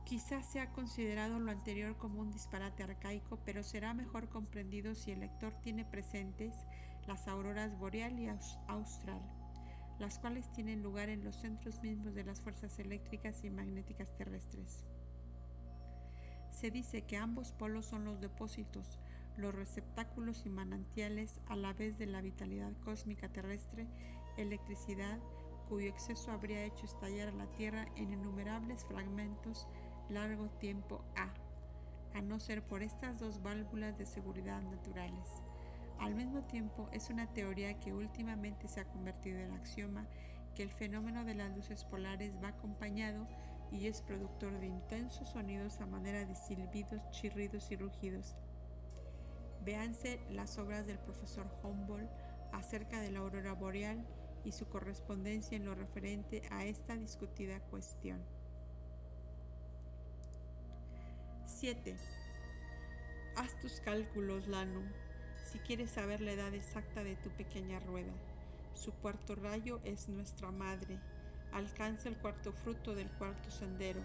Quizás 0.05 0.47
sea 0.51 0.73
considerado 0.73 1.39
lo 1.39 1.51
anterior 1.51 1.99
como 1.99 2.21
un 2.21 2.31
disparate 2.31 2.83
arcaico, 2.83 3.41
pero 3.45 3.63
será 3.63 3.93
mejor 3.93 4.31
comprendido 4.31 4.95
si 4.95 5.11
el 5.11 5.21
lector 5.21 5.53
tiene 5.61 5.85
presentes 5.85 6.55
las 7.07 7.29
auroras 7.29 7.77
boreal 7.79 8.19
y 8.19 8.29
austral, 8.69 9.21
las 9.99 10.19
cuales 10.19 10.51
tienen 10.51 10.83
lugar 10.83 11.09
en 11.09 11.25
los 11.25 11.37
centros 11.37 11.83
mismos 11.83 12.15
de 12.15 12.25
las 12.25 12.41
fuerzas 12.41 12.79
eléctricas 12.79 13.45
y 13.45 13.51
magnéticas 13.51 14.15
terrestres. 14.15 14.87
Se 16.51 16.71
dice 16.71 17.03
que 17.03 17.17
ambos 17.17 17.53
polos 17.53 17.87
son 17.87 18.05
los 18.05 18.21
depósitos, 18.21 18.99
los 19.39 19.55
receptáculos 19.55 20.45
y 20.45 20.51
manantiales 20.51 21.41
a 21.47 21.57
la 21.57 21.73
vez 21.73 21.97
de 21.97 22.07
la 22.07 22.21
vitalidad 22.21 22.73
cósmica 22.85 23.29
terrestre, 23.29 23.87
electricidad, 24.37 25.19
cuyo 25.69 25.89
exceso 25.89 26.33
habría 26.33 26.65
hecho 26.65 26.85
estallar 26.85 27.29
a 27.29 27.33
la 27.33 27.47
Tierra 27.53 27.87
en 27.97 28.13
innumerables 28.13 28.85
fragmentos 28.85 29.67
largo 30.09 30.49
tiempo 30.59 31.05
A, 31.17 31.33
a 32.17 32.21
no 32.21 32.41
ser 32.41 32.63
por 32.63 32.83
estas 32.83 33.19
dos 33.19 33.43
válvulas 33.43 33.97
de 33.97 34.07
seguridad 34.07 34.61
naturales. 34.63 35.43
Al 36.01 36.15
mismo 36.15 36.43
tiempo, 36.43 36.89
es 36.93 37.11
una 37.11 37.27
teoría 37.33 37.79
que 37.81 37.93
últimamente 37.93 38.69
se 38.69 38.81
ha 38.81 38.89
convertido 38.89 39.39
en 39.39 39.53
axioma 39.53 40.07
que 40.55 40.63
el 40.63 40.71
fenómeno 40.71 41.25
de 41.25 41.35
las 41.35 41.55
luces 41.55 41.85
polares 41.85 42.33
va 42.43 42.49
acompañado 42.49 43.29
y 43.71 43.87
es 43.87 44.03
productor 44.03 44.59
de 44.59 44.67
intensos 44.67 45.29
sonidos 45.29 45.81
a 45.81 45.87
manera 45.87 46.25
de 46.25 46.35
silbidos, 46.35 47.09
chirridos 47.11 47.71
y 47.71 47.77
rugidos. 47.77 48.35
Véanse 49.69 50.19
las 50.31 50.57
obras 50.57 50.87
del 50.87 50.99
profesor 50.99 51.47
Humboldt 51.63 52.09
acerca 52.53 53.03
de 53.03 53.11
la 53.11 53.19
aurora 53.19 53.53
boreal 53.53 54.03
y 54.43 54.53
su 54.53 54.67
correspondencia 54.67 55.59
en 55.59 55.67
lo 55.67 55.75
referente 55.75 56.41
a 56.51 56.65
esta 56.65 56.97
discutida 56.97 57.61
cuestión. 57.61 58.19
7. 61.45 61.99
Haz 63.37 63.59
tus 63.61 63.81
cálculos, 63.81 64.49
Lano, 64.49 64.81
si 65.45 65.59
quieres 65.59 65.91
saber 65.91 66.23
la 66.23 66.33
edad 66.33 66.55
exacta 66.55 67.05
de 67.05 67.17
tu 67.17 67.29
pequeña 67.29 67.79
rueda. 67.79 68.15
Su 68.73 68.95
cuarto 68.95 69.35
rayo 69.35 69.81
es 69.85 70.09
nuestra 70.09 70.51
madre. 70.51 70.99
Alcanza 71.53 72.09
el 72.09 72.17
cuarto 72.17 72.55
fruto 72.55 72.95
del 72.95 73.11
cuarto 73.11 73.51
sendero, 73.51 74.01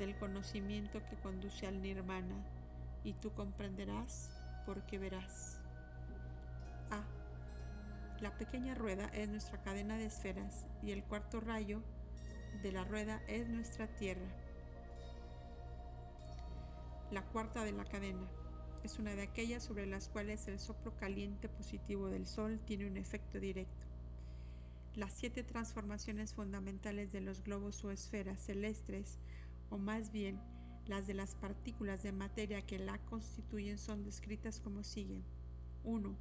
del 0.00 0.16
conocimiento 0.18 1.00
que 1.08 1.14
conduce 1.14 1.68
al 1.68 1.80
nirvana, 1.80 2.44
y 3.04 3.12
tú 3.12 3.32
comprenderás 3.34 4.35
porque 4.66 4.98
verás. 4.98 5.60
A. 6.90 7.02
La 8.20 8.36
pequeña 8.36 8.74
rueda 8.74 9.06
es 9.14 9.28
nuestra 9.28 9.62
cadena 9.62 9.96
de 9.96 10.06
esferas 10.06 10.66
y 10.82 10.90
el 10.90 11.04
cuarto 11.04 11.40
rayo 11.40 11.82
de 12.62 12.72
la 12.72 12.84
rueda 12.84 13.22
es 13.28 13.48
nuestra 13.48 13.86
tierra. 13.86 14.26
La 17.10 17.22
cuarta 17.22 17.64
de 17.64 17.72
la 17.72 17.84
cadena 17.84 18.26
es 18.82 18.98
una 18.98 19.14
de 19.14 19.22
aquellas 19.22 19.62
sobre 19.62 19.86
las 19.86 20.08
cuales 20.08 20.48
el 20.48 20.58
soplo 20.58 20.96
caliente 20.96 21.48
positivo 21.48 22.08
del 22.08 22.26
Sol 22.26 22.60
tiene 22.66 22.86
un 22.86 22.96
efecto 22.96 23.38
directo. 23.38 23.86
Las 24.94 25.12
siete 25.12 25.42
transformaciones 25.42 26.34
fundamentales 26.34 27.12
de 27.12 27.20
los 27.20 27.42
globos 27.42 27.84
o 27.84 27.90
esferas 27.90 28.40
celestes, 28.40 29.18
o 29.70 29.78
más 29.78 30.10
bien 30.10 30.40
las 30.88 31.06
de 31.06 31.14
las 31.14 31.34
partículas 31.34 32.02
de 32.02 32.12
materia 32.12 32.62
que 32.62 32.78
la 32.78 32.98
constituyen, 32.98 33.78
son 33.78 34.04
descritas 34.04 34.60
como 34.60 34.84
sigue. 34.84 35.22
1. 35.84 36.14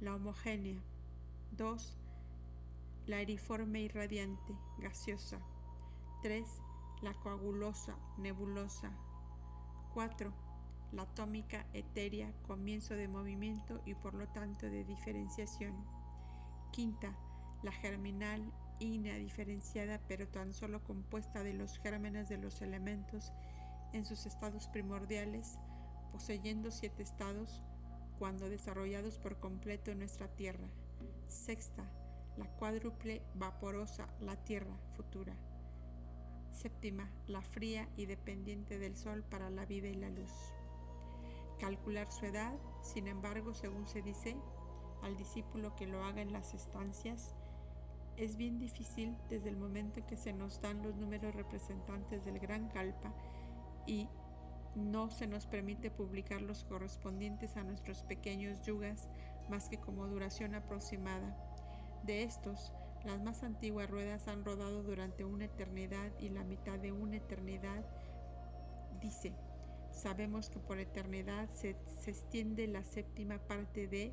La 0.00 0.14
homogénea. 0.14 0.80
2. 1.52 1.96
La 3.06 3.20
eriforme 3.20 3.80
y 3.80 3.88
radiante, 3.88 4.56
gaseosa. 4.78 5.40
3. 6.22 6.44
La 7.02 7.14
coagulosa, 7.14 7.96
nebulosa, 8.18 8.92
4. 9.94 10.32
La 10.92 11.02
atómica 11.02 11.66
etérea, 11.72 12.32
comienzo 12.46 12.94
de 12.94 13.08
movimiento 13.08 13.82
y 13.84 13.94
por 13.94 14.14
lo 14.14 14.28
tanto 14.28 14.66
de 14.66 14.84
diferenciación. 14.84 15.74
Quinta, 16.72 17.16
la 17.62 17.72
germinal, 17.72 18.52
ígnea 18.78 19.16
diferenciada 19.16 20.00
pero 20.06 20.28
tan 20.28 20.52
solo 20.52 20.84
compuesta 20.84 21.42
de 21.42 21.54
los 21.54 21.78
gérmenes 21.78 22.28
de 22.28 22.38
los 22.38 22.60
elementos 22.62 23.32
en 23.96 24.04
sus 24.04 24.26
estados 24.26 24.68
primordiales, 24.68 25.58
poseyendo 26.12 26.70
siete 26.70 27.02
estados 27.02 27.62
cuando 28.18 28.48
desarrollados 28.48 29.18
por 29.18 29.38
completo 29.40 29.90
en 29.90 29.98
nuestra 29.98 30.28
Tierra. 30.28 30.68
Sexta, 31.26 31.84
la 32.36 32.46
cuádruple 32.46 33.22
vaporosa, 33.34 34.06
la 34.20 34.36
Tierra 34.36 34.76
futura. 34.94 35.34
Séptima, 36.52 37.10
la 37.26 37.42
fría 37.42 37.88
y 37.96 38.06
dependiente 38.06 38.78
del 38.78 38.96
sol 38.96 39.22
para 39.22 39.50
la 39.50 39.66
vida 39.66 39.88
y 39.88 39.94
la 39.94 40.10
luz. 40.10 40.32
Calcular 41.58 42.10
su 42.10 42.26
edad, 42.26 42.54
sin 42.82 43.08
embargo, 43.08 43.54
según 43.54 43.86
se 43.86 44.02
dice, 44.02 44.36
al 45.02 45.16
discípulo 45.16 45.74
que 45.74 45.86
lo 45.86 46.04
haga 46.04 46.22
en 46.22 46.32
las 46.32 46.54
estancias, 46.54 47.34
es 48.16 48.36
bien 48.36 48.58
difícil 48.58 49.16
desde 49.28 49.50
el 49.50 49.56
momento 49.58 50.00
en 50.00 50.06
que 50.06 50.16
se 50.16 50.32
nos 50.32 50.60
dan 50.62 50.82
los 50.82 50.96
números 50.96 51.34
representantes 51.34 52.24
del 52.24 52.38
gran 52.38 52.68
calpa 52.68 53.14
y 53.86 54.08
no 54.74 55.10
se 55.10 55.26
nos 55.26 55.46
permite 55.46 55.90
publicar 55.90 56.42
los 56.42 56.64
correspondientes 56.64 57.56
a 57.56 57.64
nuestros 57.64 58.02
pequeños 58.02 58.60
yugas 58.62 59.08
más 59.48 59.68
que 59.68 59.78
como 59.78 60.06
duración 60.06 60.54
aproximada. 60.54 61.36
De 62.04 62.22
estos, 62.22 62.72
las 63.04 63.22
más 63.22 63.42
antiguas 63.42 63.88
ruedas 63.88 64.28
han 64.28 64.44
rodado 64.44 64.82
durante 64.82 65.24
una 65.24 65.46
eternidad 65.46 66.12
y 66.18 66.28
la 66.28 66.44
mitad 66.44 66.78
de 66.78 66.92
una 66.92 67.16
eternidad. 67.16 67.84
Dice, 69.00 69.32
sabemos 69.92 70.50
que 70.50 70.58
por 70.58 70.78
eternidad 70.78 71.48
se, 71.48 71.76
extiende 72.06 72.66
la 72.66 72.84
séptima 72.84 73.38
parte 73.38 73.88
de 73.88 74.12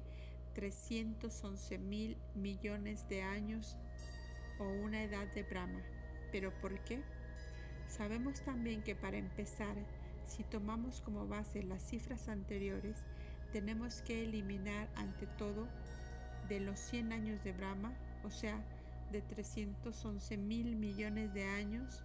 311 0.53 1.78
mil 1.80 2.17
millones 2.36 3.07
de 3.09 3.24
años 3.24 3.78
o 4.59 4.63
una 4.63 5.03
edad 5.03 5.28
de 5.34 5.43
Brahma. 5.43 5.82
¿Pero 6.32 6.53
por 6.61 6.84
qué? 6.84 7.01
Sabemos 7.88 8.41
también 8.41 8.81
que 8.81 8.95
para 8.95 9.17
empezar, 9.17 9.75
si 10.25 10.43
tomamos 10.43 11.01
como 11.01 11.27
base 11.27 11.63
las 11.63 11.84
cifras 11.84 12.27
anteriores, 12.27 13.03
tenemos 13.51 14.01
que 14.01 14.23
eliminar 14.23 14.89
ante 14.95 15.27
todo 15.27 15.67
de 16.49 16.59
los 16.59 16.79
100 16.79 17.13
años 17.13 17.43
de 17.43 17.53
Brahma, 17.53 17.93
o 18.23 18.31
sea, 18.31 18.59
de 19.11 19.21
311 19.21 20.38
mil 20.38 20.75
millones 20.75 21.34
de 21.34 21.45
años, 21.45 22.03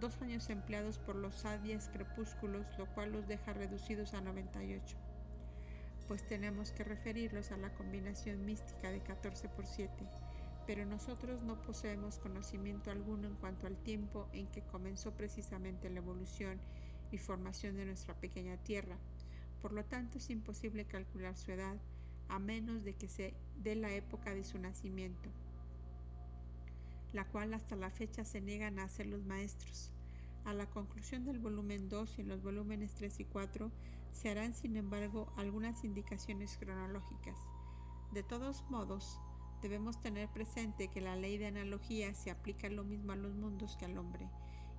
dos 0.00 0.20
años 0.20 0.50
empleados 0.50 0.98
por 0.98 1.14
los 1.14 1.34
sadias 1.36 1.88
crepúsculos, 1.92 2.66
lo 2.78 2.86
cual 2.86 3.12
los 3.12 3.28
deja 3.28 3.52
reducidos 3.52 4.14
a 4.14 4.20
98. 4.20 4.96
Pues 6.08 6.26
tenemos 6.26 6.72
que 6.72 6.84
referirlos 6.84 7.52
a 7.52 7.56
la 7.56 7.72
combinación 7.74 8.44
mística 8.44 8.90
de 8.90 9.00
14 9.00 9.48
por 9.48 9.66
7, 9.66 9.92
pero 10.66 10.86
nosotros 10.86 11.42
no 11.42 11.60
poseemos 11.62 12.18
conocimiento 12.18 12.90
alguno 12.90 13.28
en 13.28 13.34
cuanto 13.34 13.66
al 13.66 13.76
tiempo 13.76 14.28
en 14.32 14.46
que 14.48 14.62
comenzó 14.62 15.12
precisamente 15.12 15.90
la 15.90 15.98
evolución 15.98 16.60
y 17.10 17.18
formación 17.18 17.76
de 17.76 17.84
nuestra 17.84 18.14
pequeña 18.14 18.56
Tierra. 18.56 18.96
Por 19.60 19.72
lo 19.72 19.84
tanto, 19.84 20.18
es 20.18 20.30
imposible 20.30 20.84
calcular 20.84 21.36
su 21.36 21.52
edad 21.52 21.76
a 22.28 22.38
menos 22.38 22.84
de 22.84 22.94
que 22.94 23.08
se 23.08 23.34
dé 23.56 23.74
la 23.74 23.92
época 23.92 24.34
de 24.34 24.44
su 24.44 24.58
nacimiento 24.58 25.30
la 27.14 27.24
cual 27.24 27.54
hasta 27.54 27.76
la 27.76 27.90
fecha 27.90 28.24
se 28.24 28.40
niegan 28.40 28.78
a 28.78 28.84
hacer 28.84 29.06
los 29.06 29.24
maestros. 29.24 29.92
A 30.44 30.52
la 30.52 30.68
conclusión 30.68 31.24
del 31.24 31.38
volumen 31.38 31.88
2 31.88 32.18
y 32.18 32.20
en 32.22 32.28
los 32.28 32.42
volúmenes 32.42 32.94
3 32.94 33.20
y 33.20 33.24
4 33.24 33.70
Se 34.12 34.30
harán, 34.30 34.52
sin 34.52 34.76
embargo, 34.76 35.32
algunas 35.36 35.84
indicaciones 35.84 36.56
cronológicas. 36.58 37.38
De 38.12 38.22
todos 38.22 38.62
modos, 38.68 39.20
debemos 39.64 39.98
tener 39.98 40.28
presente 40.28 40.88
que 40.88 41.00
la 41.00 41.16
ley 41.16 41.38
de 41.38 41.46
analogía 41.46 42.12
se 42.12 42.30
aplica 42.30 42.68
lo 42.68 42.84
mismo 42.84 43.12
a 43.12 43.16
los 43.16 43.34
mundos 43.34 43.78
que 43.78 43.86
al 43.86 43.96
hombre, 43.96 44.28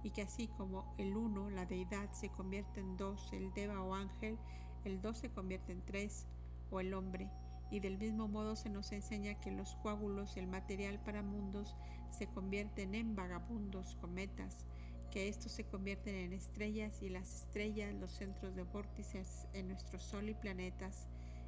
y 0.04 0.12
que 0.12 0.22
así 0.22 0.48
como 0.48 0.94
el 1.00 1.18
uno, 1.18 1.50
la 1.50 1.66
deidad, 1.66 2.12
se 2.12 2.30
convierte 2.30 2.82
en 2.82 2.96
dos, 2.96 3.34
el 3.34 3.52
deva 3.56 3.82
o 3.82 3.96
ángel, 3.96 4.38
el 4.84 5.02
dos 5.02 5.18
se 5.18 5.32
convierte 5.32 5.72
en 5.72 5.84
tres, 5.84 6.28
o 6.70 6.80
el 6.82 6.94
hombre, 6.94 7.32
y 7.72 7.80
del 7.80 7.98
mismo 7.98 8.28
modo 8.28 8.56
se 8.56 8.70
nos 8.70 8.92
enseña 8.92 9.40
que 9.42 9.50
los 9.50 9.76
coágulos, 9.78 10.38
el 10.38 10.46
material 10.46 11.00
para 11.04 11.24
mundos, 11.24 11.76
se 12.12 12.28
convierten 12.28 12.94
en 12.94 13.16
vagabundos, 13.16 13.96
cometas, 13.96 14.68
que 15.10 15.30
estos 15.30 15.52
se 15.52 15.66
convierten 15.66 16.14
en 16.14 16.32
estrellas 16.32 17.02
y 17.02 17.10
las 17.10 17.42
estrellas 17.42 17.92
los 17.96 18.12
centros 18.12 18.56
de 18.56 18.62
vórtices 18.62 19.48
en 19.54 19.68
nuestro 19.70 19.98
Sol 19.98 20.30
y 20.30 20.36
planetas. 20.36 21.08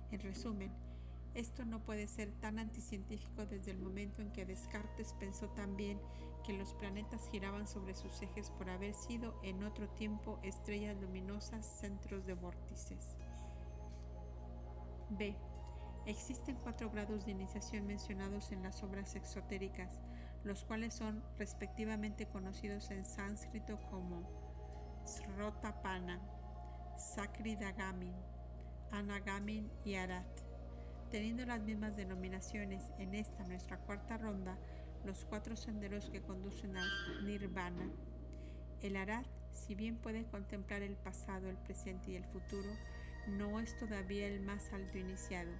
En 0.09 0.21
resumen, 0.21 0.71
esto 1.37 1.65
no 1.65 1.83
puede 1.83 2.07
ser 2.07 2.31
tan 2.31 2.57
anticientífico 2.57 3.45
desde 3.45 3.69
el 3.69 3.77
momento 3.77 4.23
en 4.23 4.31
que 4.31 4.43
Descartes 4.43 5.13
pensó 5.19 5.47
también 5.49 6.01
que 6.43 6.51
los 6.51 6.73
planetas 6.73 7.29
giraban 7.29 7.67
sobre 7.67 7.93
sus 7.93 8.19
ejes 8.23 8.49
por 8.49 8.71
haber 8.71 8.95
sido 8.95 9.39
en 9.43 9.63
otro 9.63 9.87
tiempo 9.87 10.39
estrellas 10.41 10.97
luminosas 10.99 11.63
centros 11.79 12.25
de 12.25 12.33
vórtices. 12.33 13.15
B. 15.11 15.37
Existen 16.07 16.55
cuatro 16.55 16.89
grados 16.89 17.25
de 17.25 17.31
iniciación 17.31 17.85
mencionados 17.85 18.51
en 18.51 18.63
las 18.63 18.81
obras 18.81 19.13
exotéricas, 19.15 20.01
los 20.43 20.65
cuales 20.65 20.95
son 20.95 21.23
respectivamente 21.37 22.25
conocidos 22.25 22.89
en 22.89 23.05
sánscrito 23.05 23.79
como 23.91 24.27
Srotapana, 25.05 26.19
Sakridagamin, 26.97 28.15
Anagamin 28.91 29.69
y 29.85 29.95
Arat. 29.95 30.46
Teniendo 31.11 31.45
las 31.45 31.61
mismas 31.61 31.95
denominaciones 31.95 32.91
en 32.99 33.15
esta 33.15 33.45
nuestra 33.45 33.77
cuarta 33.77 34.17
ronda, 34.17 34.57
los 35.05 35.23
cuatro 35.23 35.55
senderos 35.55 36.09
que 36.09 36.21
conducen 36.21 36.75
al 36.75 36.89
nirvana. 37.25 37.89
El 38.81 38.97
Arat, 38.97 39.25
si 39.53 39.73
bien 39.73 39.95
puede 39.95 40.25
contemplar 40.25 40.81
el 40.81 40.97
pasado, 40.97 41.49
el 41.49 41.55
presente 41.55 42.11
y 42.11 42.15
el 42.17 42.25
futuro, 42.25 42.69
no 43.27 43.59
es 43.61 43.77
todavía 43.77 44.27
el 44.27 44.41
más 44.41 44.73
alto 44.73 44.97
iniciado, 44.97 45.51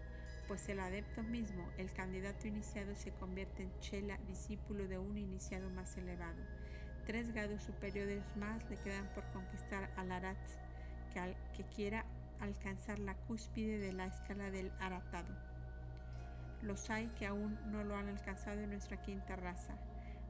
pues 0.50 0.68
el 0.68 0.82
adepto 0.82 1.24
mismo, 1.24 1.66
el 1.78 1.94
candidato 1.94 2.48
iniciado, 2.48 2.94
se 2.96 3.12
convierte 3.12 3.64
en 3.64 3.80
chela, 3.80 4.18
discípulo 4.28 4.88
de 4.90 4.98
un 4.98 5.18
iniciado 5.18 5.70
más 5.70 5.96
elevado. 5.98 6.44
Tres 7.06 7.34
grados 7.34 7.62
superiores 7.64 8.22
más 8.36 8.70
le 8.70 8.76
quedan 8.78 9.08
por 9.14 9.24
conquistar 9.32 9.90
al 9.96 10.12
arat, 10.12 10.38
que, 11.14 11.36
que 11.56 11.64
quiera 11.74 12.06
alcanzar 12.40 13.00
la 13.00 13.16
cúspide 13.16 13.78
de 13.78 13.94
la 13.94 14.06
escala 14.06 14.52
del 14.52 14.72
aratado. 14.80 15.34
Los 16.62 16.90
hay 16.90 17.08
que 17.20 17.28
aún 17.28 17.58
no 17.72 17.84
lo 17.84 17.96
han 17.96 18.10
alcanzado 18.10 18.60
en 18.62 18.72
nuestra 18.72 19.02
quinta 19.02 19.36
raza, 19.36 19.78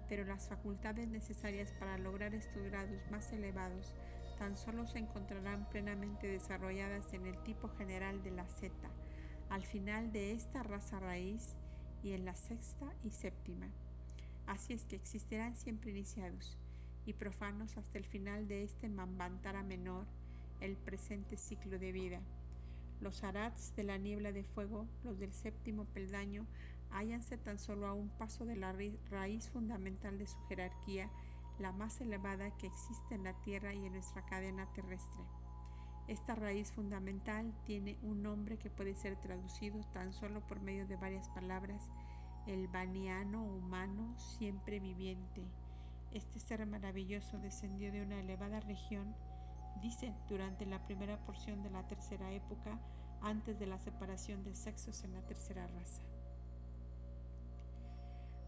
pero 0.09 0.25
las 0.25 0.47
facultades 0.47 1.07
necesarias 1.07 1.73
para 1.79 1.97
lograr 1.97 2.33
estos 2.33 2.63
grados 2.63 2.99
más 3.11 3.31
elevados 3.31 3.95
tan 4.37 4.55
solo 4.55 4.85
se 4.85 4.99
encontrarán 4.99 5.67
plenamente 5.69 6.27
desarrolladas 6.27 7.13
en 7.13 7.25
el 7.25 7.41
tipo 7.43 7.69
general 7.69 8.21
de 8.23 8.31
la 8.31 8.45
zeta, 8.45 8.89
al 9.49 9.63
final 9.63 10.11
de 10.11 10.31
esta 10.31 10.63
raza 10.63 10.99
raíz 10.99 11.55
y 12.03 12.11
en 12.11 12.25
la 12.25 12.35
sexta 12.35 12.85
y 13.03 13.11
séptima. 13.11 13.67
Así 14.45 14.73
es 14.73 14.85
que 14.85 14.95
existirán 14.95 15.55
siempre 15.55 15.91
iniciados 15.91 16.57
y 17.05 17.13
profanos 17.13 17.77
hasta 17.77 17.97
el 17.97 18.05
final 18.05 18.47
de 18.47 18.63
este 18.63 18.89
Mambantara 18.89 19.63
menor, 19.63 20.05
el 20.59 20.77
presente 20.77 21.37
ciclo 21.37 21.79
de 21.79 21.91
vida. 21.91 22.21
Los 23.01 23.23
arats 23.23 23.75
de 23.75 23.83
la 23.83 23.97
niebla 23.97 24.31
de 24.31 24.43
fuego, 24.43 24.87
los 25.03 25.19
del 25.19 25.33
séptimo 25.33 25.85
peldaño, 25.85 26.45
hállanse 26.91 27.37
tan 27.37 27.59
solo 27.59 27.87
a 27.87 27.93
un 27.93 28.09
paso 28.09 28.45
de 28.45 28.55
la 28.55 28.73
raíz 29.11 29.49
fundamental 29.49 30.17
de 30.17 30.27
su 30.27 30.37
jerarquía, 30.47 31.09
la 31.59 31.71
más 31.71 32.01
elevada 32.01 32.55
que 32.57 32.67
existe 32.67 33.15
en 33.15 33.23
la 33.23 33.33
Tierra 33.41 33.73
y 33.73 33.85
en 33.85 33.93
nuestra 33.93 34.25
cadena 34.25 34.65
terrestre. 34.73 35.21
Esta 36.07 36.35
raíz 36.35 36.71
fundamental 36.71 37.53
tiene 37.65 37.97
un 38.01 38.23
nombre 38.23 38.57
que 38.57 38.69
puede 38.69 38.95
ser 38.95 39.17
traducido 39.17 39.83
tan 39.91 40.13
solo 40.13 40.39
por 40.47 40.61
medio 40.61 40.87
de 40.87 40.95
varias 40.95 41.27
palabras, 41.29 41.89
el 42.45 42.67
baniano 42.69 43.43
humano 43.43 44.15
siempre 44.17 44.79
viviente. 44.79 45.43
Este 46.13 46.39
ser 46.39 46.65
maravilloso 46.65 47.37
descendió 47.39 47.91
de 47.91 48.01
una 48.01 48.21
elevada 48.21 48.61
región, 48.61 49.13
dice, 49.77 50.13
durante 50.27 50.65
la 50.65 50.83
primera 50.85 51.17
porción 51.25 51.63
de 51.63 51.69
la 51.69 51.87
tercera 51.87 52.31
época, 52.31 52.79
antes 53.21 53.57
de 53.59 53.67
la 53.67 53.79
separación 53.79 54.43
de 54.43 54.55
sexos 54.55 55.03
en 55.03 55.13
la 55.13 55.21
tercera 55.21 55.67
raza. 55.67 56.01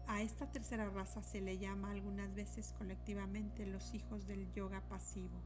A 0.06 0.22
esta 0.22 0.50
tercera 0.50 0.90
raza 0.90 1.22
se 1.22 1.40
le 1.40 1.58
llama 1.58 1.90
algunas 1.90 2.34
veces 2.34 2.72
colectivamente 2.78 3.66
los 3.66 3.94
hijos 3.94 4.26
del 4.26 4.52
yoga 4.52 4.80
pasivo 4.88 5.40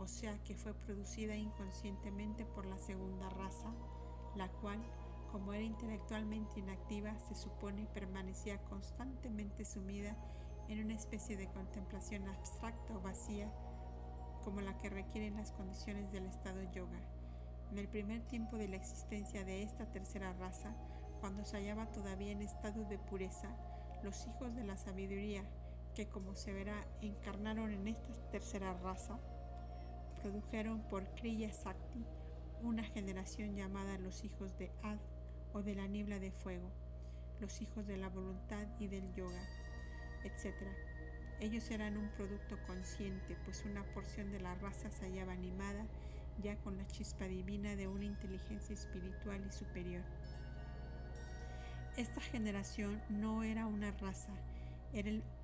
o 0.00 0.08
sea 0.08 0.42
que 0.44 0.54
fue 0.54 0.72
producida 0.72 1.36
inconscientemente 1.36 2.46
por 2.46 2.64
la 2.64 2.78
segunda 2.78 3.28
raza, 3.28 3.70
la 4.34 4.48
cual, 4.48 4.80
como 5.30 5.52
era 5.52 5.62
intelectualmente 5.62 6.58
inactiva, 6.58 7.18
se 7.18 7.34
supone 7.34 7.86
permanecía 7.92 8.58
constantemente 8.64 9.64
sumida 9.66 10.16
en 10.68 10.82
una 10.82 10.94
especie 10.94 11.36
de 11.36 11.48
contemplación 11.48 12.26
abstracta 12.28 12.96
o 12.96 13.00
vacía, 13.00 13.52
como 14.44 14.60
la 14.60 14.76
que 14.78 14.90
requieren 14.90 15.36
las 15.36 15.52
condiciones 15.52 16.10
del 16.12 16.26
estado 16.26 16.62
yoga. 16.72 17.00
En 17.70 17.78
el 17.78 17.88
primer 17.88 18.22
tiempo 18.22 18.56
de 18.56 18.68
la 18.68 18.76
existencia 18.76 19.44
de 19.44 19.62
esta 19.62 19.86
tercera 19.86 20.32
raza, 20.32 20.74
cuando 21.20 21.44
se 21.44 21.56
hallaba 21.56 21.90
todavía 21.92 22.32
en 22.32 22.42
estado 22.42 22.84
de 22.84 22.98
pureza, 22.98 23.54
los 24.02 24.26
hijos 24.26 24.54
de 24.54 24.64
la 24.64 24.76
sabiduría, 24.76 25.44
que 25.94 26.08
como 26.08 26.34
se 26.34 26.52
verá 26.52 26.86
encarnaron 27.00 27.72
en 27.72 27.88
esta 27.88 28.12
tercera 28.30 28.74
raza, 28.74 29.18
produjeron 30.22 30.80
por 30.88 31.04
Kriya 31.14 31.52
Sakti 31.52 32.04
una 32.62 32.84
generación 32.84 33.56
llamada 33.56 33.98
los 33.98 34.24
hijos 34.24 34.56
de 34.58 34.70
Ad 34.82 34.98
o 35.52 35.62
de 35.62 35.74
la 35.74 35.86
niebla 35.86 36.18
de 36.18 36.30
fuego, 36.30 36.70
los 37.40 37.60
hijos 37.62 37.86
de 37.86 37.96
la 37.96 38.08
voluntad 38.08 38.66
y 38.78 38.88
del 38.88 39.12
yoga, 39.14 39.42
etc. 40.24 40.54
Ellos 41.40 41.70
eran 41.70 41.96
un 41.96 42.08
producto 42.10 42.58
consciente, 42.66 43.36
pues 43.44 43.64
una 43.64 43.82
porción 43.94 44.30
de 44.30 44.40
la 44.40 44.54
raza 44.56 44.90
se 44.90 45.06
hallaba 45.06 45.32
animada 45.32 45.86
ya 46.42 46.56
con 46.56 46.76
la 46.76 46.86
chispa 46.86 47.26
divina 47.26 47.76
de 47.76 47.88
una 47.88 48.04
inteligencia 48.04 48.74
espiritual 48.74 49.44
y 49.46 49.52
superior. 49.52 50.02
Esta 51.96 52.20
generación 52.20 53.00
no 53.08 53.42
era 53.42 53.66
una 53.66 53.90
raza, 53.92 54.32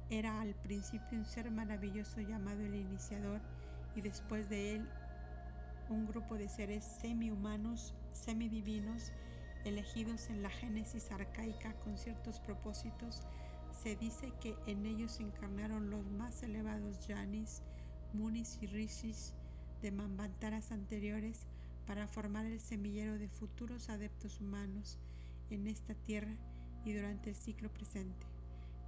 era, 0.09 0.41
al 0.41 0.55
principio 0.55 1.19
un 1.19 1.25
ser 1.25 1.51
maravilloso 1.51 2.21
llamado 2.21 2.61
el 2.61 2.75
iniciador 2.75 3.41
y 3.95 4.01
después 4.01 4.49
de 4.49 4.77
él 4.77 4.89
un 5.89 6.07
grupo 6.07 6.37
de 6.37 6.49
seres 6.49 6.85
semi-humanos, 6.85 7.95
semidivinos, 8.13 9.13
elegidos 9.65 10.31
en 10.31 10.43
la 10.43 10.51
génesis 10.51 11.11
arcaica 11.11 11.75
con 11.81 11.99
ciertos 11.99 12.41
propósitos, 12.41 13.23
se 13.83 13.97
dice 13.97 14.33
que 14.41 14.57
en 14.67 14.87
ellos 14.87 15.13
se 15.13 15.23
encarnaron 15.23 15.91
los 15.91 16.11
más 16.11 16.43
elevados 16.43 17.07
yanis, 17.07 17.63
munis 18.13 18.59
y 18.61 18.67
rishis 18.67 19.35
de 19.83 19.93
mambantaras 19.93 20.73
anteriores 20.73 21.47
para 21.87 22.09
formar 22.09 22.47
el 22.47 22.61
semillero 22.61 23.19
de 23.19 23.29
futuros 23.29 23.89
adeptos 23.89 24.41
humanos 24.41 24.99
en 25.51 25.67
esta 25.67 25.95
tierra 25.95 26.35
y 26.85 26.93
durante 26.93 27.31
el 27.31 27.37
ciclo 27.37 27.73
presente. 27.73 28.27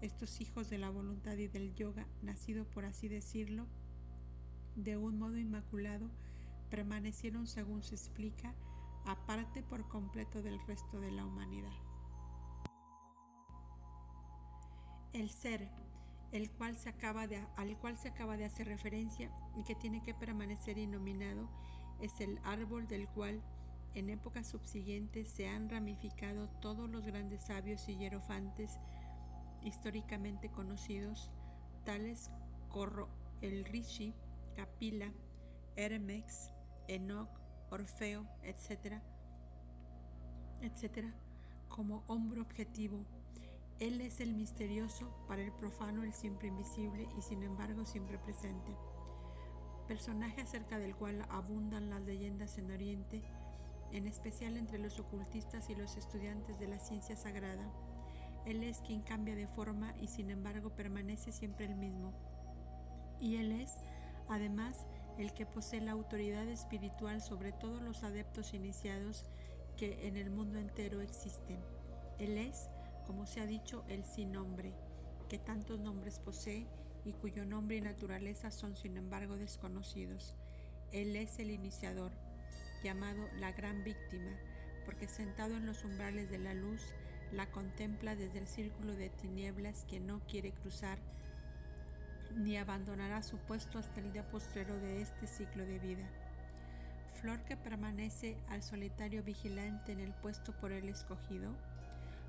Estos 0.01 0.41
hijos 0.41 0.70
de 0.70 0.78
la 0.78 0.91
voluntad 0.91 1.36
y 1.36 1.49
del 1.49 1.74
yoga, 1.74 2.07
nacido 2.22 2.64
por 2.64 2.84
así 2.84 3.09
decirlo, 3.09 3.66
de 4.76 4.97
un 4.97 5.18
modo 5.18 5.39
inmaculado, 5.39 6.09
permanecieron, 6.70 7.47
según 7.47 7.82
se 7.82 7.95
explica, 7.95 8.55
aparte 9.05 9.62
por 9.62 9.89
completo 9.89 10.43
del 10.43 10.61
resto 10.66 11.01
de 11.01 11.11
la 11.11 11.24
humanidad. 11.24 11.88
El 15.12 15.30
ser, 15.30 15.68
el 16.32 16.50
cual 16.50 16.76
se 16.76 16.88
acaba 16.88 17.26
de, 17.26 17.44
al 17.56 17.76
cual 17.78 17.98
se 17.98 18.09
acaba 18.09 18.36
de 18.36 18.44
hacer 18.44 18.66
referencia 18.66 19.30
y 19.56 19.64
que 19.64 19.74
tiene 19.74 20.02
que 20.02 20.14
permanecer 20.14 20.78
inominado, 20.78 21.48
es 22.00 22.20
el 22.20 22.38
árbol 22.44 22.86
del 22.86 23.09
cual 23.09 23.42
en 23.94 24.11
épocas 24.11 24.46
subsiguientes 24.46 25.28
se 25.28 25.48
han 25.48 25.68
ramificado 25.68 26.48
todos 26.61 26.88
los 26.88 27.04
grandes 27.04 27.42
sabios 27.42 27.88
y 27.88 27.96
hierofantes 27.96 28.78
históricamente 29.62 30.50
conocidos, 30.50 31.30
tales 31.84 32.30
Corro 32.68 33.09
el 33.40 33.64
Rishi, 33.64 34.14
Capila, 34.56 35.12
Hermex, 35.76 36.52
Enoch, 36.86 37.30
Orfeo, 37.70 38.26
etc., 38.42 39.00
etcétera, 40.61 41.14
como 41.68 42.04
hombro 42.06 42.42
objetivo. 42.42 43.04
Él 43.80 44.00
es 44.00 44.20
el 44.20 44.34
misterioso, 44.34 45.08
para 45.28 45.42
el 45.42 45.52
profano 45.52 46.02
el 46.02 46.12
siempre 46.12 46.48
invisible 46.48 47.08
y 47.16 47.22
sin 47.22 47.42
embargo 47.44 47.84
siempre 47.84 48.18
presente. 48.18 48.74
personaje 49.86 50.42
acerca 50.42 50.78
del 50.78 50.94
cual 50.94 51.24
abundan 51.30 51.88
las 51.88 52.02
leyendas 52.02 52.58
en 52.58 52.70
Oriente, 52.70 53.22
en 53.92 54.06
especial 54.06 54.56
entre 54.56 54.78
los 54.78 54.98
ocultistas 54.98 55.70
y 55.70 55.74
los 55.74 55.96
estudiantes 55.96 56.58
de 56.58 56.66
la 56.66 56.78
ciencia 56.78 57.16
sagrada. 57.16 57.72
Él 58.44 58.62
es 58.64 58.80
quien 58.80 59.00
cambia 59.00 59.34
de 59.34 59.46
forma 59.46 59.94
y 60.00 60.08
sin 60.08 60.30
embargo 60.30 60.70
permanece 60.70 61.32
siempre 61.32 61.64
el 61.64 61.76
mismo. 61.76 62.12
Y 63.20 63.36
Él 63.36 63.52
es, 63.52 63.72
además, 64.28 64.86
el 65.18 65.32
que 65.32 65.46
posee 65.46 65.80
la 65.80 65.92
autoridad 65.92 66.46
espiritual 66.48 67.22
sobre 67.22 67.52
todos 67.52 67.80
los 67.80 68.02
adeptos 68.02 68.54
iniciados 68.54 69.24
que 69.76 70.06
en 70.06 70.16
el 70.16 70.30
mundo 70.30 70.58
entero 70.58 71.00
existen. 71.00 71.60
Él 72.18 72.36
es, 72.38 72.68
como 73.09 73.24
se 73.24 73.40
ha 73.40 73.46
dicho, 73.46 73.86
el 73.88 74.04
sin 74.04 74.32
nombre, 74.32 74.74
que 75.30 75.38
tantos 75.38 75.80
nombres 75.80 76.18
posee 76.18 76.66
y 77.06 77.14
cuyo 77.14 77.46
nombre 77.46 77.78
y 77.78 77.80
naturaleza 77.80 78.50
son 78.50 78.76
sin 78.76 78.98
embargo 78.98 79.38
desconocidos. 79.38 80.36
Él 80.92 81.16
es 81.16 81.38
el 81.38 81.50
iniciador, 81.50 82.12
llamado 82.84 83.26
la 83.38 83.50
gran 83.52 83.82
víctima, 83.82 84.30
porque 84.84 85.09
sentado 85.09 85.56
en 85.56 85.64
los 85.64 85.84
umbrales 85.84 86.28
de 86.28 86.36
la 86.36 86.52
luz, 86.52 86.82
la 87.32 87.50
contempla 87.50 88.14
desde 88.14 88.40
el 88.40 88.46
círculo 88.46 88.94
de 88.94 89.09
tinieblas 89.09 89.86
que 89.86 90.00
no 90.00 90.20
quiere 90.26 90.52
cruzar, 90.52 90.98
ni 92.36 92.59
abandonará 92.59 93.22
su 93.22 93.38
puesto 93.38 93.78
hasta 93.78 94.00
el 94.00 94.12
día 94.12 94.28
postrero 94.28 94.78
de 94.80 95.00
este 95.00 95.26
ciclo 95.26 95.64
de 95.64 95.78
vida. 95.78 96.06
Flor 97.22 97.42
que 97.44 97.56
permanece 97.56 98.36
al 98.50 98.62
solitario 98.62 99.22
vigilante 99.22 99.92
en 99.92 100.00
el 100.00 100.12
puesto 100.12 100.52
por 100.52 100.72
él 100.72 100.90
escogido, 100.90 101.56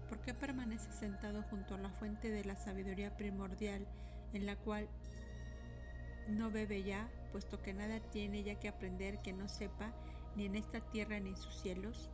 ¿por 0.10 0.20
qué 0.22 0.34
permanece 0.34 0.92
sentado 0.92 1.44
junto 1.44 1.76
a 1.76 1.78
la 1.78 1.92
fuente 1.92 2.32
de 2.32 2.44
la 2.44 2.56
sabiduría 2.56 3.16
primordial 3.16 3.88
en 4.34 4.48
la 4.48 4.56
cual 4.56 4.90
no 6.28 6.52
bebe 6.52 6.84
ya, 6.84 7.10
puesto 7.32 7.62
que 7.62 7.74
nada 7.74 8.00
tiene 8.00 8.44
ya 8.44 8.60
que 8.60 8.68
aprender 8.68 9.22
que 9.22 9.34
no 9.34 9.48
sepa 9.48 9.94
ni 10.36 10.46
en 10.46 10.56
esta 10.56 10.82
tierra 10.82 11.20
ni 11.20 11.30
en 11.30 11.38
sus 11.38 11.62
cielos? 11.62 12.10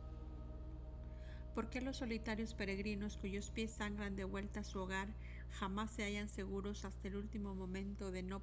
¿Por 1.54 1.70
qué 1.70 1.80
los 1.80 1.96
solitarios 1.96 2.52
peregrinos 2.52 3.16
cuyos 3.16 3.50
pies 3.50 3.70
sangran 3.70 4.14
de 4.14 4.24
vuelta 4.24 4.60
a 4.60 4.64
su 4.64 4.78
hogar 4.78 5.08
jamás 5.52 5.90
se 5.90 6.04
hallan 6.04 6.28
seguros 6.28 6.84
hasta 6.84 7.08
el 7.08 7.16
último 7.16 7.54
momento 7.54 8.10
de 8.10 8.22
no 8.22 8.42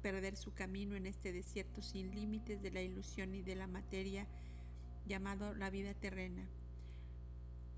perder 0.00 0.36
su 0.36 0.54
camino 0.54 0.96
en 0.96 1.04
este 1.04 1.32
desierto 1.32 1.82
sin 1.82 2.14
límites 2.14 2.62
de 2.62 2.70
la 2.70 2.80
ilusión 2.80 3.34
y 3.34 3.42
de 3.42 3.54
la 3.54 3.66
materia 3.66 4.26
llamado 5.06 5.54
la 5.54 5.68
vida 5.68 5.92
terrena? 5.92 6.48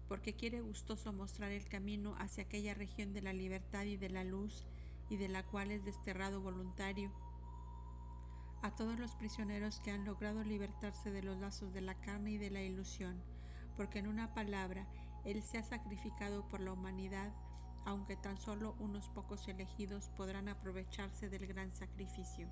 Porque 0.09 0.35
quiere 0.35 0.61
gustoso 0.61 1.13
mostrar 1.13 1.53
el 1.53 1.69
camino 1.69 2.15
hacia 2.19 2.45
aquella 2.45 2.75
región 2.75 3.13
de 3.13 3.23
la 3.23 3.33
libertad 3.33 3.85
y 3.85 3.97
de 3.97 4.11
la 4.11 4.25
luz 4.25 4.65
y 5.11 5.17
de 5.17 5.29
la 5.29 5.45
cual 5.45 5.71
es 5.71 5.85
desterrado 5.85 6.41
voluntario 6.41 7.13
a 8.63 8.75
todos 8.75 8.99
los 8.99 9.15
prisioneros 9.15 9.81
que 9.81 9.93
han 9.93 10.05
logrado 10.05 10.43
libertarse 10.43 11.11
de 11.11 11.23
los 11.23 11.39
lazos 11.39 11.73
de 11.73 11.81
la 11.81 11.95
carne 11.95 12.33
y 12.33 12.39
de 12.39 12.51
la 12.51 12.63
ilusión, 12.63 13.23
porque 13.77 14.01
en 14.01 14.09
una 14.09 14.35
palabra, 14.35 14.87
Él 15.25 15.43
se 15.43 15.59
ha 15.59 15.63
sacrificado 15.63 16.49
por 16.49 16.61
la 16.61 16.73
humanidad, 16.73 17.33
aunque 17.85 18.17
tan 18.17 18.37
solo 18.39 18.75
unos 18.81 19.09
pocos 19.11 19.47
elegidos 19.47 20.09
podrán 20.17 20.49
aprovecharse 20.49 21.29
del 21.29 21.47
gran 21.47 21.71
sacrificio. 21.71 22.49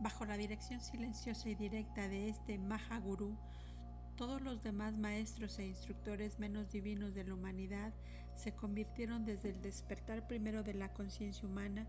Bajo 0.00 0.24
la 0.24 0.36
dirección 0.36 0.80
silenciosa 0.80 1.48
y 1.48 1.54
directa 1.54 2.08
de 2.08 2.28
este 2.28 2.58
Mahaguru, 2.58 3.36
todos 4.16 4.40
los 4.40 4.62
demás 4.62 4.96
maestros 4.96 5.58
e 5.58 5.66
instructores 5.66 6.38
menos 6.38 6.72
divinos 6.72 7.14
de 7.14 7.24
la 7.24 7.34
humanidad 7.34 7.92
se 8.34 8.52
convirtieron 8.52 9.24
desde 9.24 9.50
el 9.50 9.60
despertar 9.60 10.26
primero 10.26 10.62
de 10.62 10.74
la 10.74 10.92
conciencia 10.92 11.46
humana 11.46 11.86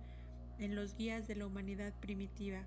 en 0.60 0.76
los 0.76 0.96
guías 0.96 1.28
de 1.28 1.36
la 1.36 1.48
humanidad 1.48 1.94
primitiva. 2.00 2.64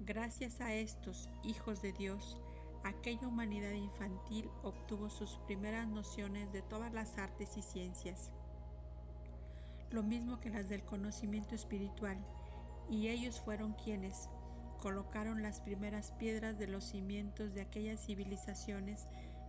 Gracias 0.00 0.60
a 0.60 0.74
estos 0.74 1.28
hijos 1.44 1.82
de 1.82 1.92
Dios, 1.92 2.36
aquella 2.82 3.28
humanidad 3.28 3.72
infantil 3.72 4.48
obtuvo 4.62 5.08
sus 5.08 5.38
primeras 5.46 5.86
nociones 5.86 6.52
de 6.52 6.62
todas 6.62 6.92
las 6.92 7.16
artes 7.18 7.56
y 7.56 7.62
ciencias, 7.62 8.32
lo 9.90 10.02
mismo 10.02 10.40
que 10.40 10.50
las 10.50 10.68
del 10.68 10.82
conocimiento 10.82 11.54
espiritual, 11.54 12.18
y 12.88 13.08
ellos 13.08 13.40
fueron 13.40 13.74
quienes 13.74 14.28
colocaron 14.80 15.42
las 15.42 15.60
primeras 15.60 16.12
piedras 16.12 16.58
de 16.58 16.66
los 16.66 16.84
cimientos 16.84 17.54
de 17.54 17.60
aquellas 17.60 18.04
civilizaciones 18.04 19.06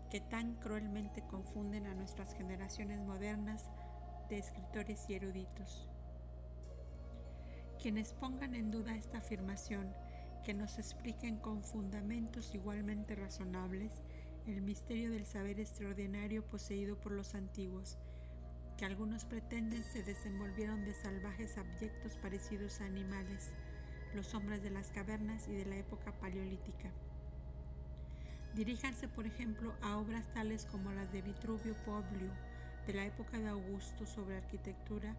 que 0.09 0.19
tan 0.19 0.55
cruelmente 0.55 1.23
confunden 1.25 1.87
a 1.87 1.95
nuestras 1.95 2.33
generaciones 2.33 2.99
modernas 2.99 3.69
de 4.29 4.37
escritores 4.37 5.09
y 5.09 5.13
eruditos. 5.13 5.87
Quienes 7.81 8.13
pongan 8.13 8.55
en 8.55 8.71
duda 8.71 8.95
esta 8.95 9.19
afirmación, 9.19 9.93
que 10.43 10.53
nos 10.53 10.77
expliquen 10.79 11.37
con 11.37 11.63
fundamentos 11.63 12.53
igualmente 12.53 13.15
razonables 13.15 14.01
el 14.47 14.61
misterio 14.61 15.11
del 15.11 15.25
saber 15.25 15.59
extraordinario 15.59 16.45
poseído 16.45 16.99
por 16.99 17.11
los 17.13 17.35
antiguos, 17.35 17.97
que 18.77 18.85
algunos 18.85 19.25
pretenden 19.25 19.83
se 19.83 20.03
desenvolvieron 20.03 20.83
de 20.83 20.93
salvajes 20.93 21.57
abyectos 21.57 22.17
parecidos 22.17 22.81
a 22.81 22.85
animales, 22.85 23.53
los 24.13 24.33
hombres 24.33 24.61
de 24.61 24.69
las 24.69 24.89
cavernas 24.91 25.47
y 25.47 25.53
de 25.53 25.65
la 25.65 25.75
época 25.75 26.11
paleolítica. 26.19 26.91
Diríjanse, 28.53 29.07
por 29.07 29.25
ejemplo, 29.25 29.73
a 29.81 29.97
obras 29.97 30.27
tales 30.33 30.65
como 30.65 30.91
las 30.91 31.11
de 31.13 31.21
Vitruvio 31.21 31.73
Publio, 31.85 32.31
de 32.85 32.93
la 32.93 33.05
época 33.05 33.39
de 33.39 33.47
Augusto 33.47 34.05
sobre 34.05 34.37
arquitectura, 34.37 35.15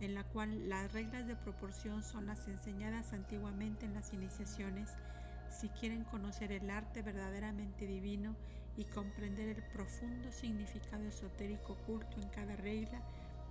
en 0.00 0.14
la 0.14 0.22
cual 0.22 0.68
las 0.68 0.92
reglas 0.92 1.26
de 1.26 1.34
proporción 1.34 2.04
son 2.04 2.26
las 2.26 2.46
enseñadas 2.46 3.12
antiguamente 3.12 3.84
en 3.84 3.94
las 3.94 4.12
iniciaciones, 4.12 4.90
si 5.50 5.68
quieren 5.70 6.04
conocer 6.04 6.52
el 6.52 6.70
arte 6.70 7.02
verdaderamente 7.02 7.86
divino 7.86 8.36
y 8.76 8.84
comprender 8.84 9.48
el 9.48 9.62
profundo 9.72 10.30
significado 10.30 11.02
esotérico 11.04 11.72
oculto 11.72 12.20
en 12.20 12.28
cada 12.28 12.54
regla 12.54 13.02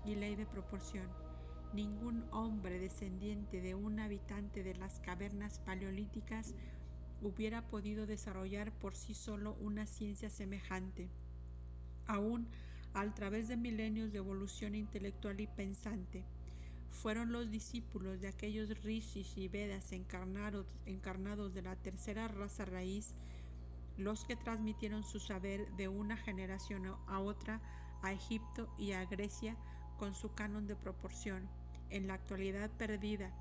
y 0.05 0.15
ley 0.15 0.35
de 0.35 0.45
proporción. 0.45 1.26
Ningún 1.73 2.25
hombre 2.31 2.79
descendiente 2.79 3.61
de 3.61 3.75
un 3.75 3.99
habitante 3.99 4.63
de 4.63 4.75
las 4.75 4.99
cavernas 4.99 5.59
paleolíticas 5.59 6.55
hubiera 7.21 7.67
podido 7.67 8.05
desarrollar 8.05 8.71
por 8.71 8.95
sí 8.95 9.13
solo 9.13 9.55
una 9.59 9.85
ciencia 9.85 10.29
semejante. 10.29 11.09
Aún 12.05 12.47
al 12.93 13.13
través 13.13 13.47
de 13.47 13.57
milenios 13.57 14.11
de 14.11 14.17
evolución 14.17 14.73
intelectual 14.73 15.39
y 15.39 15.47
pensante, 15.47 16.23
fueron 16.89 17.31
los 17.31 17.51
discípulos 17.51 18.19
de 18.21 18.27
aquellos 18.27 18.81
rishis 18.83 19.37
y 19.37 19.47
vedas 19.47 19.91
encarnados, 19.91 20.65
encarnados 20.85 21.53
de 21.53 21.61
la 21.61 21.75
tercera 21.75 22.27
raza 22.27 22.65
raíz 22.65 23.13
los 23.97 24.25
que 24.25 24.35
transmitieron 24.35 25.03
su 25.03 25.19
saber 25.19 25.71
de 25.75 25.87
una 25.87 26.17
generación 26.17 26.85
a 27.07 27.19
otra 27.19 27.61
a 28.01 28.13
Egipto 28.13 28.69
y 28.77 28.91
a 28.91 29.05
Grecia 29.05 29.57
con 29.97 30.15
su 30.15 30.33
canon 30.33 30.67
de 30.67 30.75
proporción, 30.75 31.49
en 31.89 32.07
la 32.07 32.15
actualidad 32.15 32.69
perdida, 32.71 33.31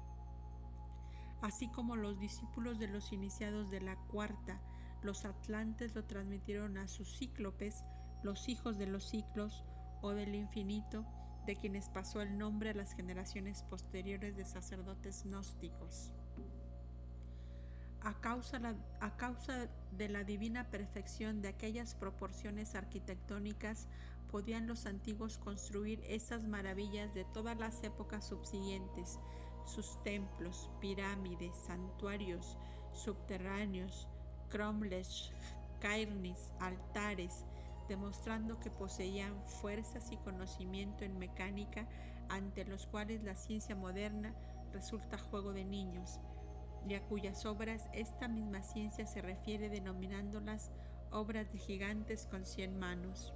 así 1.43 1.69
como 1.69 1.97
los 1.97 2.19
discípulos 2.19 2.79
de 2.79 2.89
los 2.89 3.13
iniciados 3.13 3.71
de 3.71 3.81
la 3.81 3.97
cuarta, 3.97 4.61
los 5.03 5.25
atlantes 5.25 5.95
lo 5.95 6.05
transmitieron 6.05 6.79
a 6.79 6.89
sus 6.89 7.19
cíclopes, 7.19 7.85
los 8.23 8.49
hijos 8.49 8.79
de 8.79 8.87
los 8.87 9.09
ciclos 9.09 9.65
o 10.03 10.11
del 10.11 10.35
infinito, 10.35 11.07
de 11.47 11.57
quienes 11.57 11.89
pasó 11.89 12.21
el 12.21 12.37
nombre 12.39 12.71
a 12.71 12.75
las 12.75 12.93
generaciones 12.95 13.63
posteriores 13.63 14.37
de 14.37 14.45
sacerdotes 14.45 15.25
gnósticos. 15.25 16.13
A 18.01 18.15
causa, 18.21 18.61
a 19.01 19.17
causa, 19.17 19.69
de 19.93 20.09
la 20.09 20.25
divina 20.25 20.71
perfección 20.71 21.41
de 21.41 21.49
aquellas 21.49 21.95
proporciones 21.95 22.75
arquitectónicas, 22.75 23.89
podían 24.31 24.67
los 24.67 24.87
antiguos 24.87 25.39
construir 25.39 26.03
esas 26.07 26.43
maravillas 26.45 27.15
de 27.15 27.25
todas 27.25 27.59
las 27.59 27.83
épocas 27.83 28.27
subsiguientes, 28.27 29.19
sus 29.65 30.03
templos, 30.03 30.71
pirámides, 30.81 31.57
santuarios 31.57 32.57
subterráneos, 32.93 34.09
cromlech, 34.49 35.33
cairnis, 35.81 36.53
altares, 36.61 37.45
demostrando 37.89 38.59
que 38.59 38.71
poseían 38.71 39.45
fuerzas 39.45 40.11
y 40.11 40.17
conocimiento 40.17 41.05
en 41.05 41.19
mecánica 41.19 41.87
ante 42.29 42.65
los 42.65 42.87
cuales 42.87 43.23
la 43.23 43.37
ciencia 43.37 43.77
moderna 43.77 44.35
resulta 44.73 45.19
juego 45.19 45.53
de 45.53 45.65
niños, 45.65 46.19
y 46.89 46.95
a 46.95 47.03
cuyas 47.07 47.45
obras 47.47 47.89
esta 47.93 48.29
misma 48.29 48.63
ciencia 48.63 49.07
se 49.07 49.21
refiere 49.21 49.69
denominándolas 49.69 50.71
obras 51.11 51.53
de 51.53 51.59
gigantes 51.59 52.27
con 52.27 52.45
cien 52.45 52.79
manos. 52.79 53.33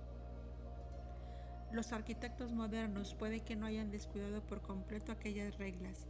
Los 1.72 1.92
arquitectos 1.92 2.52
modernos 2.52 3.14
puede 3.14 3.40
que 3.40 3.56
no 3.56 3.66
hayan 3.66 3.90
descuidado 3.90 4.42
por 4.42 4.60
completo 4.60 5.12
aquellas 5.12 5.56
reglas, 5.58 6.06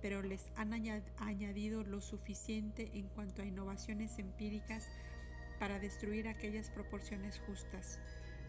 pero 0.00 0.22
les 0.22 0.50
han 0.56 0.72
añadido 0.72 1.84
lo 1.84 2.00
suficiente 2.00 2.90
en 2.94 3.08
cuanto 3.08 3.42
a 3.42 3.44
innovaciones 3.44 4.18
empíricas 4.18 4.88
para 5.58 5.78
destruir 5.78 6.28
aquellas 6.28 6.70
proporciones 6.70 7.40
justas. 7.46 8.00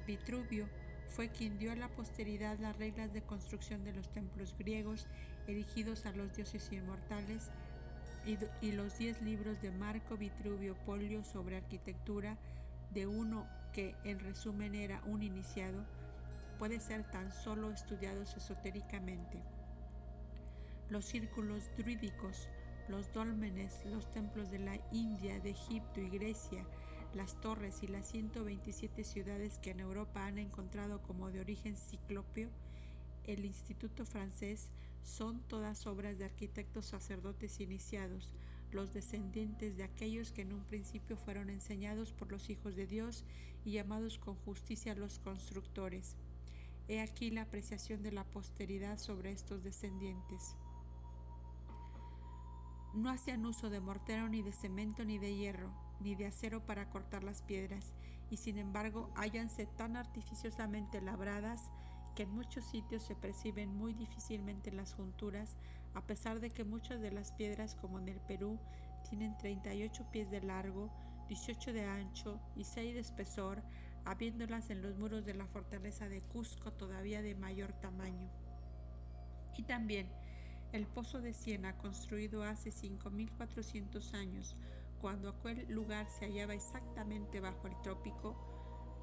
Vitruvio 0.07 0.67
fue 1.07 1.29
quien 1.29 1.59
dio 1.59 1.71
a 1.71 1.75
la 1.75 1.89
posteridad 1.89 2.57
las 2.59 2.77
reglas 2.77 3.13
de 3.13 3.21
construcción 3.21 3.83
de 3.83 3.93
los 3.93 4.09
templos 4.11 4.55
griegos 4.57 5.05
erigidos 5.47 6.05
a 6.05 6.11
los 6.11 6.33
dioses 6.35 6.71
inmortales 6.71 7.51
y, 8.61 8.71
los 8.71 8.97
diez 8.97 9.21
libros 9.21 9.61
de 9.61 9.69
Marco 9.71 10.17
Vitruvio 10.17 10.75
Polio 10.85 11.23
sobre 11.23 11.57
arquitectura 11.57 12.37
de 12.91 13.05
uno 13.05 13.45
que 13.73 13.95
en 14.03 14.19
resumen 14.19 14.75
era 14.75 15.01
un 15.05 15.23
iniciado, 15.23 15.83
puede 16.57 16.79
ser 16.79 17.03
tan 17.09 17.31
solo 17.31 17.71
estudiados 17.71 18.35
esotéricamente. 18.35 19.41
Los 20.89 21.05
círculos 21.05 21.69
druídicos, 21.77 22.49
los 22.87 23.11
dólmenes, 23.13 23.85
los 23.85 24.11
templos 24.11 24.51
de 24.51 24.59
la 24.59 24.79
India, 24.91 25.39
de 25.39 25.51
Egipto 25.51 26.01
y 26.01 26.09
Grecia, 26.09 26.65
las 27.13 27.39
torres 27.41 27.83
y 27.83 27.87
las 27.87 28.07
127 28.07 29.03
ciudades 29.03 29.59
que 29.59 29.71
en 29.71 29.79
Europa 29.79 30.25
han 30.25 30.37
encontrado 30.37 31.01
como 31.01 31.31
de 31.31 31.41
origen 31.41 31.77
ciclopio, 31.77 32.49
el 33.25 33.45
Instituto 33.45 34.05
francés 34.05 34.69
son 35.03 35.41
todas 35.47 35.85
obras 35.87 36.17
de 36.17 36.25
arquitectos 36.25 36.85
sacerdotes 36.87 37.59
iniciados, 37.59 38.33
los 38.71 38.93
descendientes 38.93 39.77
de 39.77 39.83
aquellos 39.83 40.31
que 40.31 40.41
en 40.41 40.53
un 40.53 40.63
principio 40.63 41.15
fueron 41.15 41.49
enseñados 41.49 42.11
por 42.11 42.31
los 42.31 42.49
hijos 42.49 42.75
de 42.75 42.87
Dios 42.87 43.23
y 43.63 43.71
llamados 43.71 44.17
con 44.17 44.35
justicia 44.35 44.95
los 44.95 45.19
constructores. 45.19 46.15
He 46.87 47.01
aquí 47.01 47.31
la 47.31 47.43
apreciación 47.43 48.03
de 48.03 48.11
la 48.11 48.25
posteridad 48.25 48.97
sobre 48.97 49.31
estos 49.31 49.63
descendientes. 49.63 50.55
No 52.93 53.09
hacían 53.09 53.45
uso 53.45 53.69
de 53.69 53.79
mortero 53.79 54.27
ni 54.29 54.41
de 54.41 54.51
cemento 54.51 55.05
ni 55.05 55.17
de 55.17 55.35
hierro, 55.35 55.71
ni 55.99 56.15
de 56.15 56.27
acero 56.27 56.65
para 56.65 56.89
cortar 56.89 57.23
las 57.23 57.41
piedras, 57.41 57.93
y 58.29 58.37
sin 58.37 58.57
embargo 58.57 59.11
hállanse 59.15 59.65
tan 59.65 59.95
artificiosamente 59.95 61.01
labradas 61.01 61.71
que 62.15 62.23
en 62.23 62.31
muchos 62.31 62.65
sitios 62.65 63.03
se 63.03 63.15
perciben 63.15 63.75
muy 63.75 63.93
difícilmente 63.93 64.71
las 64.71 64.93
junturas, 64.93 65.57
a 65.93 66.01
pesar 66.01 66.39
de 66.39 66.49
que 66.49 66.63
muchas 66.63 67.01
de 67.01 67.11
las 67.11 67.31
piedras, 67.31 67.75
como 67.75 67.97
en 67.99 68.09
el 68.09 68.19
Perú, 68.19 68.59
tienen 69.09 69.37
38 69.37 70.11
pies 70.11 70.29
de 70.29 70.41
largo, 70.41 70.91
18 71.27 71.73
de 71.73 71.85
ancho 71.85 72.39
y 72.55 72.65
6 72.65 72.93
de 72.93 72.99
espesor, 72.99 73.63
habiéndolas 74.05 74.69
en 74.69 74.81
los 74.81 74.97
muros 74.97 75.25
de 75.25 75.33
la 75.33 75.47
fortaleza 75.47 76.09
de 76.09 76.21
Cusco 76.21 76.71
todavía 76.71 77.21
de 77.21 77.35
mayor 77.35 77.73
tamaño. 77.73 78.29
Y 79.57 79.63
también 79.63 80.09
el 80.73 80.87
pozo 80.87 81.21
de 81.21 81.33
Siena, 81.33 81.77
construido 81.77 82.43
hace 82.43 82.71
5.400 82.71 84.13
años, 84.15 84.55
cuando 84.99 85.29
aquel 85.29 85.67
lugar 85.69 86.09
se 86.09 86.25
hallaba 86.25 86.55
exactamente 86.55 87.39
bajo 87.39 87.67
el 87.67 87.79
trópico, 87.81 88.35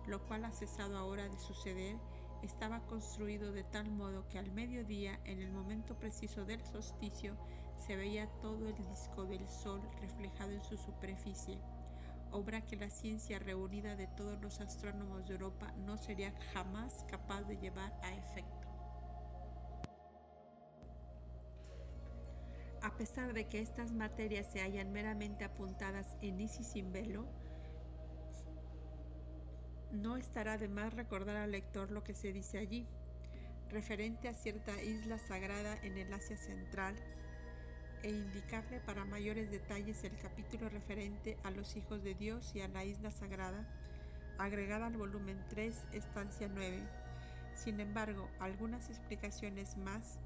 lo 0.09 0.27
cual 0.27 0.45
ha 0.45 0.51
cesado 0.51 0.99
ahora 0.99 1.29
de 1.29 1.39
suceder, 1.39 1.97
estaba 2.43 2.81
construido 2.87 3.53
de 3.53 3.65
tal 3.65 3.91
modo 3.91 4.27
que 4.29 4.39
al 4.39 4.51
mediodía, 4.51 5.21
en 5.25 5.41
el 5.41 5.53
momento 5.53 5.97
preciso 5.99 6.45
del 6.45 6.65
solsticio, 6.65 7.37
se 7.77 7.97
veía 7.97 8.27
todo 8.41 8.67
el 8.69 8.89
disco 8.89 9.25
del 9.25 9.47
sol 9.49 9.81
reflejado 10.01 10.51
en 10.51 10.65
su 10.65 10.77
superficie, 10.77 11.59
obra 12.33 12.61
que 12.63 12.77
la 12.77 12.91
ciencia 12.91 13.39
reunida 13.39 13.97
de 13.97 14.07
todos 14.07 14.41
los 14.41 14.61
astrónomos 14.61 15.27
de 15.27 15.35
Europa 15.35 15.73
no 15.87 15.97
sería 15.99 16.33
jamás 16.53 17.05
capaz 17.09 17.43
de 17.43 17.57
llevar 17.57 17.93
a 18.03 18.15
efecto. 18.15 18.69
A 22.83 22.97
pesar 22.97 23.35
de 23.35 23.47
que 23.47 23.61
estas 23.61 23.93
materias 23.93 24.47
se 24.51 24.61
hallan 24.61 24.91
meramente 24.93 25.45
apuntadas 25.45 26.17
en 26.23 26.41
Isis 26.41 26.67
sin 26.67 26.93
velo, 26.93 27.27
no 29.93 30.17
estará 30.17 30.57
de 30.57 30.69
más 30.69 30.95
recordar 30.95 31.37
al 31.37 31.51
lector 31.51 31.91
lo 31.91 32.03
que 32.05 32.15
se 32.15 32.33
dice 32.33 32.59
allí, 32.59 32.87
referente 33.69 34.29
a 34.29 34.35
cierta 34.35 34.81
isla 34.83 35.19
sagrada 35.19 35.77
en 35.83 35.99
el 35.99 36.13
Asia 36.13 36.37
Central, 36.37 36.97
e 38.03 38.11
indicarle 38.11 38.81
para 38.81 39.05
mayores 39.05 39.51
detalles 39.51 40.05
el 40.05 40.17
capítulo 40.19 40.69
referente 40.69 41.37
a 41.45 41.51
los 41.51 41.77
hijos 41.77 42.03
de 42.03 42.15
Dios 42.15 42.53
y 42.55 42.61
a 42.61 42.69
la 42.69 42.85
isla 42.85 43.11
sagrada, 43.11 43.67
agregada 44.39 44.87
al 44.87 44.97
volumen 44.97 45.43
3, 45.51 45.87
estancia 45.93 46.49
9. 46.53 46.81
Sin 47.55 47.81
embargo, 47.81 48.29
algunas 48.39 48.89
explicaciones 48.89 49.77
más 49.77 50.19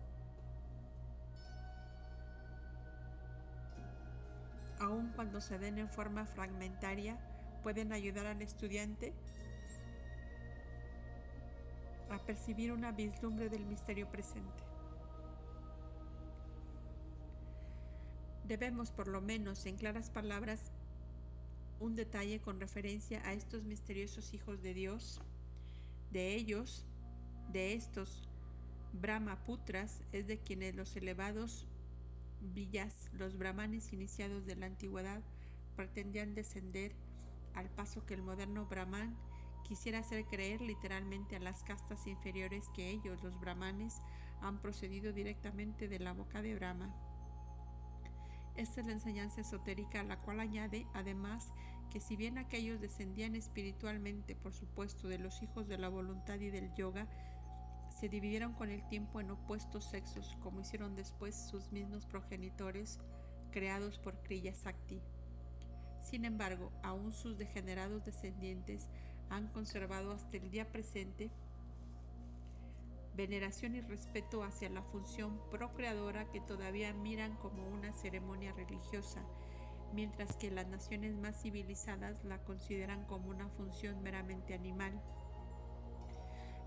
aun 4.80 5.12
cuando 5.16 5.40
se 5.40 5.58
den 5.58 5.78
en 5.78 5.88
forma 5.88 6.26
fragmentaria, 6.26 7.18
pueden 7.62 7.92
ayudar 7.92 8.26
al 8.26 8.42
estudiante 8.42 9.12
a 12.10 12.18
percibir 12.18 12.72
una 12.72 12.92
vislumbre 12.92 13.48
del 13.48 13.64
misterio 13.64 14.08
presente. 14.08 14.73
Debemos, 18.46 18.90
por 18.90 19.08
lo 19.08 19.20
menos 19.20 19.64
en 19.66 19.76
claras 19.76 20.10
palabras, 20.10 20.72
un 21.80 21.94
detalle 21.94 22.40
con 22.40 22.60
referencia 22.60 23.20
a 23.26 23.32
estos 23.32 23.64
misteriosos 23.64 24.34
hijos 24.34 24.62
de 24.62 24.74
Dios. 24.74 25.20
De 26.10 26.34
ellos, 26.34 26.84
de 27.52 27.74
estos 27.74 28.28
Brahmaputras, 28.92 30.02
es 30.12 30.26
de 30.26 30.38
quienes 30.38 30.74
los 30.74 30.94
elevados 30.96 31.66
villas, 32.40 33.10
los 33.12 33.36
brahmanes 33.36 33.92
iniciados 33.92 34.46
de 34.46 34.56
la 34.56 34.66
antigüedad, 34.66 35.22
pretendían 35.74 36.34
descender 36.34 36.94
al 37.54 37.70
paso 37.70 38.04
que 38.06 38.14
el 38.14 38.22
moderno 38.22 38.66
brahman 38.66 39.16
quisiera 39.64 40.00
hacer 40.00 40.24
creer 40.26 40.60
literalmente 40.60 41.36
a 41.36 41.40
las 41.40 41.64
castas 41.64 42.06
inferiores 42.06 42.68
que 42.74 42.90
ellos, 42.90 43.22
los 43.22 43.40
brahmanes, 43.40 43.96
han 44.40 44.60
procedido 44.60 45.12
directamente 45.12 45.88
de 45.88 45.98
la 45.98 46.12
boca 46.12 46.42
de 46.42 46.54
Brahma. 46.54 46.94
Esta 48.56 48.80
es 48.80 48.86
la 48.86 48.92
enseñanza 48.92 49.40
esotérica, 49.40 50.02
la 50.04 50.20
cual 50.20 50.40
añade, 50.40 50.86
además, 50.94 51.52
que 51.90 52.00
si 52.00 52.16
bien 52.16 52.38
aquellos 52.38 52.80
descendían 52.80 53.34
espiritualmente, 53.34 54.36
por 54.36 54.52
supuesto, 54.52 55.08
de 55.08 55.18
los 55.18 55.42
hijos 55.42 55.66
de 55.68 55.78
la 55.78 55.88
voluntad 55.88 56.38
y 56.40 56.50
del 56.50 56.72
yoga, 56.74 57.08
se 57.88 58.08
dividieron 58.08 58.52
con 58.54 58.70
el 58.70 58.86
tiempo 58.88 59.20
en 59.20 59.30
opuestos 59.30 59.84
sexos, 59.84 60.36
como 60.42 60.60
hicieron 60.60 60.96
después 60.96 61.34
sus 61.34 61.70
mismos 61.72 62.06
progenitores, 62.06 62.98
creados 63.50 63.98
por 63.98 64.20
Kriya 64.22 64.54
Sakti. 64.54 65.00
Sin 66.00 66.24
embargo, 66.24 66.72
aún 66.82 67.12
sus 67.12 67.38
degenerados 67.38 68.04
descendientes 68.04 68.88
han 69.30 69.48
conservado 69.48 70.12
hasta 70.12 70.36
el 70.36 70.50
día 70.50 70.70
presente 70.70 71.30
veneración 73.14 73.76
y 73.76 73.80
respeto 73.80 74.42
hacia 74.42 74.68
la 74.68 74.82
función 74.82 75.40
procreadora 75.50 76.30
que 76.30 76.40
todavía 76.40 76.92
miran 76.92 77.36
como 77.36 77.66
una 77.68 77.92
ceremonia 77.92 78.52
religiosa, 78.52 79.24
mientras 79.92 80.36
que 80.36 80.50
las 80.50 80.66
naciones 80.66 81.14
más 81.14 81.40
civilizadas 81.42 82.24
la 82.24 82.38
consideran 82.38 83.04
como 83.04 83.30
una 83.30 83.48
función 83.48 84.02
meramente 84.02 84.54
animal. 84.54 85.00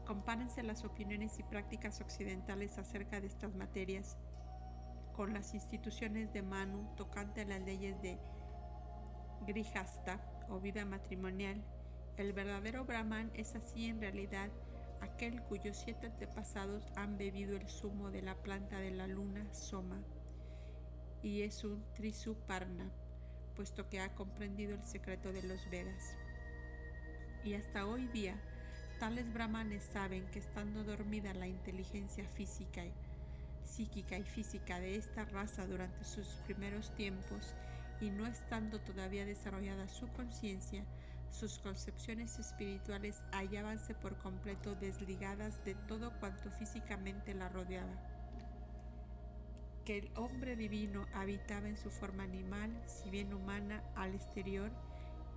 Compárense 0.06 0.64
las 0.64 0.86
opiniones 0.86 1.38
y 1.38 1.44
prácticas 1.44 2.00
occidentales 2.00 2.78
acerca 2.78 3.20
de 3.20 3.28
estas 3.28 3.54
materias 3.54 4.18
con 5.14 5.34
las 5.34 5.54
instituciones 5.54 6.32
de 6.32 6.44
Manu 6.44 6.96
tocante 6.96 7.42
a 7.42 7.46
las 7.46 7.62
leyes 7.62 8.02
de 8.02 8.18
Grihasta 9.46 10.22
o 10.48 10.60
vida 10.60 10.86
matrimonial 10.86 11.62
el 12.18 12.34
verdadero 12.34 12.84
Brahman 12.84 13.30
es 13.36 13.56
así 13.56 13.86
en 13.86 14.02
realidad 14.02 14.50
aquel 15.02 15.42
cuyos 15.44 15.78
siete 15.78 16.08
antepasados 16.08 16.84
han 16.96 17.18
bebido 17.18 17.56
el 17.56 17.68
zumo 17.68 18.12
de 18.12 18.22
la 18.22 18.36
planta 18.36 18.80
de 18.80 18.92
la 18.92 19.08
luna 19.08 19.54
Soma 19.54 20.04
y 21.22 21.42
es 21.42 21.64
un 21.64 21.84
Trisuparna, 21.94 22.90
puesto 23.56 23.90
que 23.90 24.00
ha 24.00 24.14
comprendido 24.14 24.76
el 24.76 24.84
secreto 24.84 25.34
de 25.34 25.44
los 25.44 25.70
Vedas. 25.70 26.16
Y 27.44 27.54
hasta 27.56 27.86
hoy 27.86 28.08
día, 28.08 28.36
tales 29.00 29.32
brahmanes 29.34 29.84
saben 29.84 30.26
que 30.28 30.40
estando 30.40 30.84
dormida 30.84 31.34
la 31.34 31.48
inteligencia 31.48 32.28
física, 32.28 32.84
psíquica 33.64 34.18
y 34.18 34.24
física 34.24 34.80
de 34.80 34.96
esta 34.96 35.26
raza 35.26 35.66
durante 35.66 36.04
sus 36.04 36.28
primeros 36.46 36.94
tiempos 36.96 37.54
y 38.00 38.10
no 38.10 38.28
estando 38.28 38.80
todavía 38.80 39.26
desarrollada 39.26 39.88
su 39.88 40.08
conciencia, 40.10 40.86
sus 41.30 41.60
concepciones 41.60 42.40
espirituales 42.40 43.24
hallábanse 43.32 43.94
por 43.94 44.18
completo 44.18 44.76
desligadas 44.76 45.64
de 45.66 45.76
todo 45.76 46.12
cuanto 46.20 46.50
físicamente 46.52 47.34
la 47.34 47.50
rodeaba. 47.50 47.96
Que 49.86 50.00
el 50.00 50.12
hombre 50.16 50.56
divino 50.56 51.06
habitaba 51.14 51.70
en 51.70 51.78
su 51.78 51.90
forma 51.90 52.24
animal, 52.24 52.72
si 52.88 53.10
bien 53.10 53.34
humana, 53.34 53.84
al 53.96 54.16
exterior, 54.16 54.72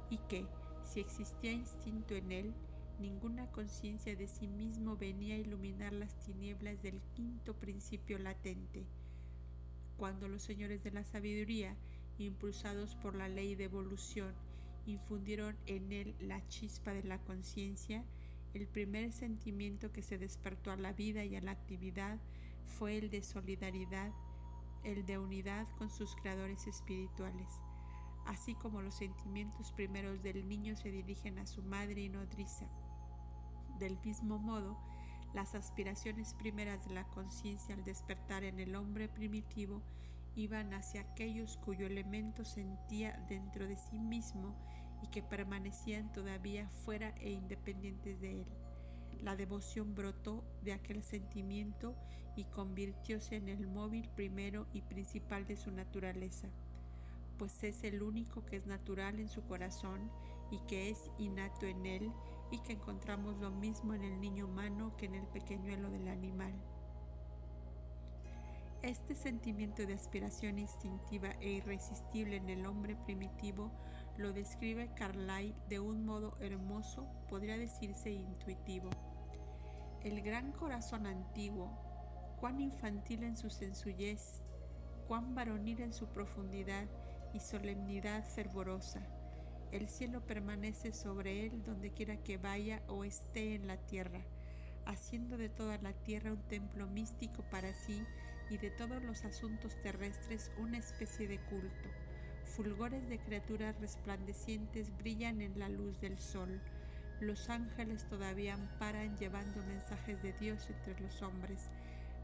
y 0.08 0.18
que, 0.28 0.46
si 0.82 1.00
existía 1.00 1.52
instinto 1.52 2.14
en 2.14 2.32
él, 2.32 2.54
ninguna 2.98 3.50
conciencia 3.50 4.16
de 4.16 4.26
sí 4.26 4.48
mismo 4.48 4.96
venía 4.96 5.34
a 5.34 5.38
iluminar 5.38 5.92
las 5.92 6.18
tinieblas 6.20 6.82
del 6.82 7.00
quinto 7.14 7.54
principio 7.54 8.18
latente. 8.18 8.86
Cuando 9.96 10.28
los 10.28 10.42
señores 10.42 10.82
de 10.82 10.90
la 10.90 11.04
sabiduría, 11.04 11.76
impulsados 12.18 12.96
por 12.96 13.14
la 13.14 13.28
ley 13.28 13.54
de 13.54 13.64
evolución, 13.64 14.34
infundieron 14.86 15.56
en 15.66 15.92
él 15.92 16.14
la 16.20 16.46
chispa 16.48 16.92
de 16.92 17.04
la 17.04 17.18
conciencia, 17.18 18.04
el 18.54 18.66
primer 18.66 19.12
sentimiento 19.12 19.92
que 19.92 20.02
se 20.02 20.18
despertó 20.18 20.72
a 20.72 20.76
la 20.76 20.92
vida 20.92 21.24
y 21.24 21.36
a 21.36 21.40
la 21.40 21.52
actividad 21.52 22.18
fue 22.66 22.98
el 22.98 23.10
de 23.10 23.22
solidaridad 23.22 24.12
el 24.84 25.04
de 25.04 25.18
unidad 25.18 25.66
con 25.78 25.90
sus 25.90 26.14
creadores 26.16 26.66
espirituales, 26.66 27.60
así 28.26 28.54
como 28.54 28.80
los 28.80 28.94
sentimientos 28.94 29.72
primeros 29.72 30.22
del 30.22 30.48
niño 30.48 30.76
se 30.76 30.90
dirigen 30.90 31.38
a 31.38 31.46
su 31.46 31.62
madre 31.62 32.02
y 32.02 32.08
nodriza. 32.08 32.66
Del 33.78 33.98
mismo 34.04 34.38
modo, 34.38 34.78
las 35.34 35.54
aspiraciones 35.54 36.34
primeras 36.34 36.86
de 36.86 36.94
la 36.94 37.04
conciencia 37.08 37.74
al 37.74 37.84
despertar 37.84 38.44
en 38.44 38.58
el 38.58 38.74
hombre 38.74 39.08
primitivo 39.08 39.82
iban 40.34 40.72
hacia 40.74 41.02
aquellos 41.02 41.56
cuyo 41.56 41.86
elemento 41.86 42.44
sentía 42.44 43.24
dentro 43.28 43.66
de 43.66 43.76
sí 43.76 43.98
mismo 43.98 44.56
y 45.02 45.08
que 45.08 45.22
permanecían 45.22 46.12
todavía 46.12 46.68
fuera 46.68 47.14
e 47.20 47.30
independientes 47.30 48.20
de 48.20 48.42
él. 48.42 48.46
La 49.22 49.36
devoción 49.36 49.94
brotó 49.94 50.44
de 50.62 50.72
aquel 50.72 51.02
sentimiento 51.02 51.94
y 52.36 52.44
convirtióse 52.44 53.36
en 53.36 53.48
el 53.48 53.66
móvil 53.66 54.08
primero 54.14 54.66
y 54.72 54.82
principal 54.82 55.46
de 55.46 55.56
su 55.56 55.70
naturaleza, 55.70 56.48
pues 57.38 57.62
es 57.64 57.84
el 57.84 58.02
único 58.02 58.44
que 58.46 58.56
es 58.56 58.66
natural 58.66 59.18
en 59.18 59.28
su 59.28 59.42
corazón 59.44 60.10
y 60.50 60.58
que 60.66 60.90
es 60.90 61.10
innato 61.18 61.66
en 61.66 61.86
él 61.86 62.12
y 62.50 62.58
que 62.58 62.72
encontramos 62.72 63.38
lo 63.38 63.50
mismo 63.50 63.94
en 63.94 64.04
el 64.04 64.20
niño 64.20 64.46
humano 64.46 64.96
que 64.96 65.06
en 65.06 65.14
el 65.14 65.26
pequeñuelo 65.26 65.90
del 65.90 66.08
animal. 66.08 66.52
Este 68.82 69.14
sentimiento 69.14 69.84
de 69.84 69.92
aspiración 69.92 70.58
instintiva 70.58 71.32
e 71.40 71.50
irresistible 71.50 72.36
en 72.36 72.48
el 72.48 72.64
hombre 72.64 72.96
primitivo 72.96 73.70
lo 74.16 74.32
describe 74.32 74.94
Carlyle 74.94 75.54
de 75.68 75.80
un 75.80 76.06
modo 76.06 76.38
hermoso, 76.40 77.06
podría 77.28 77.58
decirse 77.58 78.10
intuitivo. 78.10 78.88
El 80.02 80.22
gran 80.22 80.52
corazón 80.52 81.06
antiguo, 81.06 81.68
cuán 82.40 82.58
infantil 82.58 83.22
en 83.22 83.36
su 83.36 83.50
sencillez, 83.50 84.40
cuán 85.06 85.34
varonil 85.34 85.82
en 85.82 85.92
su 85.92 86.06
profundidad 86.06 86.88
y 87.34 87.40
solemnidad 87.40 88.24
fervorosa. 88.24 89.06
El 89.72 89.90
cielo 89.90 90.24
permanece 90.26 90.94
sobre 90.94 91.44
él 91.44 91.62
donde 91.64 91.92
quiera 91.92 92.16
que 92.16 92.38
vaya 92.38 92.82
o 92.88 93.04
esté 93.04 93.54
en 93.54 93.66
la 93.66 93.76
tierra, 93.76 94.22
haciendo 94.86 95.36
de 95.36 95.50
toda 95.50 95.76
la 95.76 95.92
tierra 95.92 96.32
un 96.32 96.48
templo 96.48 96.86
místico 96.86 97.42
para 97.50 97.74
sí 97.74 98.02
y 98.50 98.58
de 98.58 98.70
todos 98.70 99.02
los 99.04 99.24
asuntos 99.24 99.80
terrestres 99.80 100.50
una 100.58 100.78
especie 100.78 101.28
de 101.28 101.38
culto. 101.38 101.88
Fulgores 102.44 103.08
de 103.08 103.18
criaturas 103.18 103.80
resplandecientes 103.80 104.94
brillan 104.98 105.40
en 105.40 105.58
la 105.58 105.68
luz 105.68 106.00
del 106.00 106.18
sol. 106.18 106.60
Los 107.20 107.48
ángeles 107.48 108.06
todavía 108.08 108.54
amparan 108.54 109.16
llevando 109.16 109.62
mensajes 109.66 110.20
de 110.22 110.32
Dios 110.32 110.68
entre 110.68 111.00
los 111.00 111.22
hombres. 111.22 111.70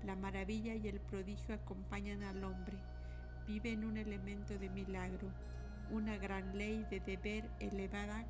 La 0.04 0.16
maravilla 0.16 0.74
y 0.74 0.88
el 0.88 1.00
prodigio 1.00 1.54
acompañan 1.54 2.24
al 2.24 2.42
hombre. 2.42 2.76
Vive 3.46 3.70
en 3.70 3.84
un 3.84 3.96
elemento 3.96 4.58
de 4.58 4.68
milagro, 4.68 5.28
una 5.90 6.16
gran 6.16 6.58
ley 6.58 6.84
de 6.90 6.98
deber 6.98 7.48
elevada 7.60 8.26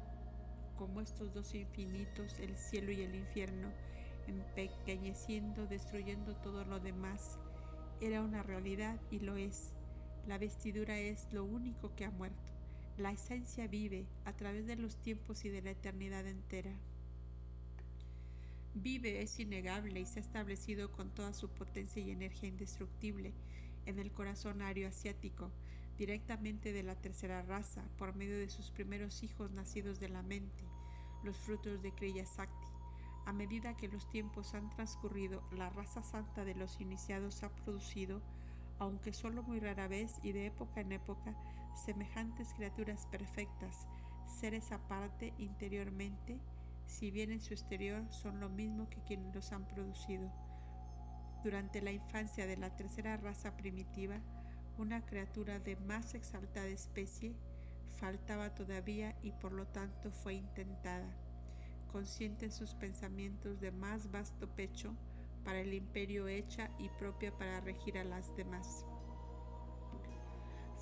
como 0.76 1.00
estos 1.00 1.32
dos 1.32 1.54
infinitos, 1.54 2.38
el 2.38 2.56
cielo 2.58 2.92
y 2.92 3.00
el 3.00 3.14
infierno, 3.14 3.72
empequeñeciendo, 4.26 5.66
destruyendo 5.66 6.34
todo 6.36 6.64
lo 6.64 6.78
demás, 6.80 7.38
era 8.00 8.22
una 8.22 8.42
realidad 8.42 9.00
y 9.10 9.20
lo 9.20 9.36
es. 9.36 9.72
La 10.26 10.38
vestidura 10.38 10.98
es 10.98 11.28
lo 11.32 11.44
único 11.44 11.94
que 11.94 12.04
ha 12.04 12.10
muerto. 12.10 12.52
La 12.98 13.12
esencia 13.12 13.68
vive 13.68 14.06
a 14.24 14.32
través 14.34 14.66
de 14.66 14.76
los 14.76 14.96
tiempos 14.96 15.44
y 15.44 15.48
de 15.48 15.62
la 15.62 15.70
eternidad 15.70 16.26
entera. 16.26 16.72
Vive, 18.74 19.22
es 19.22 19.38
innegable 19.38 20.00
y 20.00 20.06
se 20.06 20.18
ha 20.18 20.22
establecido 20.22 20.92
con 20.92 21.10
toda 21.10 21.32
su 21.32 21.48
potencia 21.48 22.02
y 22.02 22.10
energía 22.10 22.48
indestructible 22.48 23.32
en 23.86 23.98
el 23.98 24.12
corazón 24.12 24.60
ario 24.60 24.88
asiático, 24.88 25.50
directamente 25.96 26.72
de 26.72 26.82
la 26.82 26.94
tercera 26.94 27.42
raza, 27.42 27.84
por 27.96 28.14
medio 28.14 28.38
de 28.38 28.50
sus 28.50 28.70
primeros 28.70 29.22
hijos 29.22 29.50
nacidos 29.52 29.98
de 30.00 30.10
la 30.10 30.22
mente, 30.22 30.64
los 31.24 31.36
frutos 31.38 31.82
de 31.82 31.92
Kriya 31.92 32.26
Sakti, 32.26 32.65
a 33.26 33.32
medida 33.32 33.76
que 33.76 33.88
los 33.88 34.08
tiempos 34.08 34.54
han 34.54 34.70
transcurrido, 34.70 35.42
la 35.50 35.68
raza 35.68 36.02
santa 36.02 36.44
de 36.44 36.54
los 36.54 36.80
iniciados 36.80 37.42
ha 37.42 37.50
producido, 37.50 38.22
aunque 38.78 39.12
solo 39.12 39.42
muy 39.42 39.58
rara 39.58 39.88
vez 39.88 40.20
y 40.22 40.30
de 40.30 40.46
época 40.46 40.80
en 40.80 40.92
época, 40.92 41.34
semejantes 41.74 42.54
criaturas 42.54 43.06
perfectas, 43.06 43.88
seres 44.40 44.70
aparte 44.70 45.34
interiormente, 45.38 46.40
si 46.86 47.10
bien 47.10 47.32
en 47.32 47.40
su 47.40 47.52
exterior 47.52 48.06
son 48.12 48.38
lo 48.38 48.48
mismo 48.48 48.88
que 48.88 49.02
quienes 49.02 49.34
los 49.34 49.50
han 49.50 49.66
producido. 49.66 50.32
Durante 51.42 51.82
la 51.82 51.90
infancia 51.90 52.46
de 52.46 52.56
la 52.56 52.76
tercera 52.76 53.16
raza 53.16 53.56
primitiva, 53.56 54.20
una 54.78 55.04
criatura 55.04 55.58
de 55.58 55.74
más 55.74 56.14
exaltada 56.14 56.66
especie 56.68 57.34
faltaba 57.98 58.54
todavía 58.54 59.16
y 59.22 59.32
por 59.32 59.50
lo 59.50 59.66
tanto 59.66 60.12
fue 60.12 60.34
intentada 60.34 61.25
consciente 61.86 62.46
en 62.46 62.52
sus 62.52 62.74
pensamientos 62.74 63.60
de 63.60 63.72
más 63.72 64.10
vasto 64.10 64.48
pecho 64.48 64.94
para 65.44 65.60
el 65.60 65.74
imperio 65.74 66.26
hecha 66.26 66.70
y 66.78 66.88
propia 66.88 67.36
para 67.36 67.60
regir 67.60 67.98
a 67.98 68.04
las 68.04 68.34
demás. 68.36 68.84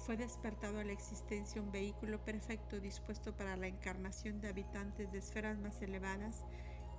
Fue 0.07 0.17
despertado 0.17 0.81
a 0.81 0.85
la 0.85 0.93
existencia 0.93 1.63
un 1.63 1.71
vehículo 1.71 2.23
perfecto 2.25 2.81
dispuesto 2.81 3.35
para 3.37 3.57
la 3.57 3.69
encarnación 3.69 4.41
de 4.41 4.49
habitantes 4.49 5.11
de 5.13 5.19
esferas 5.19 5.59
más 5.59 5.81
elevadas, 5.81 6.45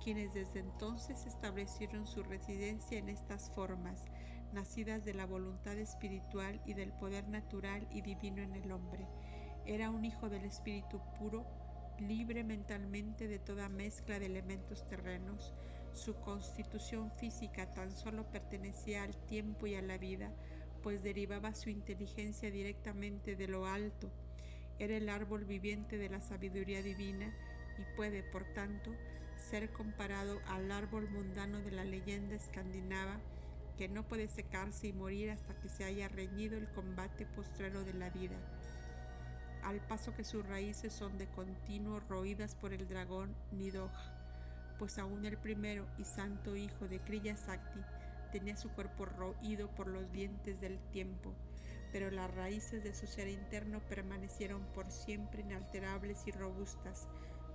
quienes 0.02 0.34
desde 0.34 0.60
entonces 0.60 1.26
establecieron 1.26 2.06
su 2.06 2.22
residencia 2.22 2.98
en 2.98 3.08
estas 3.08 3.50
formas, 3.50 4.04
nacidas 4.52 5.04
de 5.04 5.14
la 5.14 5.26
voluntad 5.26 5.76
espiritual 5.76 6.60
y 6.66 6.74
del 6.74 6.92
poder 6.92 7.28
natural 7.28 7.86
y 7.90 8.00
divino 8.00 8.42
en 8.42 8.54
el 8.54 8.72
hombre. 8.72 9.06
Era 9.66 9.90
un 9.90 10.04
hijo 10.04 10.28
del 10.28 10.44
espíritu 10.44 11.00
puro, 11.18 11.44
libre 12.00 12.44
mentalmente 12.44 13.28
de 13.28 13.38
toda 13.38 13.68
mezcla 13.68 14.18
de 14.18 14.26
elementos 14.26 14.86
terrenos, 14.88 15.54
su 15.92 16.14
constitución 16.14 17.10
física 17.12 17.72
tan 17.72 17.90
solo 17.90 18.30
pertenecía 18.30 19.02
al 19.02 19.16
tiempo 19.26 19.66
y 19.66 19.74
a 19.74 19.82
la 19.82 19.98
vida, 19.98 20.32
pues 20.82 21.02
derivaba 21.02 21.54
su 21.54 21.70
inteligencia 21.70 22.50
directamente 22.50 23.36
de 23.36 23.48
lo 23.48 23.66
alto. 23.66 24.10
Era 24.78 24.96
el 24.96 25.08
árbol 25.08 25.44
viviente 25.44 25.96
de 25.96 26.08
la 26.08 26.20
sabiduría 26.20 26.82
divina 26.82 27.34
y 27.78 27.96
puede, 27.96 28.22
por 28.22 28.44
tanto, 28.52 28.94
ser 29.36 29.70
comparado 29.70 30.40
al 30.46 30.70
árbol 30.70 31.08
mundano 31.10 31.60
de 31.60 31.70
la 31.70 31.84
leyenda 31.84 32.34
escandinava 32.34 33.20
que 33.76 33.88
no 33.88 34.06
puede 34.06 34.28
secarse 34.28 34.88
y 34.88 34.92
morir 34.92 35.30
hasta 35.30 35.54
que 35.60 35.68
se 35.68 35.84
haya 35.84 36.08
reñido 36.08 36.56
el 36.56 36.68
combate 36.68 37.26
postrero 37.26 37.84
de 37.84 37.92
la 37.92 38.10
vida 38.10 38.36
al 39.66 39.80
paso 39.80 40.14
que 40.14 40.22
sus 40.22 40.46
raíces 40.46 40.92
son 40.92 41.18
de 41.18 41.26
continuo 41.26 41.98
roídas 41.98 42.54
por 42.54 42.72
el 42.72 42.86
dragón 42.86 43.34
Nidoj, 43.50 43.90
pues 44.78 44.96
aún 44.96 45.24
el 45.24 45.38
primero 45.38 45.88
y 45.98 46.04
santo 46.04 46.54
hijo 46.54 46.86
de 46.86 47.00
Kriya 47.00 47.36
Sakti 47.36 47.80
tenía 48.30 48.56
su 48.56 48.70
cuerpo 48.70 49.06
roído 49.06 49.68
por 49.74 49.88
los 49.88 50.12
dientes 50.12 50.60
del 50.60 50.78
tiempo, 50.92 51.34
pero 51.90 52.12
las 52.12 52.32
raíces 52.32 52.84
de 52.84 52.94
su 52.94 53.08
ser 53.08 53.26
interno 53.26 53.80
permanecieron 53.88 54.62
por 54.72 54.88
siempre 54.88 55.42
inalterables 55.42 56.28
y 56.28 56.30
robustas, 56.30 57.08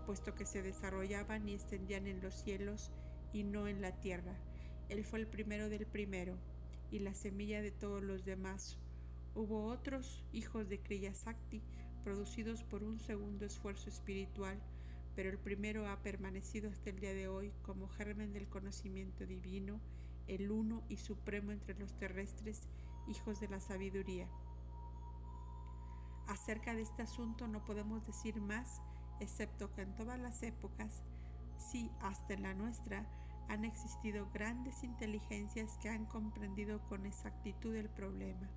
puesto 0.05 0.36
que 0.36 0.45
se 0.45 0.62
desarrollaban 0.62 1.47
y 1.47 1.53
extendían 1.53 2.07
en 2.07 2.20
los 2.20 2.34
cielos 2.34 2.91
y 3.32 3.43
no 3.43 3.70
en 3.70 3.82
la 3.82 3.93
tierra. 4.01 4.36
Él 4.89 5.05
fue 5.05 5.20
el 5.20 5.28
primero 5.28 5.70
del 5.70 5.86
primero 5.86 6.38
y 6.91 6.99
la 6.99 7.14
semilla 7.14 7.62
de 7.62 7.72
todos 7.72 8.03
los 8.03 8.26
demás. 8.26 8.78
Hubo 9.34 9.68
otros 9.68 10.26
hijos 10.34 10.68
de 10.68 10.82
Kriya 10.82 11.14
Sakti, 11.14 11.64
producidos 12.04 12.64
por 12.64 12.84
un 12.84 12.99
segundo 12.99 13.45
esfuerzo 13.45 13.89
espiritual, 13.89 14.60
pero 15.16 15.30
el 15.30 15.38
primero 15.38 15.88
ha 15.89 16.02
permanecido 16.02 16.70
hasta 16.70 16.89
el 16.89 16.99
día 16.99 17.14
de 17.14 17.28
hoy 17.28 17.52
como 17.64 17.88
germen 17.88 18.34
del 18.34 18.47
conocimiento 18.47 19.26
divino, 19.26 19.80
el 20.28 20.52
uno 20.52 20.84
y 20.89 20.97
supremo 20.97 21.52
entre 21.52 21.78
los 21.78 21.97
terrestres, 21.97 22.68
hijos 23.08 23.39
de 23.39 23.47
la 23.47 23.60
sabiduría. 23.60 24.28
Acerca 26.28 26.74
de 26.74 26.82
este 26.82 27.02
asunto 27.02 27.47
no 27.47 27.66
podemos 27.66 28.06
decir 28.06 28.39
más, 28.39 28.82
excepto 29.20 29.74
que 29.74 29.82
en 29.82 29.95
todas 29.95 30.20
las 30.20 30.43
épocas, 30.43 31.04
sí 31.58 31.91
hasta 31.99 32.34
en 32.34 32.43
la 32.43 32.54
nuestra, 32.54 33.06
han 33.49 33.66
existido 33.66 34.30
grandes 34.34 34.84
inteligencias 34.84 35.78
que 35.82 35.89
han 35.89 36.06
comprendido 36.06 36.80
con 36.88 37.06
exactitud 37.06 37.76
el 37.76 37.89
problema. 37.89 38.49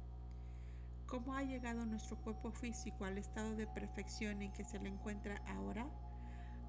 ¿Cómo 1.07 1.35
ha 1.35 1.43
llegado 1.43 1.85
nuestro 1.85 2.17
cuerpo 2.17 2.51
físico 2.51 3.05
al 3.05 3.19
estado 3.19 3.55
de 3.55 3.67
perfección 3.67 4.43
en 4.43 4.53
que 4.53 4.65
se 4.65 4.79
le 4.79 4.89
encuentra 4.89 5.43
ahora? 5.47 5.87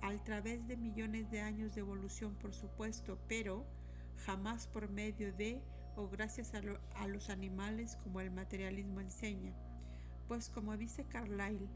Al 0.02 0.22
través 0.24 0.68
de 0.68 0.76
millones 0.76 1.32
de 1.32 1.42
años 1.42 1.74
de 1.74 1.82
evolución, 1.82 2.36
por 2.36 2.54
supuesto, 2.54 3.18
pero 3.28 3.66
jamás 4.26 4.68
por 4.68 4.90
medio 4.90 5.34
de 5.34 5.64
o 5.96 6.10
gracias 6.10 6.54
a, 6.54 6.62
a 6.96 7.08
los 7.08 7.30
animales 7.30 7.98
como 8.04 8.20
el 8.20 8.30
materialismo 8.30 9.00
enseña. 9.00 9.54
Pues 10.28 10.50
como 10.50 10.76
dice 10.76 11.06
Carlyle, 11.06 11.70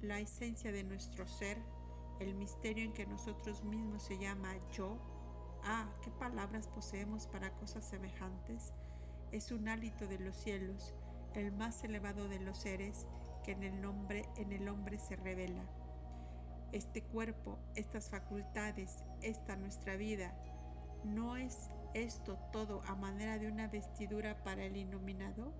la 0.00 0.20
esencia 0.20 0.70
de 0.70 0.84
nuestro 0.84 1.26
ser, 1.26 1.58
el 2.20 2.34
misterio 2.34 2.84
en 2.84 2.92
que 2.92 3.06
nosotros 3.06 3.64
mismos 3.64 4.04
se 4.04 4.18
llama 4.18 4.54
yo, 4.72 4.98
ah, 5.64 5.90
qué 6.02 6.10
palabras 6.12 6.68
poseemos 6.68 7.26
para 7.26 7.54
cosas 7.56 7.88
semejantes, 7.88 8.72
es 9.32 9.50
un 9.50 9.68
hálito 9.68 10.06
de 10.06 10.18
los 10.20 10.36
cielos, 10.36 10.94
el 11.34 11.52
más 11.52 11.84
elevado 11.84 12.28
de 12.28 12.40
los 12.40 12.58
seres 12.58 13.06
que 13.44 13.52
en 13.52 13.62
el 13.62 13.80
nombre 13.80 14.28
en 14.36 14.52
el 14.52 14.68
hombre 14.68 14.98
se 14.98 15.16
revela. 15.16 15.64
Este 16.72 17.02
cuerpo, 17.02 17.58
estas 17.74 18.10
facultades, 18.10 19.04
esta 19.22 19.56
nuestra 19.56 19.96
vida, 19.96 20.34
¿no 21.04 21.36
es 21.36 21.70
esto 21.94 22.38
todo 22.52 22.82
a 22.86 22.94
manera 22.94 23.38
de 23.38 23.48
una 23.48 23.68
vestidura 23.68 24.42
para 24.44 24.64
el 24.64 24.76
iluminado? 24.76 25.54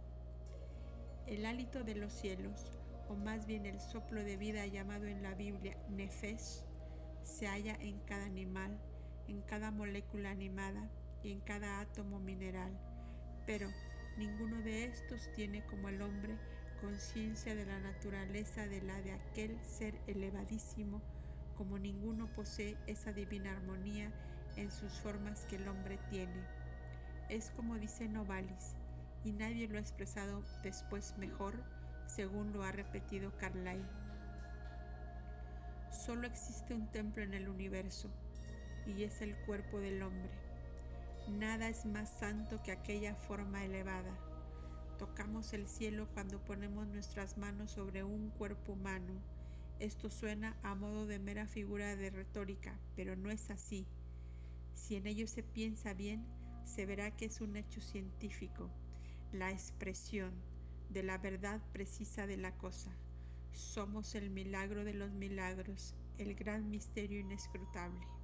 El 1.27 1.47
hálito 1.47 1.83
de 1.83 1.95
los 1.95 2.13
cielos, 2.13 2.79
o 3.09 3.15
más 3.15 3.47
bien 3.47 3.65
el 3.65 3.81
soplo 3.81 4.23
de 4.23 4.37
vida 4.37 4.67
llamado 4.67 5.07
en 5.07 5.23
la 5.23 5.35
Biblia 5.35 5.77
Nefesh, 5.89 6.65
se 7.23 7.47
halla 7.47 7.77
en 7.81 8.01
cada 8.01 8.25
animal, 8.25 8.79
en 9.29 9.43
cada 9.43 9.71
molécula 9.71 10.31
animada 10.31 10.91
y 11.23 11.33
en 11.33 11.41
cada 11.41 11.81
átomo 11.81 12.19
mineral, 12.21 12.79
pero 13.47 13.69
ninguno 14.19 14.61
de 14.63 14.85
estos 14.85 15.31
tiene 15.37 15.65
como 15.67 15.89
el 15.89 16.03
hombre 16.03 16.37
conciencia 16.81 17.55
de 17.55 17.65
la 17.65 17.79
naturaleza 17.79 18.67
de 18.67 18.83
la 18.83 19.01
de 19.03 19.13
aquel 19.13 19.57
ser 19.63 19.95
elevadísimo, 20.07 21.01
como 21.57 21.79
ninguno 21.79 22.27
posee 22.35 22.77
esa 22.87 23.13
divina 23.13 23.53
armonía 23.53 24.13
en 24.57 24.71
sus 24.73 24.93
formas 25.01 25.47
que 25.47 25.57
el 25.57 25.69
hombre 25.69 25.99
tiene. 26.11 26.43
Es 27.29 27.51
como 27.51 27.77
dice 27.79 28.09
Novalis, 28.09 28.75
y 29.25 29.33
nadie 29.33 29.69
lo 29.69 29.77
ha 29.77 29.81
expresado 29.81 30.43
después 30.63 31.17
mejor, 31.19 31.55
según 32.07 32.53
lo 32.53 32.65
ha 32.65 32.73
repetido 32.73 33.37
Carlyle. 33.39 33.85
Solo 35.91 36.27
existe 36.27 36.75
un 36.75 36.91
templo 36.91 37.23
en 37.23 37.35
el 37.35 37.49
universo, 37.49 38.11
y 38.87 39.05
es 39.05 39.21
el 39.21 39.37
cuerpo 39.47 39.81
del 39.81 40.03
hombre. 40.03 40.48
Nada 41.29 41.69
es 41.69 41.85
más 41.85 42.09
santo 42.09 42.63
que 42.63 42.73
aquella 42.73 43.15
forma 43.15 43.65
elevada. 43.65 44.19
Tocamos 44.99 45.53
el 45.53 45.69
cielo 45.69 46.09
cuando 46.15 46.43
ponemos 46.43 46.89
nuestras 46.89 47.37
manos 47.37 47.73
sobre 47.73 48.03
un 48.03 48.31
cuerpo 48.31 48.73
humano. 48.73 49.13
Esto 49.79 50.11
suena 50.11 50.57
a 50.63 50.75
modo 50.75 51.07
de 51.07 51.19
mera 51.19 51.47
figura 51.47 51.95
de 51.97 52.11
retórica, 52.11 52.81
pero 52.97 53.15
no 53.15 53.31
es 53.31 53.51
así. 53.51 53.87
Si 54.75 54.97
en 54.97 55.07
ello 55.07 55.29
se 55.29 55.43
piensa 55.43 55.93
bien, 55.93 56.25
se 56.65 56.87
verá 56.87 57.15
que 57.15 57.27
es 57.27 57.41
un 57.41 57.57
hecho 57.57 57.81
científico, 57.81 58.71
la 59.33 59.51
expresión 59.51 60.33
de 60.89 61.03
la 61.03 61.19
verdad 61.19 61.61
precisa 61.73 62.27
de 62.27 62.39
la 62.39 62.57
cosa. 62.57 62.91
Somos 63.53 64.15
el 64.15 64.31
milagro 64.31 64.83
de 64.83 64.95
los 64.95 65.13
milagros, 65.13 65.95
el 66.17 66.35
gran 66.35 66.71
misterio 66.71 67.21
inescrutable. 67.21 68.18